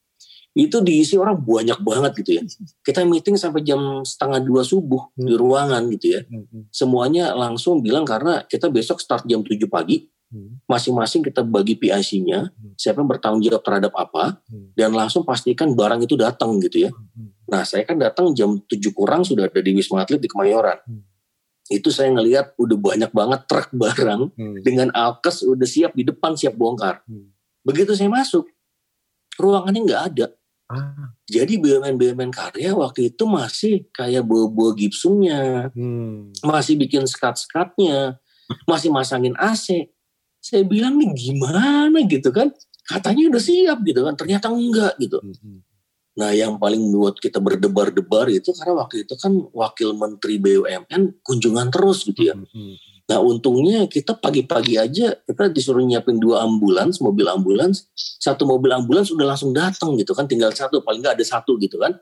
itu 0.56 0.80
diisi 0.80 1.20
orang 1.20 1.36
banyak 1.40 1.80
banget 1.80 2.12
gitu 2.20 2.30
ya 2.40 2.42
kita 2.84 3.04
meeting 3.08 3.40
sampai 3.40 3.60
jam 3.60 4.04
setengah 4.04 4.40
dua 4.40 4.64
subuh 4.64 5.12
hmm. 5.16 5.24
di 5.24 5.34
ruangan 5.36 5.82
gitu 5.92 6.06
ya 6.16 6.20
hmm, 6.24 6.44
hmm. 6.44 6.62
semuanya 6.68 7.32
langsung 7.32 7.84
bilang 7.84 8.04
karena 8.04 8.44
kita 8.44 8.68
besok 8.72 9.00
start 9.00 9.24
jam 9.24 9.40
7 9.40 9.56
pagi 9.68 10.04
hmm. 10.04 10.15
Masing-masing 10.66 11.22
kita 11.24 11.40
bagi 11.46 11.78
PIC-nya 11.78 12.50
siapa 12.76 13.00
yang 13.00 13.08
bertanggung 13.08 13.40
jawab 13.40 13.62
terhadap 13.62 13.92
apa 13.94 14.42
dan 14.74 14.92
langsung 14.92 15.22
pastikan 15.22 15.72
barang 15.72 16.02
itu 16.02 16.18
datang 16.18 16.58
gitu 16.60 16.88
ya 16.88 16.90
Nah 17.46 17.62
saya 17.62 17.86
kan 17.86 17.96
datang 17.98 18.34
jam 18.34 18.58
7 18.58 18.90
kurang 18.90 19.22
sudah 19.22 19.46
ada 19.46 19.60
di 19.62 19.70
Wisma 19.74 20.02
Atlet 20.02 20.18
di 20.18 20.30
Kemayoran. 20.30 20.82
Hmm. 20.82 21.02
Itu 21.66 21.90
saya 21.90 22.14
ngelihat 22.14 22.58
udah 22.58 22.78
banyak 22.78 23.10
banget 23.10 23.40
truk 23.46 23.70
barang 23.74 24.34
hmm. 24.34 24.62
dengan 24.66 24.90
alkes 24.94 25.46
udah 25.46 25.66
siap 25.66 25.94
di 25.94 26.02
depan 26.02 26.34
siap 26.34 26.58
bongkar. 26.58 27.02
Hmm. 27.06 27.30
Begitu 27.62 27.94
saya 27.94 28.10
masuk, 28.10 28.46
ruangannya 29.38 29.80
nggak 29.86 30.02
ada. 30.14 30.26
Ah. 30.66 31.14
Jadi 31.30 31.62
BUMN-BUMN 31.62 32.34
karya 32.34 32.74
waktu 32.74 33.14
itu 33.14 33.22
masih 33.26 33.86
kayak 33.94 34.26
bawa-bawa 34.26 34.74
gipsumnya, 34.74 35.70
hmm. 35.70 36.42
masih 36.42 36.74
bikin 36.74 37.06
skat-skatnya, 37.06 38.18
masih 38.66 38.90
masangin 38.90 39.34
AC. 39.38 39.90
Saya 40.46 40.62
bilang 40.62 40.94
nih 41.02 41.10
gimana 41.10 41.98
gitu 42.06 42.30
kan? 42.30 42.54
Katanya 42.86 43.34
udah 43.34 43.42
siap 43.42 43.82
gitu 43.82 44.06
kan, 44.06 44.14
ternyata 44.14 44.46
enggak 44.46 44.94
gitu. 45.02 45.18
Hmm. 45.18 45.34
hmm. 45.34 45.58
Nah 46.16 46.30
yang 46.32 46.56
paling 46.56 46.80
membuat 46.80 47.18
kita 47.20 47.42
berdebar-debar 47.42 48.30
itu 48.32 48.54
karena 48.56 48.78
waktu 48.78 49.04
itu 49.04 49.14
kan 49.20 49.36
wakil 49.52 49.92
menteri 49.92 50.38
BUMN 50.40 51.20
kunjungan 51.20 51.68
terus 51.68 52.08
gitu 52.08 52.30
ya. 52.30 52.34
Hmm, 52.38 52.46
hmm. 52.46 52.74
Nah 53.10 53.18
untungnya 53.20 53.84
kita 53.90 54.16
pagi-pagi 54.16 54.80
aja 54.80 55.18
kita 55.18 55.52
disuruh 55.52 55.84
nyiapin 55.84 56.16
dua 56.16 56.46
ambulans, 56.46 57.02
mobil 57.04 57.26
ambulans, 57.28 57.90
satu 57.98 58.48
mobil 58.48 58.72
ambulans 58.72 59.12
udah 59.12 59.34
langsung 59.34 59.52
datang 59.52 59.98
gitu 60.00 60.16
kan, 60.16 60.24
tinggal 60.24 60.54
satu 60.56 60.80
paling 60.80 61.04
nggak 61.04 61.20
ada 61.20 61.26
satu 61.26 61.60
gitu 61.60 61.76
kan. 61.76 61.92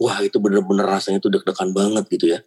Wah 0.00 0.18
itu 0.24 0.40
bener-bener 0.40 0.88
rasanya 0.88 1.20
tuh 1.20 1.30
deg-degan 1.34 1.76
banget 1.76 2.04
gitu 2.08 2.26
ya. 2.32 2.40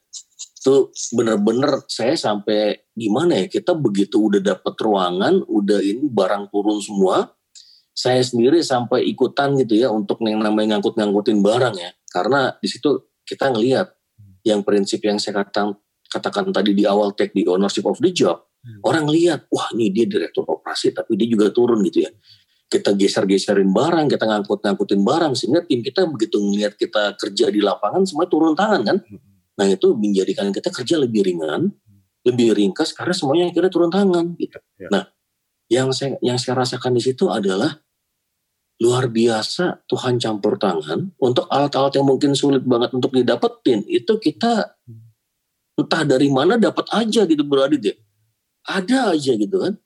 Itu 0.66 0.90
bener-bener 1.14 1.86
saya 1.86 2.18
sampai 2.18 2.90
gimana 2.98 3.38
ya 3.38 3.46
kita 3.46 3.78
begitu 3.78 4.18
udah 4.18 4.42
dapet 4.42 4.74
ruangan, 4.82 5.46
udah 5.46 5.78
ini 5.78 6.10
barang 6.10 6.50
turun 6.50 6.82
semua, 6.82 7.30
saya 7.94 8.26
sendiri 8.26 8.66
sampai 8.66 9.06
ikutan 9.06 9.54
gitu 9.62 9.78
ya 9.78 9.94
untuk 9.94 10.26
yang 10.26 10.42
namanya 10.42 10.74
ngangkut-ngangkutin 10.74 11.46
barang 11.46 11.76
ya. 11.78 11.94
Karena 12.10 12.50
di 12.58 12.66
situ 12.66 13.14
kita 13.22 13.54
ngelihat 13.54 13.94
yang 14.42 14.66
prinsip 14.66 15.06
yang 15.06 15.22
saya 15.22 15.46
katakan, 15.46 15.78
katakan 16.10 16.50
tadi 16.50 16.74
di 16.74 16.90
awal 16.90 17.14
take 17.14 17.38
the 17.38 17.46
ownership 17.46 17.86
of 17.86 18.02
the 18.02 18.10
job. 18.10 18.42
Hmm. 18.66 18.82
Orang 18.90 19.06
lihat, 19.06 19.46
wah 19.54 19.70
ini 19.78 19.94
dia 19.94 20.10
direktur 20.10 20.50
operasi 20.50 20.98
tapi 20.98 21.14
dia 21.14 21.30
juga 21.30 21.54
turun 21.54 21.86
gitu 21.86 22.10
ya. 22.10 22.12
Kita 22.66 22.98
geser-geserin 22.98 23.70
barang, 23.70 24.10
kita 24.10 24.26
ngangkut-ngangkutin 24.26 25.06
barang 25.06 25.38
sehingga 25.38 25.62
tim 25.62 25.86
kita 25.86 26.10
begitu 26.10 26.42
ngelihat 26.42 26.74
kita 26.74 27.14
kerja 27.22 27.54
di 27.54 27.62
lapangan 27.62 28.02
semua 28.02 28.26
turun 28.26 28.58
tangan 28.58 28.82
kan. 28.82 28.98
Hmm. 29.06 29.35
Nah 29.56 29.68
itu 29.72 29.96
menjadikan 29.96 30.52
kita 30.52 30.70
kerja 30.72 31.00
lebih 31.00 31.24
ringan, 31.24 31.72
lebih 32.28 32.58
ringkas 32.58 32.92
karena 32.92 33.16
semuanya 33.16 33.52
kita 33.54 33.72
turun 33.72 33.94
tangan 33.94 34.36
gitu. 34.36 34.60
Ya. 34.80 34.90
Nah, 34.92 35.04
yang 35.72 35.90
saya 35.96 36.20
yang 36.22 36.38
saya 36.38 36.62
rasakan 36.62 36.94
di 36.94 37.02
situ 37.02 37.30
adalah 37.32 37.74
luar 38.84 39.08
biasa 39.08 39.88
Tuhan 39.88 40.20
campur 40.20 40.60
tangan 40.60 41.16
untuk 41.24 41.48
alat-alat 41.48 41.96
yang 41.96 42.08
mungkin 42.12 42.36
sulit 42.36 42.60
banget 42.68 42.92
untuk 42.92 43.16
didapetin 43.16 43.88
itu 43.88 44.20
kita 44.20 44.76
entah 45.80 46.04
dari 46.04 46.28
mana 46.28 46.60
dapat 46.60 46.92
aja 46.92 47.24
gitu 47.24 47.48
berada 47.48 47.80
deh 47.80 47.96
ada 48.68 49.16
aja 49.16 49.32
gitu 49.32 49.64
kan 49.64 49.80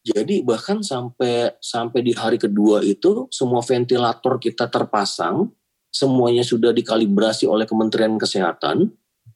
jadi 0.00 0.40
bahkan 0.40 0.80
sampai 0.80 1.60
sampai 1.60 2.00
di 2.00 2.16
hari 2.16 2.40
kedua 2.40 2.80
itu 2.80 3.28
semua 3.28 3.60
ventilator 3.60 4.40
kita 4.40 4.72
terpasang 4.72 5.52
semuanya 5.92 6.40
sudah 6.40 6.72
dikalibrasi 6.72 7.44
oleh 7.44 7.68
Kementerian 7.68 8.16
Kesehatan 8.16 8.88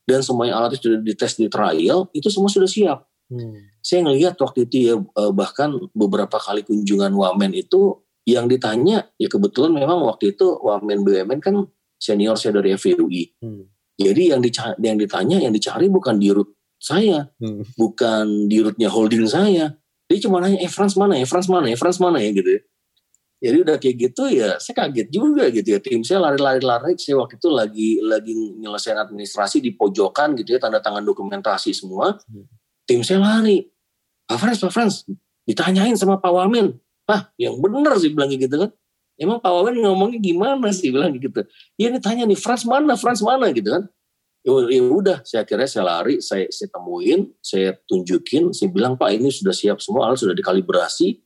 dan 0.05 0.21
semuanya 0.21 0.61
alat 0.61 0.77
sudah 0.77 1.01
dites 1.01 1.37
di 1.37 1.49
trial 1.49 2.09
itu 2.13 2.29
semua 2.29 2.53
sudah 2.53 2.69
siap 2.69 3.09
hmm. 3.33 3.81
saya 3.81 4.05
ngelihat 4.05 4.37
waktu 4.41 4.69
itu 4.69 4.77
ya 4.93 4.95
eh, 5.01 5.33
bahkan 5.33 5.75
beberapa 5.93 6.37
kali 6.37 6.65
kunjungan 6.65 7.13
wamen 7.13 7.57
itu 7.57 8.05
yang 8.25 8.49
ditanya 8.49 9.05
ya 9.21 9.29
kebetulan 9.29 9.73
memang 9.77 10.01
waktu 10.09 10.33
itu 10.33 10.57
Wamen 10.65 11.05
BUMN 11.05 11.41
kan 11.45 11.69
senior 12.01 12.37
saya 12.37 12.61
dari 12.61 12.77
FUI. 12.77 13.37
Hmm. 13.41 13.69
Jadi 13.95 14.33
yang 14.35 14.41
dicari, 14.43 14.75
yang 14.81 14.99
ditanya 14.99 15.37
yang 15.39 15.53
dicari 15.55 15.87
bukan 15.87 16.19
di 16.19 16.29
root 16.35 16.51
saya, 16.81 17.31
hmm. 17.39 17.79
bukan 17.79 18.51
di 18.51 18.65
rootnya 18.65 18.89
holding 18.91 19.25
saya. 19.29 19.77
Dia 20.05 20.19
cuma 20.21 20.41
nanya, 20.45 20.61
eh 20.61 20.69
France 20.69 21.01
mana 21.01 21.17
ya, 21.17 21.25
France 21.25 21.49
mana 21.49 21.73
ya, 21.73 21.77
France 21.81 21.97
mana 21.97 22.21
ya 22.21 22.31
gitu 22.37 22.61
ya. 22.61 22.61
Jadi 23.45 23.57
udah 23.61 23.77
kayak 23.77 23.97
gitu 24.01 24.25
ya, 24.33 24.57
saya 24.57 24.89
kaget 24.89 25.09
juga 25.13 25.53
gitu 25.53 25.69
ya. 25.77 25.79
Tim 25.85 26.01
saya 26.01 26.25
lari-lari-lari, 26.25 26.97
saya 26.97 27.21
waktu 27.21 27.37
itu 27.37 27.49
lagi 27.53 27.89
lagi 28.01 28.33
nyelesain 28.33 28.97
administrasi 28.97 29.61
di 29.61 29.77
pojokan 29.77 30.33
gitu 30.41 30.57
ya, 30.57 30.59
tanda 30.65 30.81
tangan 30.81 31.05
dokumentasi 31.05 31.77
semua. 31.77 32.17
Tim 32.89 33.05
saya 33.05 33.21
lari. 33.21 33.69
Pak 34.25 34.41
Frans, 34.41 34.59
Pak 34.65 34.73
Frans, 34.73 34.95
ditanyain 35.45 35.93
sama 36.01 36.17
Pak 36.17 36.33
Wamen, 36.33 36.81
ah 37.05 37.29
yang 37.37 37.61
benar 37.61 38.01
sih 38.01 38.09
bilang 38.09 38.33
gitu 38.33 38.57
kan 38.57 38.71
emang 39.21 39.39
Pak 39.39 39.51
Wawan 39.53 39.77
ngomongnya 39.77 40.21
gimana 40.21 40.69
sih 40.73 40.89
bilang 40.89 41.13
gitu 41.15 41.45
ya 41.77 41.93
ini 41.93 42.01
tanya 42.01 42.25
nih 42.25 42.39
Frans 42.39 42.65
mana 42.65 42.97
Frans 42.97 43.21
mana 43.21 43.53
gitu 43.53 43.69
kan 43.69 43.85
ya, 44.43 44.51
ya 44.73 44.83
udah 44.89 45.19
saya 45.23 45.45
kira 45.45 45.69
saya 45.69 45.85
lari 45.85 46.25
saya, 46.25 46.49
saya 46.49 46.69
temuin 46.73 47.29
saya 47.45 47.77
tunjukin 47.85 48.51
saya 48.57 48.69
bilang 48.73 48.97
Pak 48.97 49.11
ini 49.15 49.29
sudah 49.29 49.53
siap 49.53 49.79
semua 49.85 50.09
alat 50.09 50.21
sudah 50.21 50.37
dikalibrasi 50.37 51.21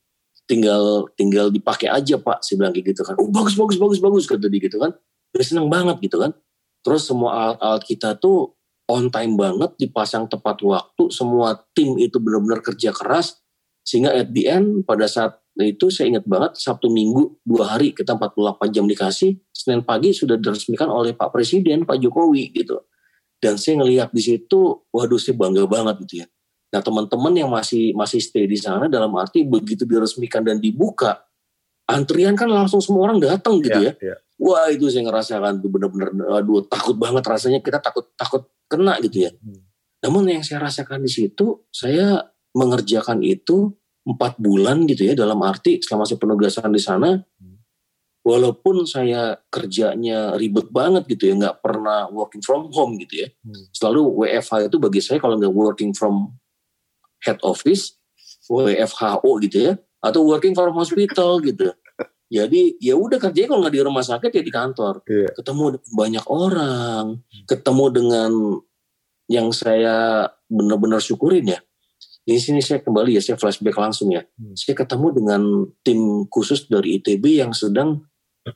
tinggal 0.48 1.06
tinggal 1.14 1.52
dipakai 1.52 1.92
aja 1.92 2.16
Pak. 2.16 2.40
Saya 2.40 2.64
bilang 2.64 2.74
gitu 2.74 3.04
kan. 3.04 3.14
Oh 3.20 3.28
bagus 3.28 3.54
bagus 3.54 3.76
bagus 3.76 4.00
bagus 4.00 4.24
kata 4.24 4.48
dia 4.48 4.64
gitu 4.64 4.80
kan. 4.80 4.96
Dia 5.36 5.44
seneng 5.44 5.68
banget 5.68 6.00
gitu 6.00 6.16
kan. 6.18 6.32
Terus 6.80 7.04
semua 7.04 7.30
alat-alat 7.36 7.84
kita 7.84 8.16
tuh 8.16 8.56
on 8.88 9.12
time 9.12 9.36
banget 9.36 9.76
dipasang 9.76 10.24
tepat 10.26 10.64
waktu 10.64 11.12
semua 11.12 11.60
tim 11.76 12.00
itu 12.00 12.16
benar-benar 12.16 12.64
kerja 12.64 12.90
keras. 12.96 13.36
Sehingga 13.84 14.16
at 14.16 14.32
the 14.32 14.48
end 14.48 14.88
pada 14.88 15.04
saat 15.04 15.36
itu 15.60 15.92
saya 15.92 16.16
ingat 16.16 16.24
banget 16.24 16.56
Sabtu 16.56 16.88
Minggu 16.88 17.42
dua 17.42 17.76
hari 17.76 17.92
kita 17.92 18.14
48 18.14 18.72
jam 18.72 18.84
dikasih, 18.86 19.36
Senin 19.50 19.82
pagi 19.82 20.14
sudah 20.14 20.38
diresmikan 20.38 20.88
oleh 20.88 21.12
Pak 21.12 21.34
Presiden 21.34 21.84
Pak 21.84 21.98
Jokowi 22.00 22.54
gitu. 22.54 22.88
Dan 23.38 23.54
saya 23.58 23.82
ngelihat 23.82 24.10
di 24.10 24.22
situ, 24.22 24.86
waduh 24.90 25.18
saya 25.18 25.38
bangga 25.38 25.66
banget 25.66 25.94
gitu 26.06 26.14
ya. 26.22 26.26
Nah 26.68 26.80
teman-teman 26.84 27.32
yang 27.32 27.48
masih 27.48 27.96
masih 27.96 28.20
stay 28.20 28.44
di 28.44 28.60
sana 28.60 28.86
dalam 28.92 29.12
arti 29.16 29.44
begitu 29.44 29.88
diresmikan 29.88 30.44
dan 30.44 30.60
dibuka, 30.60 31.24
antrian 31.88 32.36
kan 32.36 32.48
langsung 32.52 32.84
semua 32.84 33.08
orang 33.08 33.18
datang 33.20 33.60
gitu 33.64 33.80
ya. 33.80 33.92
ya. 33.96 34.14
ya. 34.14 34.16
Wah 34.38 34.70
itu 34.70 34.86
saya 34.86 35.08
ngerasakan 35.08 35.58
tuh 35.58 35.70
bener-bener, 35.72 36.14
aduh 36.30 36.62
takut 36.70 36.94
banget 36.94 37.26
rasanya 37.26 37.58
kita 37.58 37.82
takut 37.82 38.12
takut 38.14 38.46
kena 38.70 39.00
gitu 39.02 39.26
ya. 39.26 39.32
Hmm. 39.34 39.66
Namun 40.04 40.30
yang 40.30 40.46
saya 40.46 40.62
rasakan 40.62 41.02
di 41.02 41.10
situ, 41.10 41.66
saya 41.74 42.22
mengerjakan 42.54 43.24
itu 43.26 43.74
empat 44.08 44.40
bulan 44.40 44.88
gitu 44.88 45.04
ya 45.04 45.12
dalam 45.12 45.36
arti 45.44 45.84
selama 45.84 46.08
saya 46.08 46.16
penugasan 46.16 46.72
di 46.72 46.80
sana 46.80 47.20
hmm. 47.20 47.56
walaupun 48.24 48.88
saya 48.88 49.36
kerjanya 49.52 50.32
ribet 50.40 50.72
banget 50.72 51.04
gitu 51.12 51.28
ya 51.28 51.34
nggak 51.36 51.60
pernah 51.60 52.08
working 52.08 52.40
from 52.40 52.72
home 52.72 52.96
gitu 53.04 53.26
ya 53.26 53.28
hmm. 53.44 53.68
selalu 53.76 54.24
WFH 54.24 54.72
itu 54.72 54.76
bagi 54.80 55.00
saya 55.04 55.20
kalau 55.20 55.36
nggak 55.36 55.52
working 55.52 55.92
from 55.92 56.32
head 57.24 57.38
office 57.42 57.96
WFHO 58.48 59.30
gitu 59.44 59.72
ya 59.72 59.74
atau 59.98 60.22
working 60.24 60.54
from 60.54 60.74
hospital 60.74 61.42
gitu 61.42 61.74
jadi 62.28 62.76
ya 62.78 62.94
udah 62.94 63.16
kerjanya 63.16 63.48
kalau 63.50 63.60
nggak 63.64 63.74
di 63.74 63.82
rumah 63.82 64.04
sakit 64.04 64.30
ya 64.30 64.42
di 64.44 64.52
kantor 64.52 65.00
yeah. 65.08 65.32
ketemu 65.32 65.80
banyak 65.96 66.24
orang 66.28 67.24
ketemu 67.48 67.84
dengan 67.90 68.30
yang 69.28 69.52
saya 69.52 70.28
benar-benar 70.48 71.00
syukurin 71.00 71.44
ya 71.44 71.60
di 72.28 72.36
sini 72.36 72.60
saya 72.60 72.84
kembali 72.84 73.16
ya, 73.16 73.24
saya 73.24 73.40
flashback 73.40 73.72
langsung 73.80 74.12
ya. 74.12 74.20
Hmm. 74.36 74.52
Saya 74.52 74.76
ketemu 74.76 75.16
dengan 75.16 75.64
tim 75.80 76.28
khusus 76.28 76.68
dari 76.68 77.00
ITB 77.00 77.40
yang 77.40 77.56
sedang 77.56 78.04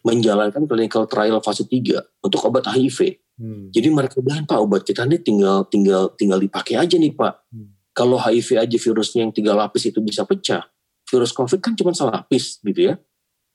menjalankan 0.05 0.69
clinical 0.69 1.09
trial 1.09 1.41
fase 1.41 1.65
3 1.65 2.21
untuk 2.21 2.45
obat 2.45 2.69
HIV. 2.69 3.17
Hmm. 3.41 3.73
Jadi 3.73 3.89
mereka 3.89 4.21
bilang 4.21 4.45
Pak 4.45 4.61
obat 4.61 4.85
kita 4.85 5.09
ini 5.09 5.25
tinggal 5.25 5.65
tinggal 5.73 6.13
tinggal 6.21 6.37
dipakai 6.37 6.77
aja 6.77 7.01
nih 7.01 7.17
Pak. 7.17 7.49
Hmm. 7.49 7.72
Kalau 7.93 8.17
HIV 8.17 8.57
aja 8.57 8.77
virusnya 8.81 9.29
yang 9.29 9.33
tiga 9.37 9.53
lapis 9.53 9.89
itu 9.89 10.01
bisa 10.01 10.25
pecah, 10.25 10.65
virus 11.09 11.33
COVID 11.37 11.61
kan 11.61 11.77
cuma 11.77 11.93
selapis 11.93 12.61
gitu 12.65 12.93
ya. 12.93 12.95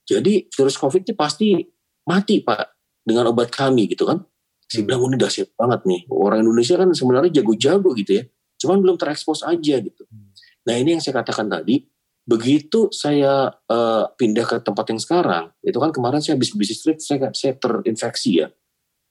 Jadi 0.08 0.48
virus 0.54 0.78
COVID 0.78 1.04
itu 1.04 1.14
pasti 1.18 1.58
mati 2.06 2.40
Pak 2.46 2.78
dengan 3.02 3.34
obat 3.34 3.50
kami 3.50 3.90
gitu 3.90 4.06
kan. 4.06 4.22
Saya 4.70 4.84
hmm. 4.84 4.88
bilang 4.88 5.02
ini 5.10 5.18
dahsyat 5.18 5.50
banget 5.58 5.82
nih. 5.90 6.02
Orang 6.14 6.46
Indonesia 6.46 6.78
kan 6.78 6.90
sebenarnya 6.94 7.42
jago-jago 7.42 7.92
gitu 7.98 8.12
ya 8.22 8.24
cuman 8.58 8.82
belum 8.82 8.98
terekspos 8.98 9.46
aja 9.46 9.76
gitu. 9.80 10.04
Hmm. 10.10 10.34
Nah 10.68 10.76
ini 10.76 10.98
yang 10.98 11.02
saya 11.02 11.22
katakan 11.22 11.48
tadi, 11.48 11.86
begitu 12.28 12.92
saya 12.92 13.48
uh, 13.54 14.04
pindah 14.18 14.46
ke 14.46 14.58
tempat 14.66 14.86
yang 14.92 15.00
sekarang, 15.00 15.54
itu 15.64 15.78
kan 15.78 15.94
kemarin 15.94 16.20
saya 16.20 16.36
habis 16.36 16.52
bisnis 16.52 16.82
trip, 16.84 16.98
saya, 17.00 17.32
saya 17.32 17.54
terinfeksi 17.56 18.44
ya. 18.44 18.48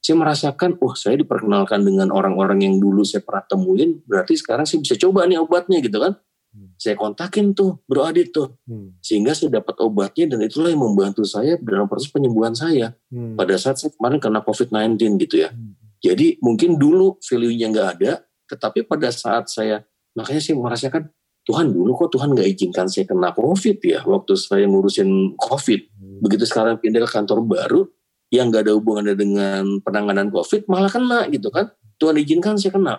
Saya 0.07 0.23
merasakan, 0.23 0.79
wah 0.79 0.95
oh, 0.95 0.95
saya 0.95 1.19
diperkenalkan 1.19 1.83
dengan 1.83 2.15
orang-orang 2.15 2.63
yang 2.63 2.79
dulu 2.79 3.03
saya 3.03 3.27
pernah 3.27 3.43
temuin, 3.43 4.07
berarti 4.07 4.39
sekarang 4.39 4.63
saya 4.63 4.79
bisa 4.79 4.95
coba 5.03 5.27
nih 5.27 5.43
obatnya 5.43 5.83
gitu 5.83 5.99
kan. 5.99 6.15
Hmm. 6.55 6.79
Saya 6.79 6.95
kontakin 6.95 7.59
tuh 7.59 7.83
Bro 7.91 8.07
Adit 8.07 8.31
tuh, 8.31 8.55
hmm. 8.71 9.03
sehingga 9.03 9.35
saya 9.35 9.59
dapat 9.59 9.83
obatnya 9.83 10.31
dan 10.31 10.47
itulah 10.47 10.71
yang 10.71 10.79
membantu 10.79 11.27
saya 11.27 11.59
dalam 11.59 11.91
proses 11.91 12.07
penyembuhan 12.15 12.55
saya. 12.55 12.95
Hmm. 13.11 13.35
Pada 13.35 13.59
saat 13.59 13.83
saya 13.83 13.91
kemarin 13.99 14.23
kena 14.23 14.47
COVID-19 14.47 14.95
gitu 15.27 15.43
ya. 15.43 15.51
Hmm. 15.51 15.75
Jadi 15.99 16.39
mungkin 16.39 16.79
dulu 16.79 17.19
value-nya 17.27 17.67
nggak 17.75 17.89
ada, 17.99 18.23
tetapi 18.47 18.87
pada 18.87 19.11
saat 19.11 19.51
saya, 19.51 19.83
makanya 20.15 20.39
saya 20.39 20.55
merasakan, 20.55 21.11
Tuhan 21.43 21.75
dulu 21.75 21.99
kok 21.99 22.15
Tuhan 22.15 22.31
nggak 22.31 22.47
izinkan 22.55 22.87
saya 22.87 23.11
kena 23.11 23.35
COVID 23.35 23.79
ya, 23.83 24.07
waktu 24.07 24.39
saya 24.39 24.71
ngurusin 24.71 25.35
COVID. 25.35 25.81
Hmm. 25.99 26.23
Begitu 26.23 26.47
sekarang 26.47 26.79
pindah 26.79 27.03
ke 27.03 27.11
kantor 27.11 27.43
baru, 27.43 27.91
yang 28.31 28.51
nggak 28.51 28.67
ada 28.67 28.73
hubungannya 28.75 29.15
dengan 29.15 29.79
penanganan 29.83 30.29
COVID, 30.35 30.67
malah 30.67 30.91
kena 30.91 31.31
gitu 31.31 31.49
kan. 31.51 31.71
Tuhan 31.97 32.19
izinkan 32.21 32.59
saya 32.59 32.75
kena. 32.75 32.95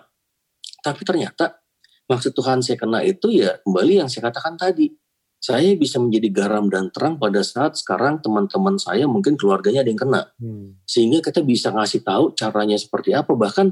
Tapi 0.82 1.02
ternyata 1.04 1.60
maksud 2.08 2.32
Tuhan 2.32 2.64
saya 2.64 2.80
kena 2.80 3.04
itu 3.04 3.30
ya 3.30 3.60
kembali 3.62 4.04
yang 4.04 4.08
saya 4.08 4.32
katakan 4.32 4.56
tadi. 4.56 4.90
Saya 5.38 5.70
bisa 5.78 6.02
menjadi 6.02 6.34
garam 6.34 6.66
dan 6.66 6.90
terang 6.90 7.14
pada 7.14 7.46
saat 7.46 7.78
sekarang 7.78 8.18
teman-teman 8.18 8.74
saya 8.74 9.06
mungkin 9.06 9.38
keluarganya 9.38 9.86
ada 9.86 9.90
yang 9.94 10.02
kena. 10.02 10.22
Hmm. 10.34 10.82
Sehingga 10.82 11.22
kita 11.22 11.46
bisa 11.46 11.70
ngasih 11.70 12.02
tahu 12.02 12.34
caranya 12.34 12.74
seperti 12.74 13.14
apa. 13.14 13.38
Bahkan 13.38 13.70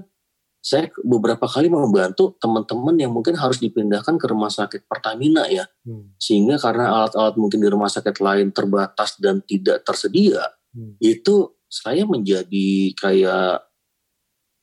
saya 0.62 0.86
beberapa 1.02 1.46
kali 1.46 1.66
membantu 1.66 2.38
teman-teman 2.38 2.94
yang 2.98 3.10
mungkin 3.10 3.34
harus 3.34 3.58
dipindahkan 3.58 4.14
ke 4.14 4.26
rumah 4.30 4.50
sakit 4.50 4.86
Pertamina 4.86 5.50
ya. 5.50 5.66
Hmm. 5.82 6.14
Sehingga 6.22 6.54
karena 6.62 6.90
alat-alat 7.02 7.34
mungkin 7.34 7.58
di 7.58 7.66
rumah 7.66 7.90
sakit 7.90 8.14
lain 8.22 8.54
terbatas 8.54 9.18
dan 9.18 9.42
tidak 9.42 9.82
tersedia, 9.82 10.42
hmm. 10.76 11.00
itu 11.00 11.56
saya 11.66 12.04
menjadi 12.04 12.92
kayak 12.94 13.64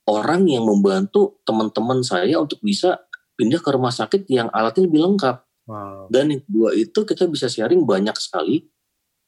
orang 0.06 0.46
yang 0.46 0.64
membantu 0.64 1.42
teman-teman 1.42 2.06
saya 2.06 2.38
untuk 2.38 2.62
bisa 2.62 3.02
pindah 3.34 3.58
ke 3.58 3.70
rumah 3.74 3.90
sakit 3.90 4.30
yang 4.30 4.46
alatnya 4.54 4.86
lebih 4.86 5.02
lengkap. 5.10 5.36
Wow. 5.66 6.06
Dan 6.12 6.30
yang 6.30 6.42
kedua 6.46 6.70
itu 6.76 7.00
kita 7.02 7.26
bisa 7.26 7.50
sharing 7.50 7.82
banyak 7.82 8.14
sekali 8.16 8.68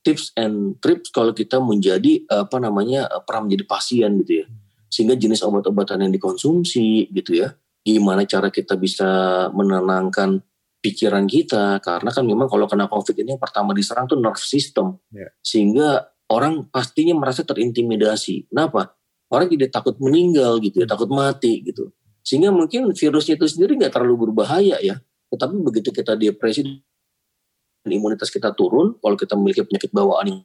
tips 0.07 0.30
and 0.39 0.78
trips 0.78 1.11
kalau 1.11 1.34
kita 1.34 1.59
menjadi 1.59 2.22
apa 2.30 2.62
namanya 2.62 3.11
pernah 3.26 3.51
menjadi 3.51 3.64
pasien 3.66 4.22
gitu 4.22 4.45
ya. 4.45 4.47
Hmm 4.47 4.66
sehingga 4.97 5.18
jenis 5.18 5.43
obat-obatan 5.43 6.07
yang 6.07 6.12
dikonsumsi 6.14 7.11
gitu 7.11 7.43
ya 7.43 7.53
gimana 7.87 8.26
cara 8.26 8.51
kita 8.51 8.74
bisa 8.78 9.07
menenangkan 9.55 10.43
pikiran 10.82 11.26
kita 11.26 11.78
karena 11.82 12.11
kan 12.11 12.24
memang 12.26 12.49
kalau 12.51 12.66
kena 12.66 12.91
covid 12.91 13.14
ini 13.18 13.34
yang 13.34 13.43
pertama 13.43 13.74
diserang 13.74 14.07
tuh 14.11 14.18
nerve 14.18 14.39
system 14.39 14.99
yeah. 15.11 15.30
sehingga 15.43 16.07
orang 16.31 16.66
pastinya 16.70 17.14
merasa 17.14 17.47
terintimidasi. 17.47 18.51
Kenapa? 18.51 18.95
Orang 19.27 19.51
jadi 19.51 19.66
takut 19.70 19.99
meninggal 19.99 20.62
gitu 20.62 20.83
ya 20.83 20.87
takut 20.87 21.11
mati 21.11 21.62
gitu. 21.66 21.91
Sehingga 22.22 22.51
mungkin 22.51 22.91
virusnya 22.95 23.39
itu 23.39 23.47
sendiri 23.47 23.79
nggak 23.79 23.95
terlalu 23.95 24.31
berbahaya 24.31 24.79
ya. 24.83 24.99
Tetapi 25.31 25.55
begitu 25.62 25.91
kita 25.91 26.14
depresi 26.14 26.62
dan 27.87 27.91
imunitas 27.91 28.31
kita 28.31 28.51
turun 28.55 28.99
kalau 28.99 29.14
kita 29.14 29.39
memiliki 29.39 29.62
penyakit 29.62 29.91
bawaan 29.95 30.27
yang 30.27 30.41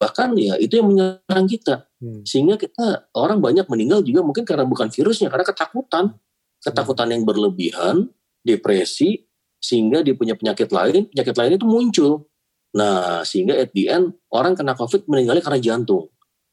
bahkan 0.00 0.32
ya 0.38 0.56
itu 0.56 0.80
yang 0.80 0.88
menyerang 0.88 1.46
kita. 1.50 1.84
Hmm. 2.00 2.24
sehingga 2.24 2.56
kita 2.56 3.12
orang 3.12 3.44
banyak 3.44 3.68
meninggal 3.68 4.00
juga 4.00 4.24
mungkin 4.24 4.48
karena 4.48 4.64
bukan 4.64 4.88
virusnya 4.88 5.28
karena 5.28 5.44
ketakutan. 5.44 6.16
Ketakutan 6.60 7.08
yang 7.08 7.24
berlebihan 7.24 8.12
depresi 8.44 9.24
sehingga 9.60 10.00
dia 10.04 10.16
punya 10.16 10.36
penyakit 10.36 10.72
lain 10.72 11.08
penyakit 11.12 11.36
lain 11.36 11.52
itu 11.56 11.66
muncul 11.68 12.12
nah 12.70 13.26
sehingga 13.26 13.58
at 13.58 13.74
the 13.74 13.90
end 13.90 14.14
orang 14.30 14.54
kena 14.54 14.78
covid 14.78 15.06
meninggalnya 15.10 15.42
karena 15.42 15.58
jantung 15.58 16.10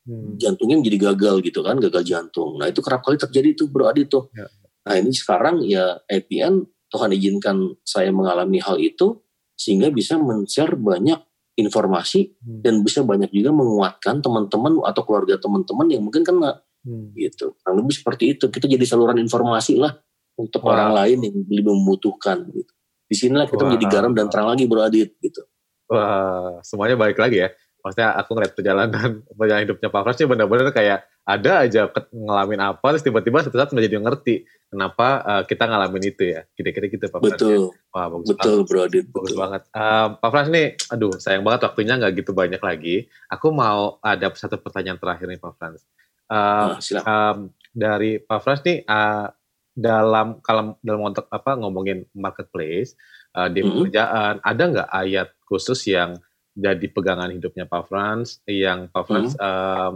hmm. 0.09 0.41
jantungnya 0.41 0.81
menjadi 0.81 1.13
gagal 1.13 1.45
gitu 1.45 1.61
kan 1.61 1.77
gagal 1.77 2.03
jantung 2.03 2.57
nah 2.57 2.65
itu 2.65 2.81
kerap 2.81 3.05
kali 3.05 3.21
terjadi 3.21 3.53
tuh 3.53 3.67
bro 3.69 3.85
Adi 3.89 4.09
tuh 4.09 4.33
ya. 4.33 4.49
nah 4.89 4.93
ini 4.97 5.13
sekarang 5.13 5.61
ya 5.61 6.01
at 6.09 6.25
the 6.29 6.41
end 6.41 6.65
Tuhan 6.87 7.11
izinkan 7.11 7.75
saya 7.83 8.09
mengalami 8.15 8.63
hal 8.63 8.79
itu 8.79 9.19
sehingga 9.57 9.91
bisa 9.91 10.15
men-share 10.15 10.77
banyak 10.77 11.19
informasi 11.57 12.37
hmm. 12.37 12.61
dan 12.61 12.85
bisa 12.85 13.01
banyak 13.01 13.33
juga 13.33 13.49
menguatkan 13.49 14.21
teman-teman 14.21 14.77
atau 14.85 15.01
keluarga 15.03 15.41
teman-teman 15.41 15.89
yang 15.89 16.05
mungkin 16.05 16.21
kena 16.21 16.61
hmm. 16.85 17.17
gitu. 17.17 17.57
Kurang 17.59 17.81
lebih 17.81 17.97
seperti 17.97 18.37
itu. 18.37 18.45
Kita 18.53 18.69
jadi 18.69 18.85
saluran 18.85 19.17
informasi 19.17 19.81
lah 19.81 19.97
untuk 20.37 20.61
wow. 20.61 20.77
orang 20.77 20.91
lain 20.93 21.17
yang 21.25 21.35
lebih 21.43 21.73
membutuhkan 21.73 22.45
gitu. 22.53 22.71
Di 23.09 23.15
sinilah 23.17 23.49
kita 23.49 23.65
wow. 23.65 23.73
menjadi 23.73 23.85
garam 23.89 24.13
dan 24.13 24.29
terang 24.29 24.53
lagi 24.53 24.69
Bro 24.69 24.85
Adit 24.85 25.17
gitu. 25.17 25.41
Wah, 25.87 26.59
semuanya 26.63 26.99
balik 26.99 27.19
lagi 27.19 27.47
ya. 27.47 27.49
Maksudnya 27.83 28.19
aku 28.19 28.29
ngeliat 28.35 28.53
perjalanan 28.53 29.11
perjalanan 29.37 29.63
hidupnya 29.63 29.89
Pak 29.89 30.01
Frans 30.03 30.19
benar-benar 30.27 30.75
kayak 30.75 31.07
ada 31.27 31.67
aja 31.67 31.91
ngalamin 32.15 32.63
apa 32.63 32.95
terus 32.95 33.03
tiba-tiba 33.03 33.43
satu 33.43 33.59
saat 33.59 33.75
menjadi 33.75 33.99
ngerti 33.99 34.47
kenapa 34.71 35.07
uh, 35.27 35.43
kita 35.43 35.67
ngalamin 35.67 36.03
itu 36.07 36.23
ya 36.23 36.47
kira-kira 36.55 36.87
gitu 36.87 37.03
Pak 37.11 37.19
Frans 37.19 37.35
betul 37.35 37.51
ya. 37.51 37.91
wah 37.91 38.07
bagus 38.07 38.27
betul 38.31 38.55
banget. 38.55 38.67
bro 38.71 38.79
Adit 38.87 39.05
bagus 39.11 39.31
betul. 39.35 39.41
banget 39.43 39.61
uh, 39.75 40.07
Pak 40.15 40.29
Frans 40.31 40.49
nih 40.55 40.67
aduh 40.87 41.13
sayang 41.19 41.43
banget 41.43 41.61
waktunya 41.67 41.93
nggak 41.99 42.13
gitu 42.15 42.31
banyak 42.31 42.61
lagi 42.63 42.95
aku 43.27 43.47
mau 43.51 43.99
ada 43.99 44.27
satu 44.31 44.55
pertanyaan 44.55 44.99
terakhir 45.03 45.27
nih 45.27 45.39
Pak 45.43 45.53
Frans 45.59 45.83
uh, 46.31 46.79
nah, 46.79 47.03
um, 47.03 47.37
dari 47.75 48.23
Pak 48.23 48.39
Frans 48.39 48.63
nih 48.63 48.87
uh, 48.87 49.27
dalam 49.75 50.39
kalau 50.39 50.79
dalam 50.79 51.11
konteks 51.11 51.27
apa 51.27 51.51
ngomongin 51.59 52.07
marketplace 52.15 52.95
uh, 53.35 53.51
di 53.51 53.61
mm 53.61 53.67
-hmm. 53.67 53.75
pekerjaan 53.83 54.35
ada 54.47 54.63
nggak 54.63 54.89
ayat 54.95 55.27
khusus 55.47 55.79
yang 55.87 56.19
jadi 56.57 56.87
pegangan 56.91 57.31
hidupnya 57.31 57.65
Pak 57.69 57.87
Frans 57.87 58.43
yang 58.49 58.91
Pak 58.91 59.03
Frans 59.07 59.33
mm 59.33 59.39
-hmm. 59.39 59.47
um, 59.47 59.93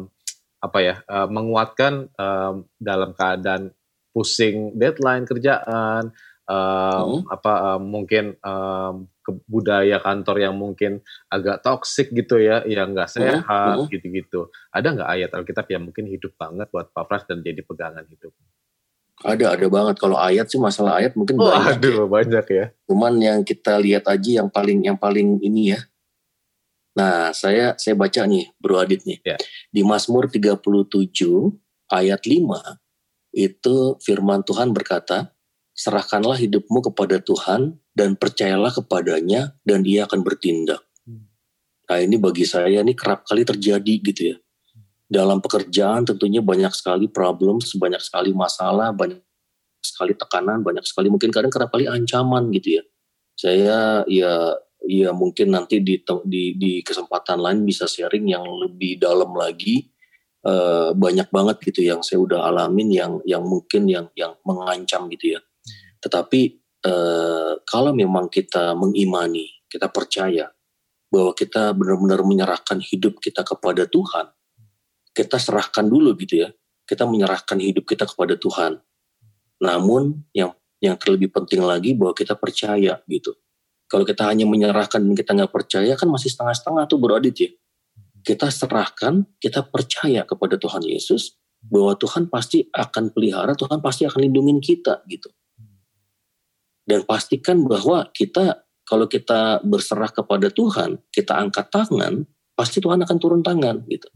apa 0.62 0.80
ya 0.80 0.96
uh, 1.10 1.26
menguatkan 1.26 2.08
um, 2.16 2.70
dalam 2.78 3.18
keadaan 3.18 3.74
pusing 4.14 4.78
deadline 4.78 5.26
kerjaan 5.26 6.14
um, 6.46 7.26
hmm. 7.26 7.34
apa 7.34 7.54
um, 7.76 7.82
mungkin 7.82 8.38
um, 8.46 9.10
budaya 9.50 9.98
kantor 10.04 10.38
yang 10.38 10.56
mungkin 10.58 11.02
agak 11.32 11.66
toksik 11.66 12.14
gitu 12.14 12.38
ya 12.38 12.62
yang 12.68 12.94
nggak 12.94 13.10
sehat 13.10 13.46
hmm. 13.48 13.90
gitu-gitu 13.90 14.54
ada 14.70 14.88
nggak 14.94 15.10
ayat 15.10 15.30
Alkitab 15.34 15.66
yang 15.72 15.88
mungkin 15.88 16.06
hidup 16.06 16.36
banget 16.38 16.70
buat 16.70 16.94
Pak 16.94 17.06
Pras 17.10 17.24
dan 17.26 17.42
jadi 17.42 17.64
pegangan 17.66 18.06
hidup 18.06 18.36
Ada, 19.22 19.58
ada 19.58 19.68
banget. 19.70 19.96
Kalau 20.02 20.18
ayat 20.18 20.50
sih 20.50 20.58
masalah 20.58 20.98
ayat 20.98 21.14
mungkin 21.14 21.38
oh, 21.38 21.50
banyak. 21.50 21.78
Aduh, 21.78 21.96
ya. 21.96 22.06
banyak 22.10 22.46
ya. 22.50 22.66
Cuman 22.90 23.14
yang 23.22 23.40
kita 23.46 23.78
lihat 23.78 24.10
aja 24.10 24.42
yang 24.44 24.50
paling 24.50 24.86
yang 24.86 24.98
paling 24.98 25.38
ini 25.42 25.78
ya. 25.78 25.80
Nah, 26.98 27.32
saya 27.32 27.78
saya 27.80 27.96
baca 27.96 28.28
nih, 28.28 28.52
Bro 28.60 28.82
Adit 28.84 29.08
nih. 29.08 29.20
Ya. 29.24 29.38
Di 29.72 29.82
Mazmur 29.86 30.28
37 30.28 30.60
ayat 31.92 32.22
5 32.26 32.80
itu 33.32 33.76
firman 34.04 34.44
Tuhan 34.44 34.76
berkata, 34.76 35.32
serahkanlah 35.72 36.36
hidupmu 36.36 36.92
kepada 36.92 37.24
Tuhan 37.24 37.80
dan 37.96 38.20
percayalah 38.20 38.76
kepadanya 38.76 39.56
dan 39.64 39.84
dia 39.88 40.04
akan 40.04 40.20
bertindak. 40.24 40.84
Hmm. 41.08 41.32
Nah 41.88 42.00
ini 42.04 42.20
bagi 42.20 42.44
saya 42.44 42.84
ini 42.84 42.92
kerap 42.92 43.24
kali 43.24 43.48
terjadi 43.48 43.94
gitu 44.04 44.22
ya. 44.36 44.38
Dalam 45.12 45.44
pekerjaan 45.44 46.08
tentunya 46.08 46.40
banyak 46.40 46.72
sekali 46.72 47.12
problem, 47.12 47.60
banyak 47.60 48.00
sekali 48.00 48.32
masalah, 48.32 48.96
banyak 48.96 49.20
sekali 49.84 50.16
tekanan, 50.16 50.64
banyak 50.64 50.88
sekali 50.88 51.12
mungkin 51.12 51.36
kadang 51.36 51.52
kerap 51.52 51.76
kali 51.76 51.92
ancaman 51.92 52.48
gitu 52.56 52.80
ya. 52.80 52.84
Saya 53.36 54.08
ya 54.08 54.56
ya 54.88 55.12
mungkin 55.12 55.52
nanti 55.52 55.84
di 55.84 56.00
di, 56.26 56.44
di 56.56 56.74
kesempatan 56.80 57.44
lain 57.44 57.68
bisa 57.68 57.92
sharing 57.92 58.32
yang 58.32 58.48
lebih 58.48 59.04
dalam 59.04 59.36
lagi 59.36 59.92
uh, 60.48 60.96
banyak 60.96 61.28
banget 61.30 61.58
gitu 61.70 61.86
yang 61.86 62.02
saya 62.02 62.22
udah 62.22 62.48
alamin 62.50 62.90
yang 62.90 63.14
yang 63.28 63.44
mungkin 63.44 63.92
yang 63.92 64.08
yang 64.16 64.38
mengancam 64.48 65.12
gitu 65.12 65.38
ya. 65.38 65.42
Tetapi 66.02 66.42
uh, 66.88 67.62
kalau 67.68 67.92
memang 67.94 68.32
kita 68.32 68.74
mengimani, 68.74 69.50
kita 69.70 69.92
percaya 69.92 70.50
bahwa 71.12 71.36
kita 71.36 71.76
benar-benar 71.76 72.24
menyerahkan 72.24 72.80
hidup 72.80 73.20
kita 73.20 73.44
kepada 73.44 73.86
Tuhan, 73.86 74.32
kita 75.12 75.38
serahkan 75.38 75.88
dulu 75.88 76.16
gitu 76.20 76.48
ya. 76.48 76.50
Kita 76.88 77.08
menyerahkan 77.08 77.60
hidup 77.60 77.88
kita 77.88 78.08
kepada 78.08 78.36
Tuhan. 78.36 78.80
Namun 79.62 80.26
yang 80.36 80.52
yang 80.82 80.98
terlebih 80.98 81.30
penting 81.30 81.62
lagi 81.62 81.94
bahwa 81.94 82.12
kita 82.18 82.34
percaya 82.34 83.00
gitu. 83.06 83.38
Kalau 83.86 84.02
kita 84.08 84.26
hanya 84.26 84.50
menyerahkan 84.50 84.98
dan 85.04 85.14
kita 85.14 85.32
nggak 85.38 85.54
percaya 85.54 85.94
kan 85.94 86.10
masih 86.10 86.34
setengah-setengah 86.34 86.84
tuh 86.90 86.98
bro 86.98 87.20
Adit 87.20 87.38
ya. 87.38 87.52
Kita 88.22 88.50
serahkan, 88.50 89.26
kita 89.42 89.66
percaya 89.66 90.26
kepada 90.26 90.58
Tuhan 90.58 90.86
Yesus 90.86 91.38
bahwa 91.62 91.94
Tuhan 91.98 92.30
pasti 92.30 92.66
akan 92.70 93.14
pelihara, 93.14 93.54
Tuhan 93.54 93.82
pasti 93.82 94.06
akan 94.10 94.20
lindungin 94.26 94.58
kita 94.58 95.06
gitu. 95.06 95.30
Dan 96.86 97.06
pastikan 97.06 97.62
bahwa 97.66 98.10
kita 98.10 98.66
kalau 98.86 99.06
kita 99.06 99.62
berserah 99.64 100.10
kepada 100.10 100.52
Tuhan, 100.52 101.00
kita 101.14 101.38
angkat 101.38 101.70
tangan, 101.72 102.28
pasti 102.58 102.84
Tuhan 102.84 103.00
akan 103.06 103.18
turun 103.22 103.42
tangan 103.46 103.86
gitu. 103.88 104.10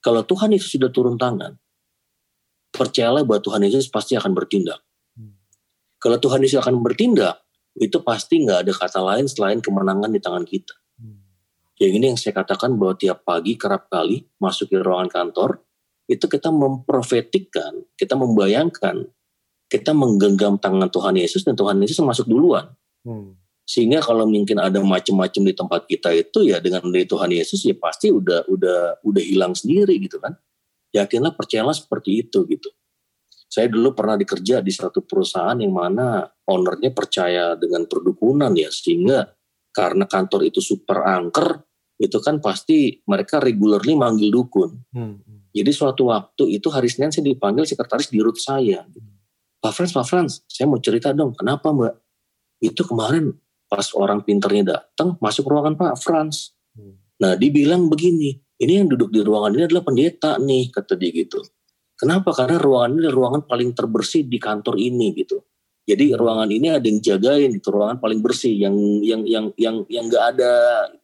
Kalau 0.00 0.24
Tuhan 0.24 0.56
Yesus 0.56 0.80
sudah 0.80 0.88
turun 0.88 1.20
tangan, 1.20 1.60
percayalah 2.72 3.24
bahwa 3.28 3.40
Tuhan 3.44 3.60
Yesus 3.68 3.92
pasti 3.92 4.16
akan 4.16 4.32
bertindak. 4.32 4.80
Hmm. 5.12 5.36
Kalau 6.00 6.16
Tuhan 6.16 6.40
Yesus 6.40 6.60
akan 6.64 6.80
bertindak, 6.80 7.44
itu 7.76 8.00
pasti 8.00 8.40
nggak 8.40 8.66
ada 8.66 8.72
kata 8.72 9.00
lain 9.04 9.28
selain 9.28 9.60
kemenangan 9.60 10.08
di 10.08 10.20
tangan 10.20 10.48
kita. 10.48 10.72
Hmm. 10.96 11.20
Yang 11.76 11.92
ini 12.00 12.04
yang 12.12 12.18
saya 12.18 12.34
katakan 12.40 12.80
bahwa 12.80 12.96
tiap 12.96 13.22
pagi 13.28 13.60
kerap 13.60 13.92
kali 13.92 14.24
masuk 14.40 14.72
ke 14.72 14.80
ruangan 14.80 15.12
kantor, 15.12 15.60
itu 16.08 16.26
kita 16.26 16.48
memprofetikkan, 16.50 17.86
kita 17.94 18.16
membayangkan, 18.16 19.04
kita 19.70 19.92
menggenggam 19.94 20.58
tangan 20.58 20.90
Tuhan 20.90 21.14
Yesus 21.20 21.46
dan 21.46 21.54
Tuhan 21.54 21.78
Yesus 21.78 22.00
masuk 22.02 22.26
duluan. 22.26 22.72
Hmm. 23.04 23.36
Sehingga 23.70 24.02
kalau 24.02 24.26
mungkin 24.26 24.58
ada 24.58 24.82
macam-macam 24.82 25.42
di 25.46 25.54
tempat 25.54 25.86
kita 25.86 26.10
itu 26.10 26.42
ya 26.42 26.58
dengan 26.58 26.82
dari 26.90 27.06
Tuhan 27.06 27.30
Yesus 27.30 27.62
ya 27.62 27.78
pasti 27.78 28.10
udah 28.10 28.50
udah 28.50 29.06
udah 29.06 29.22
hilang 29.22 29.54
sendiri 29.54 29.94
gitu 30.02 30.18
kan. 30.18 30.34
Yakinlah 30.90 31.38
percayalah 31.38 31.70
seperti 31.70 32.26
itu 32.26 32.42
gitu. 32.50 32.66
Saya 33.46 33.70
dulu 33.70 33.94
pernah 33.94 34.18
dikerja 34.18 34.58
di 34.58 34.74
satu 34.74 35.06
perusahaan 35.06 35.54
yang 35.54 35.70
mana 35.70 36.26
ownernya 36.50 36.90
percaya 36.90 37.54
dengan 37.54 37.86
perdukunan 37.86 38.50
ya 38.58 38.74
sehingga 38.74 39.30
karena 39.70 40.02
kantor 40.10 40.50
itu 40.50 40.58
super 40.58 41.06
angker 41.06 41.62
itu 42.02 42.18
kan 42.18 42.42
pasti 42.42 42.98
mereka 43.06 43.38
regularly 43.38 43.94
manggil 43.94 44.34
dukun. 44.34 44.82
Hmm. 44.90 45.22
hmm. 45.22 45.54
Jadi 45.54 45.70
suatu 45.70 46.10
waktu 46.10 46.58
itu 46.58 46.66
hari 46.74 46.90
Senin 46.90 47.14
saya 47.14 47.22
dipanggil 47.22 47.62
sekretaris 47.70 48.10
di 48.10 48.18
root 48.18 48.38
saya. 48.38 48.82
Pak 49.62 49.72
Frans, 49.76 49.94
Pak 49.94 50.06
Frans, 50.06 50.32
saya 50.50 50.66
mau 50.66 50.80
cerita 50.82 51.14
dong, 51.14 51.36
kenapa 51.38 51.70
Mbak? 51.70 51.94
Itu 52.64 52.82
kemarin 52.86 53.34
pas 53.70 53.86
orang 53.94 54.26
pinternya 54.26 54.74
datang 54.74 55.14
masuk 55.22 55.46
ruangan 55.46 55.78
Pak 55.78 55.94
Frans. 56.02 56.58
Hmm. 56.74 56.98
Nah 57.22 57.38
dibilang 57.38 57.86
begini, 57.86 58.34
ini 58.58 58.72
yang 58.82 58.90
duduk 58.90 59.14
di 59.14 59.22
ruangan 59.22 59.54
ini 59.54 59.70
adalah 59.70 59.86
pendeta 59.86 60.42
nih 60.42 60.74
kata 60.74 60.98
dia 60.98 61.14
gitu. 61.14 61.38
Kenapa? 61.94 62.34
Karena 62.34 62.58
ruangan 62.58 62.98
ini 62.98 63.06
ruangan 63.06 63.46
paling 63.46 63.70
terbersih 63.70 64.26
di 64.26 64.42
kantor 64.42 64.74
ini 64.74 65.14
gitu. 65.14 65.38
Jadi 65.86 66.10
hmm. 66.10 66.18
ruangan 66.18 66.50
ini 66.50 66.66
ada 66.66 66.82
yang 66.82 66.98
jagain 66.98 67.50
itu 67.54 67.68
ruangan 67.70 68.02
paling 68.02 68.18
bersih 68.18 68.58
yang 68.58 68.74
yang 69.06 69.22
yang 69.22 69.46
yang 69.54 69.86
yang 69.86 70.04
nggak 70.10 70.24
ada 70.34 70.50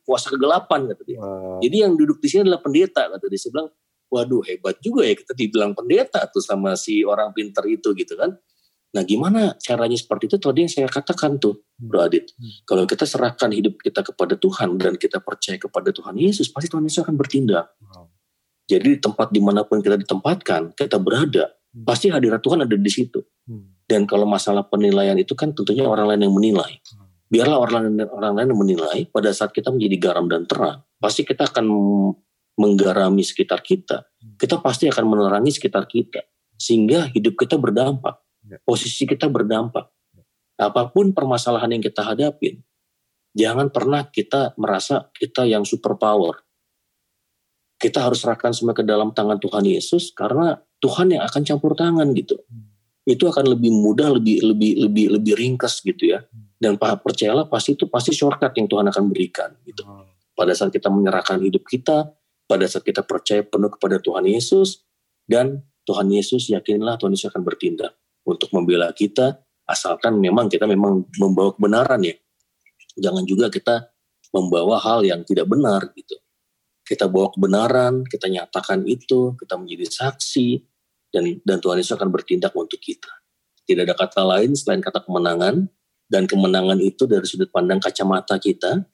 kuasa 0.03 0.35
kegelapan 0.35 0.91
kata 0.91 1.03
dia. 1.07 1.19
Wow. 1.23 1.62
Jadi 1.62 1.77
yang 1.87 1.95
duduk 1.95 2.19
di 2.19 2.27
sini 2.27 2.51
adalah 2.51 2.61
pendeta 2.67 3.07
kata 3.07 3.25
dia. 3.31 3.39
Saya 3.39 3.51
bilang, 3.55 3.69
waduh 4.11 4.43
hebat 4.43 4.77
juga 4.83 5.07
ya 5.07 5.14
kita 5.14 5.33
dibilang 5.39 5.71
pendeta 5.75 6.27
tuh 6.31 6.43
sama 6.43 6.75
si 6.75 7.07
orang 7.07 7.31
pinter 7.31 7.62
itu 7.71 7.95
gitu 7.95 8.19
kan. 8.19 8.35
Nah 8.97 9.05
gimana 9.05 9.53
caranya 9.61 9.92
seperti 9.92 10.32
itu 10.32 10.40
tadi 10.40 10.64
yang 10.64 10.72
saya 10.72 10.88
katakan 10.88 11.36
tuh 11.36 11.61
hmm. 11.61 11.84
Bro 11.84 12.01
Adit. 12.09 12.32
Hmm. 12.40 12.64
Kalau 12.64 12.88
kita 12.88 13.05
serahkan 13.05 13.53
hidup 13.53 13.76
kita 13.84 14.01
kepada 14.01 14.40
Tuhan 14.40 14.80
dan 14.80 14.97
kita 14.97 15.20
percaya 15.20 15.61
kepada 15.61 15.92
Tuhan 15.92 16.16
Yesus, 16.16 16.49
pasti 16.49 16.72
Tuhan 16.72 16.88
Yesus 16.88 17.05
akan 17.05 17.20
bertindak. 17.20 17.76
Wow. 17.84 18.09
Jadi 18.64 18.97
di 18.97 18.99
tempat 18.99 19.28
di 19.30 19.38
mana 19.44 19.68
pun 19.68 19.84
kita 19.84 20.01
ditempatkan, 20.01 20.72
kita 20.72 20.97
berada, 20.97 21.53
hmm. 21.76 21.84
pasti 21.84 22.09
hadirat 22.09 22.40
Tuhan 22.40 22.64
ada 22.64 22.72
di 22.72 22.90
situ. 22.90 23.20
Hmm. 23.44 23.76
Dan 23.84 24.09
kalau 24.09 24.24
masalah 24.24 24.64
penilaian 24.66 25.14
itu 25.14 25.36
kan 25.36 25.53
tentunya 25.53 25.84
orang 25.84 26.16
lain 26.16 26.26
yang 26.26 26.34
menilai. 26.34 26.80
Hmm. 26.88 27.07
Biarlah 27.28 27.59
orang 27.61 27.80
lain, 27.84 28.09
orang 28.09 28.32
lain 28.32 28.49
yang 28.57 28.61
menilai 28.64 28.99
pada 29.12 29.28
saat 29.36 29.53
kita 29.53 29.68
menjadi 29.68 30.11
garam 30.11 30.26
dan 30.26 30.49
terang. 30.49 30.82
Pasti 30.97 31.22
kita 31.22 31.47
akan 31.53 31.68
menggarami 32.57 33.20
sekitar 33.20 33.61
kita. 33.61 34.09
Hmm. 34.09 34.40
Kita 34.40 34.59
pasti 34.64 34.88
akan 34.88 35.05
menerangi 35.05 35.53
sekitar 35.53 35.84
kita. 35.84 36.24
Sehingga 36.57 37.12
hidup 37.12 37.36
kita 37.36 37.61
berdampak. 37.61 38.26
Posisi 38.62 39.05
kita 39.05 39.26
berdampak. 39.26 39.90
Apa 40.57 40.88
pun 40.88 41.12
permasalahan 41.12 41.76
yang 41.76 41.84
kita 41.84 42.01
hadapin, 42.01 42.64
jangan 43.36 43.68
pernah 43.68 44.09
kita 44.09 44.57
merasa 44.57 45.12
kita 45.12 45.44
yang 45.44 45.68
super 45.68 46.01
power. 46.01 46.40
Kita 47.76 48.01
harus 48.01 48.24
serahkan 48.24 48.57
semua 48.57 48.72
ke 48.72 48.80
dalam 48.80 49.12
tangan 49.12 49.36
Tuhan 49.36 49.68
Yesus 49.68 50.16
karena 50.16 50.57
Tuhan 50.80 51.12
yang 51.12 51.22
akan 51.28 51.42
campur 51.44 51.76
tangan 51.76 52.09
gitu. 52.16 52.40
Hmm. 52.49 52.72
Itu 53.05 53.28
akan 53.28 53.53
lebih 53.53 53.68
mudah, 53.68 54.16
lebih 54.16 54.40
lebih 54.40 54.80
lebih 54.88 55.07
lebih 55.20 55.34
ringkas 55.36 55.84
gitu 55.84 56.16
ya. 56.16 56.24
Hmm. 56.24 56.57
Dan 56.57 56.80
percayalah 56.80 57.53
pasti 57.53 57.76
itu 57.76 57.84
pasti 57.92 58.16
shortcut 58.16 58.57
yang 58.57 58.64
Tuhan 58.64 58.88
akan 58.88 59.05
berikan 59.12 59.53
gitu. 59.68 59.84
Hmm. 59.84 60.09
Pada 60.32 60.57
saat 60.57 60.72
kita 60.72 60.88
menyerahkan 60.88 61.36
hidup 61.44 61.68
kita, 61.68 62.16
pada 62.49 62.64
saat 62.64 62.80
kita 62.80 63.05
percaya 63.05 63.44
penuh 63.44 63.68
kepada 63.68 64.01
Tuhan 64.01 64.24
Yesus 64.24 64.88
dan 65.28 65.61
Tuhan 65.84 66.09
Yesus 66.09 66.49
yakinlah 66.49 66.97
Tuhan 66.97 67.12
Yesus 67.12 67.28
akan 67.28 67.44
bertindak 67.44 67.92
untuk 68.27 68.51
membela 68.51 68.91
kita 68.91 69.39
asalkan 69.66 70.18
memang 70.18 70.51
kita 70.51 70.66
memang 70.66 71.07
membawa 71.18 71.55
kebenaran 71.55 72.03
ya. 72.03 72.14
Jangan 72.99 73.22
juga 73.22 73.47
kita 73.47 73.91
membawa 74.35 74.83
hal 74.83 75.07
yang 75.07 75.22
tidak 75.22 75.47
benar 75.47 75.95
gitu. 75.95 76.18
Kita 76.87 77.07
bawa 77.11 77.31
kebenaran 77.35 78.03
kita 78.07 78.31
nyatakan 78.31 78.87
itu 78.87 79.35
kita 79.39 79.59
menjadi 79.59 79.87
saksi 79.87 80.62
dan 81.14 81.39
dan 81.43 81.59
Tuhan 81.62 81.79
Yesus 81.83 81.95
akan 81.95 82.11
bertindak 82.11 82.55
untuk 82.55 82.79
kita. 82.83 83.11
Tidak 83.66 83.83
ada 83.83 83.95
kata 83.99 84.22
lain 84.22 84.55
selain 84.55 84.79
kata 84.79 85.03
kemenangan 85.03 85.66
dan 86.07 86.22
kemenangan 86.31 86.79
itu 86.79 87.07
dari 87.11 87.27
sudut 87.27 87.51
pandang 87.51 87.83
kacamata 87.83 88.39
kita. 88.39 88.87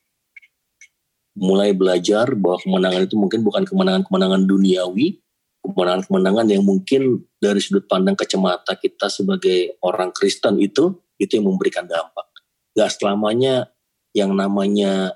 Mulai 1.33 1.72
belajar 1.72 2.28
bahwa 2.37 2.61
kemenangan 2.61 3.09
itu 3.09 3.16
mungkin 3.16 3.41
bukan 3.41 3.64
kemenangan-kemenangan 3.64 4.45
duniawi 4.45 5.22
kemenangan-kemenangan 5.62 6.46
yang 6.50 6.66
mungkin 6.66 7.22
dari 7.38 7.62
sudut 7.62 7.86
pandang 7.86 8.18
kacamata 8.18 8.74
kita 8.74 9.06
sebagai 9.06 9.78
orang 9.86 10.10
Kristen 10.10 10.58
itu 10.58 10.90
itu 11.16 11.38
yang 11.38 11.46
memberikan 11.46 11.86
dampak. 11.86 12.26
Gak 12.74 12.98
selamanya 12.98 13.70
yang 14.12 14.34
namanya 14.34 15.14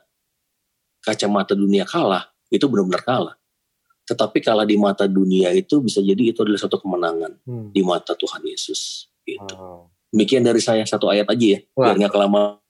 kacamata 1.03 1.59
dunia 1.59 1.83
kalah 1.83 2.31
itu 2.49 2.65
benar-benar 2.71 3.03
kalah. 3.03 3.37
Tetapi 4.07 4.39
kalau 4.39 4.63
di 4.63 4.79
mata 4.79 5.11
dunia 5.11 5.51
itu 5.51 5.83
bisa 5.83 5.99
jadi 5.99 6.31
itu 6.31 6.47
adalah 6.47 6.63
satu 6.63 6.79
kemenangan 6.79 7.43
hmm. 7.43 7.75
di 7.75 7.83
mata 7.83 8.15
Tuhan 8.15 8.43
Yesus. 8.47 9.11
Gitu. 9.27 9.55
Oh. 9.59 9.91
Demikian 10.15 10.47
dari 10.47 10.63
saya 10.63 10.87
satu 10.87 11.11
ayat 11.11 11.27
aja 11.27 11.59
ya, 11.59 11.61
Wah. 11.75 11.91
biar 11.91 12.07
nggak 12.07 12.15
kelamaan. 12.15 12.63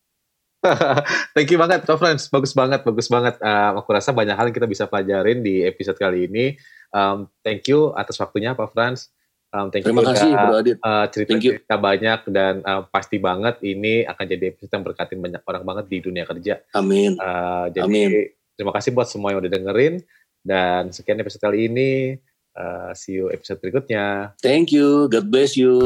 Thank 1.36 1.52
you 1.52 1.60
banget, 1.60 1.84
Frans. 1.84 2.32
Bagus 2.32 2.56
banget, 2.56 2.80
bagus 2.82 3.06
banget. 3.12 3.36
Uh, 3.38 3.78
aku 3.78 3.92
rasa 3.92 4.10
banyak 4.10 4.34
hal 4.34 4.48
yang 4.50 4.56
kita 4.56 4.66
bisa 4.66 4.84
pelajarin 4.88 5.44
di 5.44 5.62
episode 5.62 6.00
kali 6.00 6.26
ini. 6.26 6.56
Um, 6.90 7.30
thank 7.46 7.66
you 7.66 7.94
atas 7.94 8.18
waktunya 8.18 8.54
Pak 8.54 8.74
Frans. 8.74 9.10
Um, 9.54 9.70
thank 9.70 9.86
Terima 9.86 10.02
you 10.04 10.10
kasih 10.12 10.30
Bro 10.34 10.54
Adit. 10.58 10.76
Uh, 10.82 11.06
cerita-cerita 11.08 11.76
banyak 11.78 12.20
dan 12.34 12.54
uh, 12.66 12.82
pasti 12.90 13.16
banget 13.16 13.62
ini 13.62 14.04
akan 14.04 14.24
jadi 14.26 14.44
episode 14.52 14.72
yang 14.74 14.84
berkatin 14.84 15.18
banyak 15.22 15.42
orang 15.46 15.64
banget 15.64 15.84
di 15.88 15.98
dunia 16.02 16.24
kerja. 16.26 16.60
Amin. 16.76 17.16
Uh, 17.16 17.70
jadi 17.72 17.86
Amin. 17.86 18.10
terima 18.58 18.72
kasih 18.74 18.90
buat 18.92 19.08
semua 19.08 19.32
yang 19.32 19.40
udah 19.40 19.52
dengerin 19.52 20.02
dan 20.42 20.90
sekian 20.92 21.22
episode 21.22 21.42
kali 21.46 21.70
ini. 21.70 22.18
Uh, 22.56 22.90
see 22.96 23.20
you 23.20 23.28
episode 23.28 23.60
berikutnya. 23.60 24.32
Thank 24.40 24.72
you. 24.72 25.08
God 25.12 25.28
bless 25.28 25.54
you. 25.54 25.78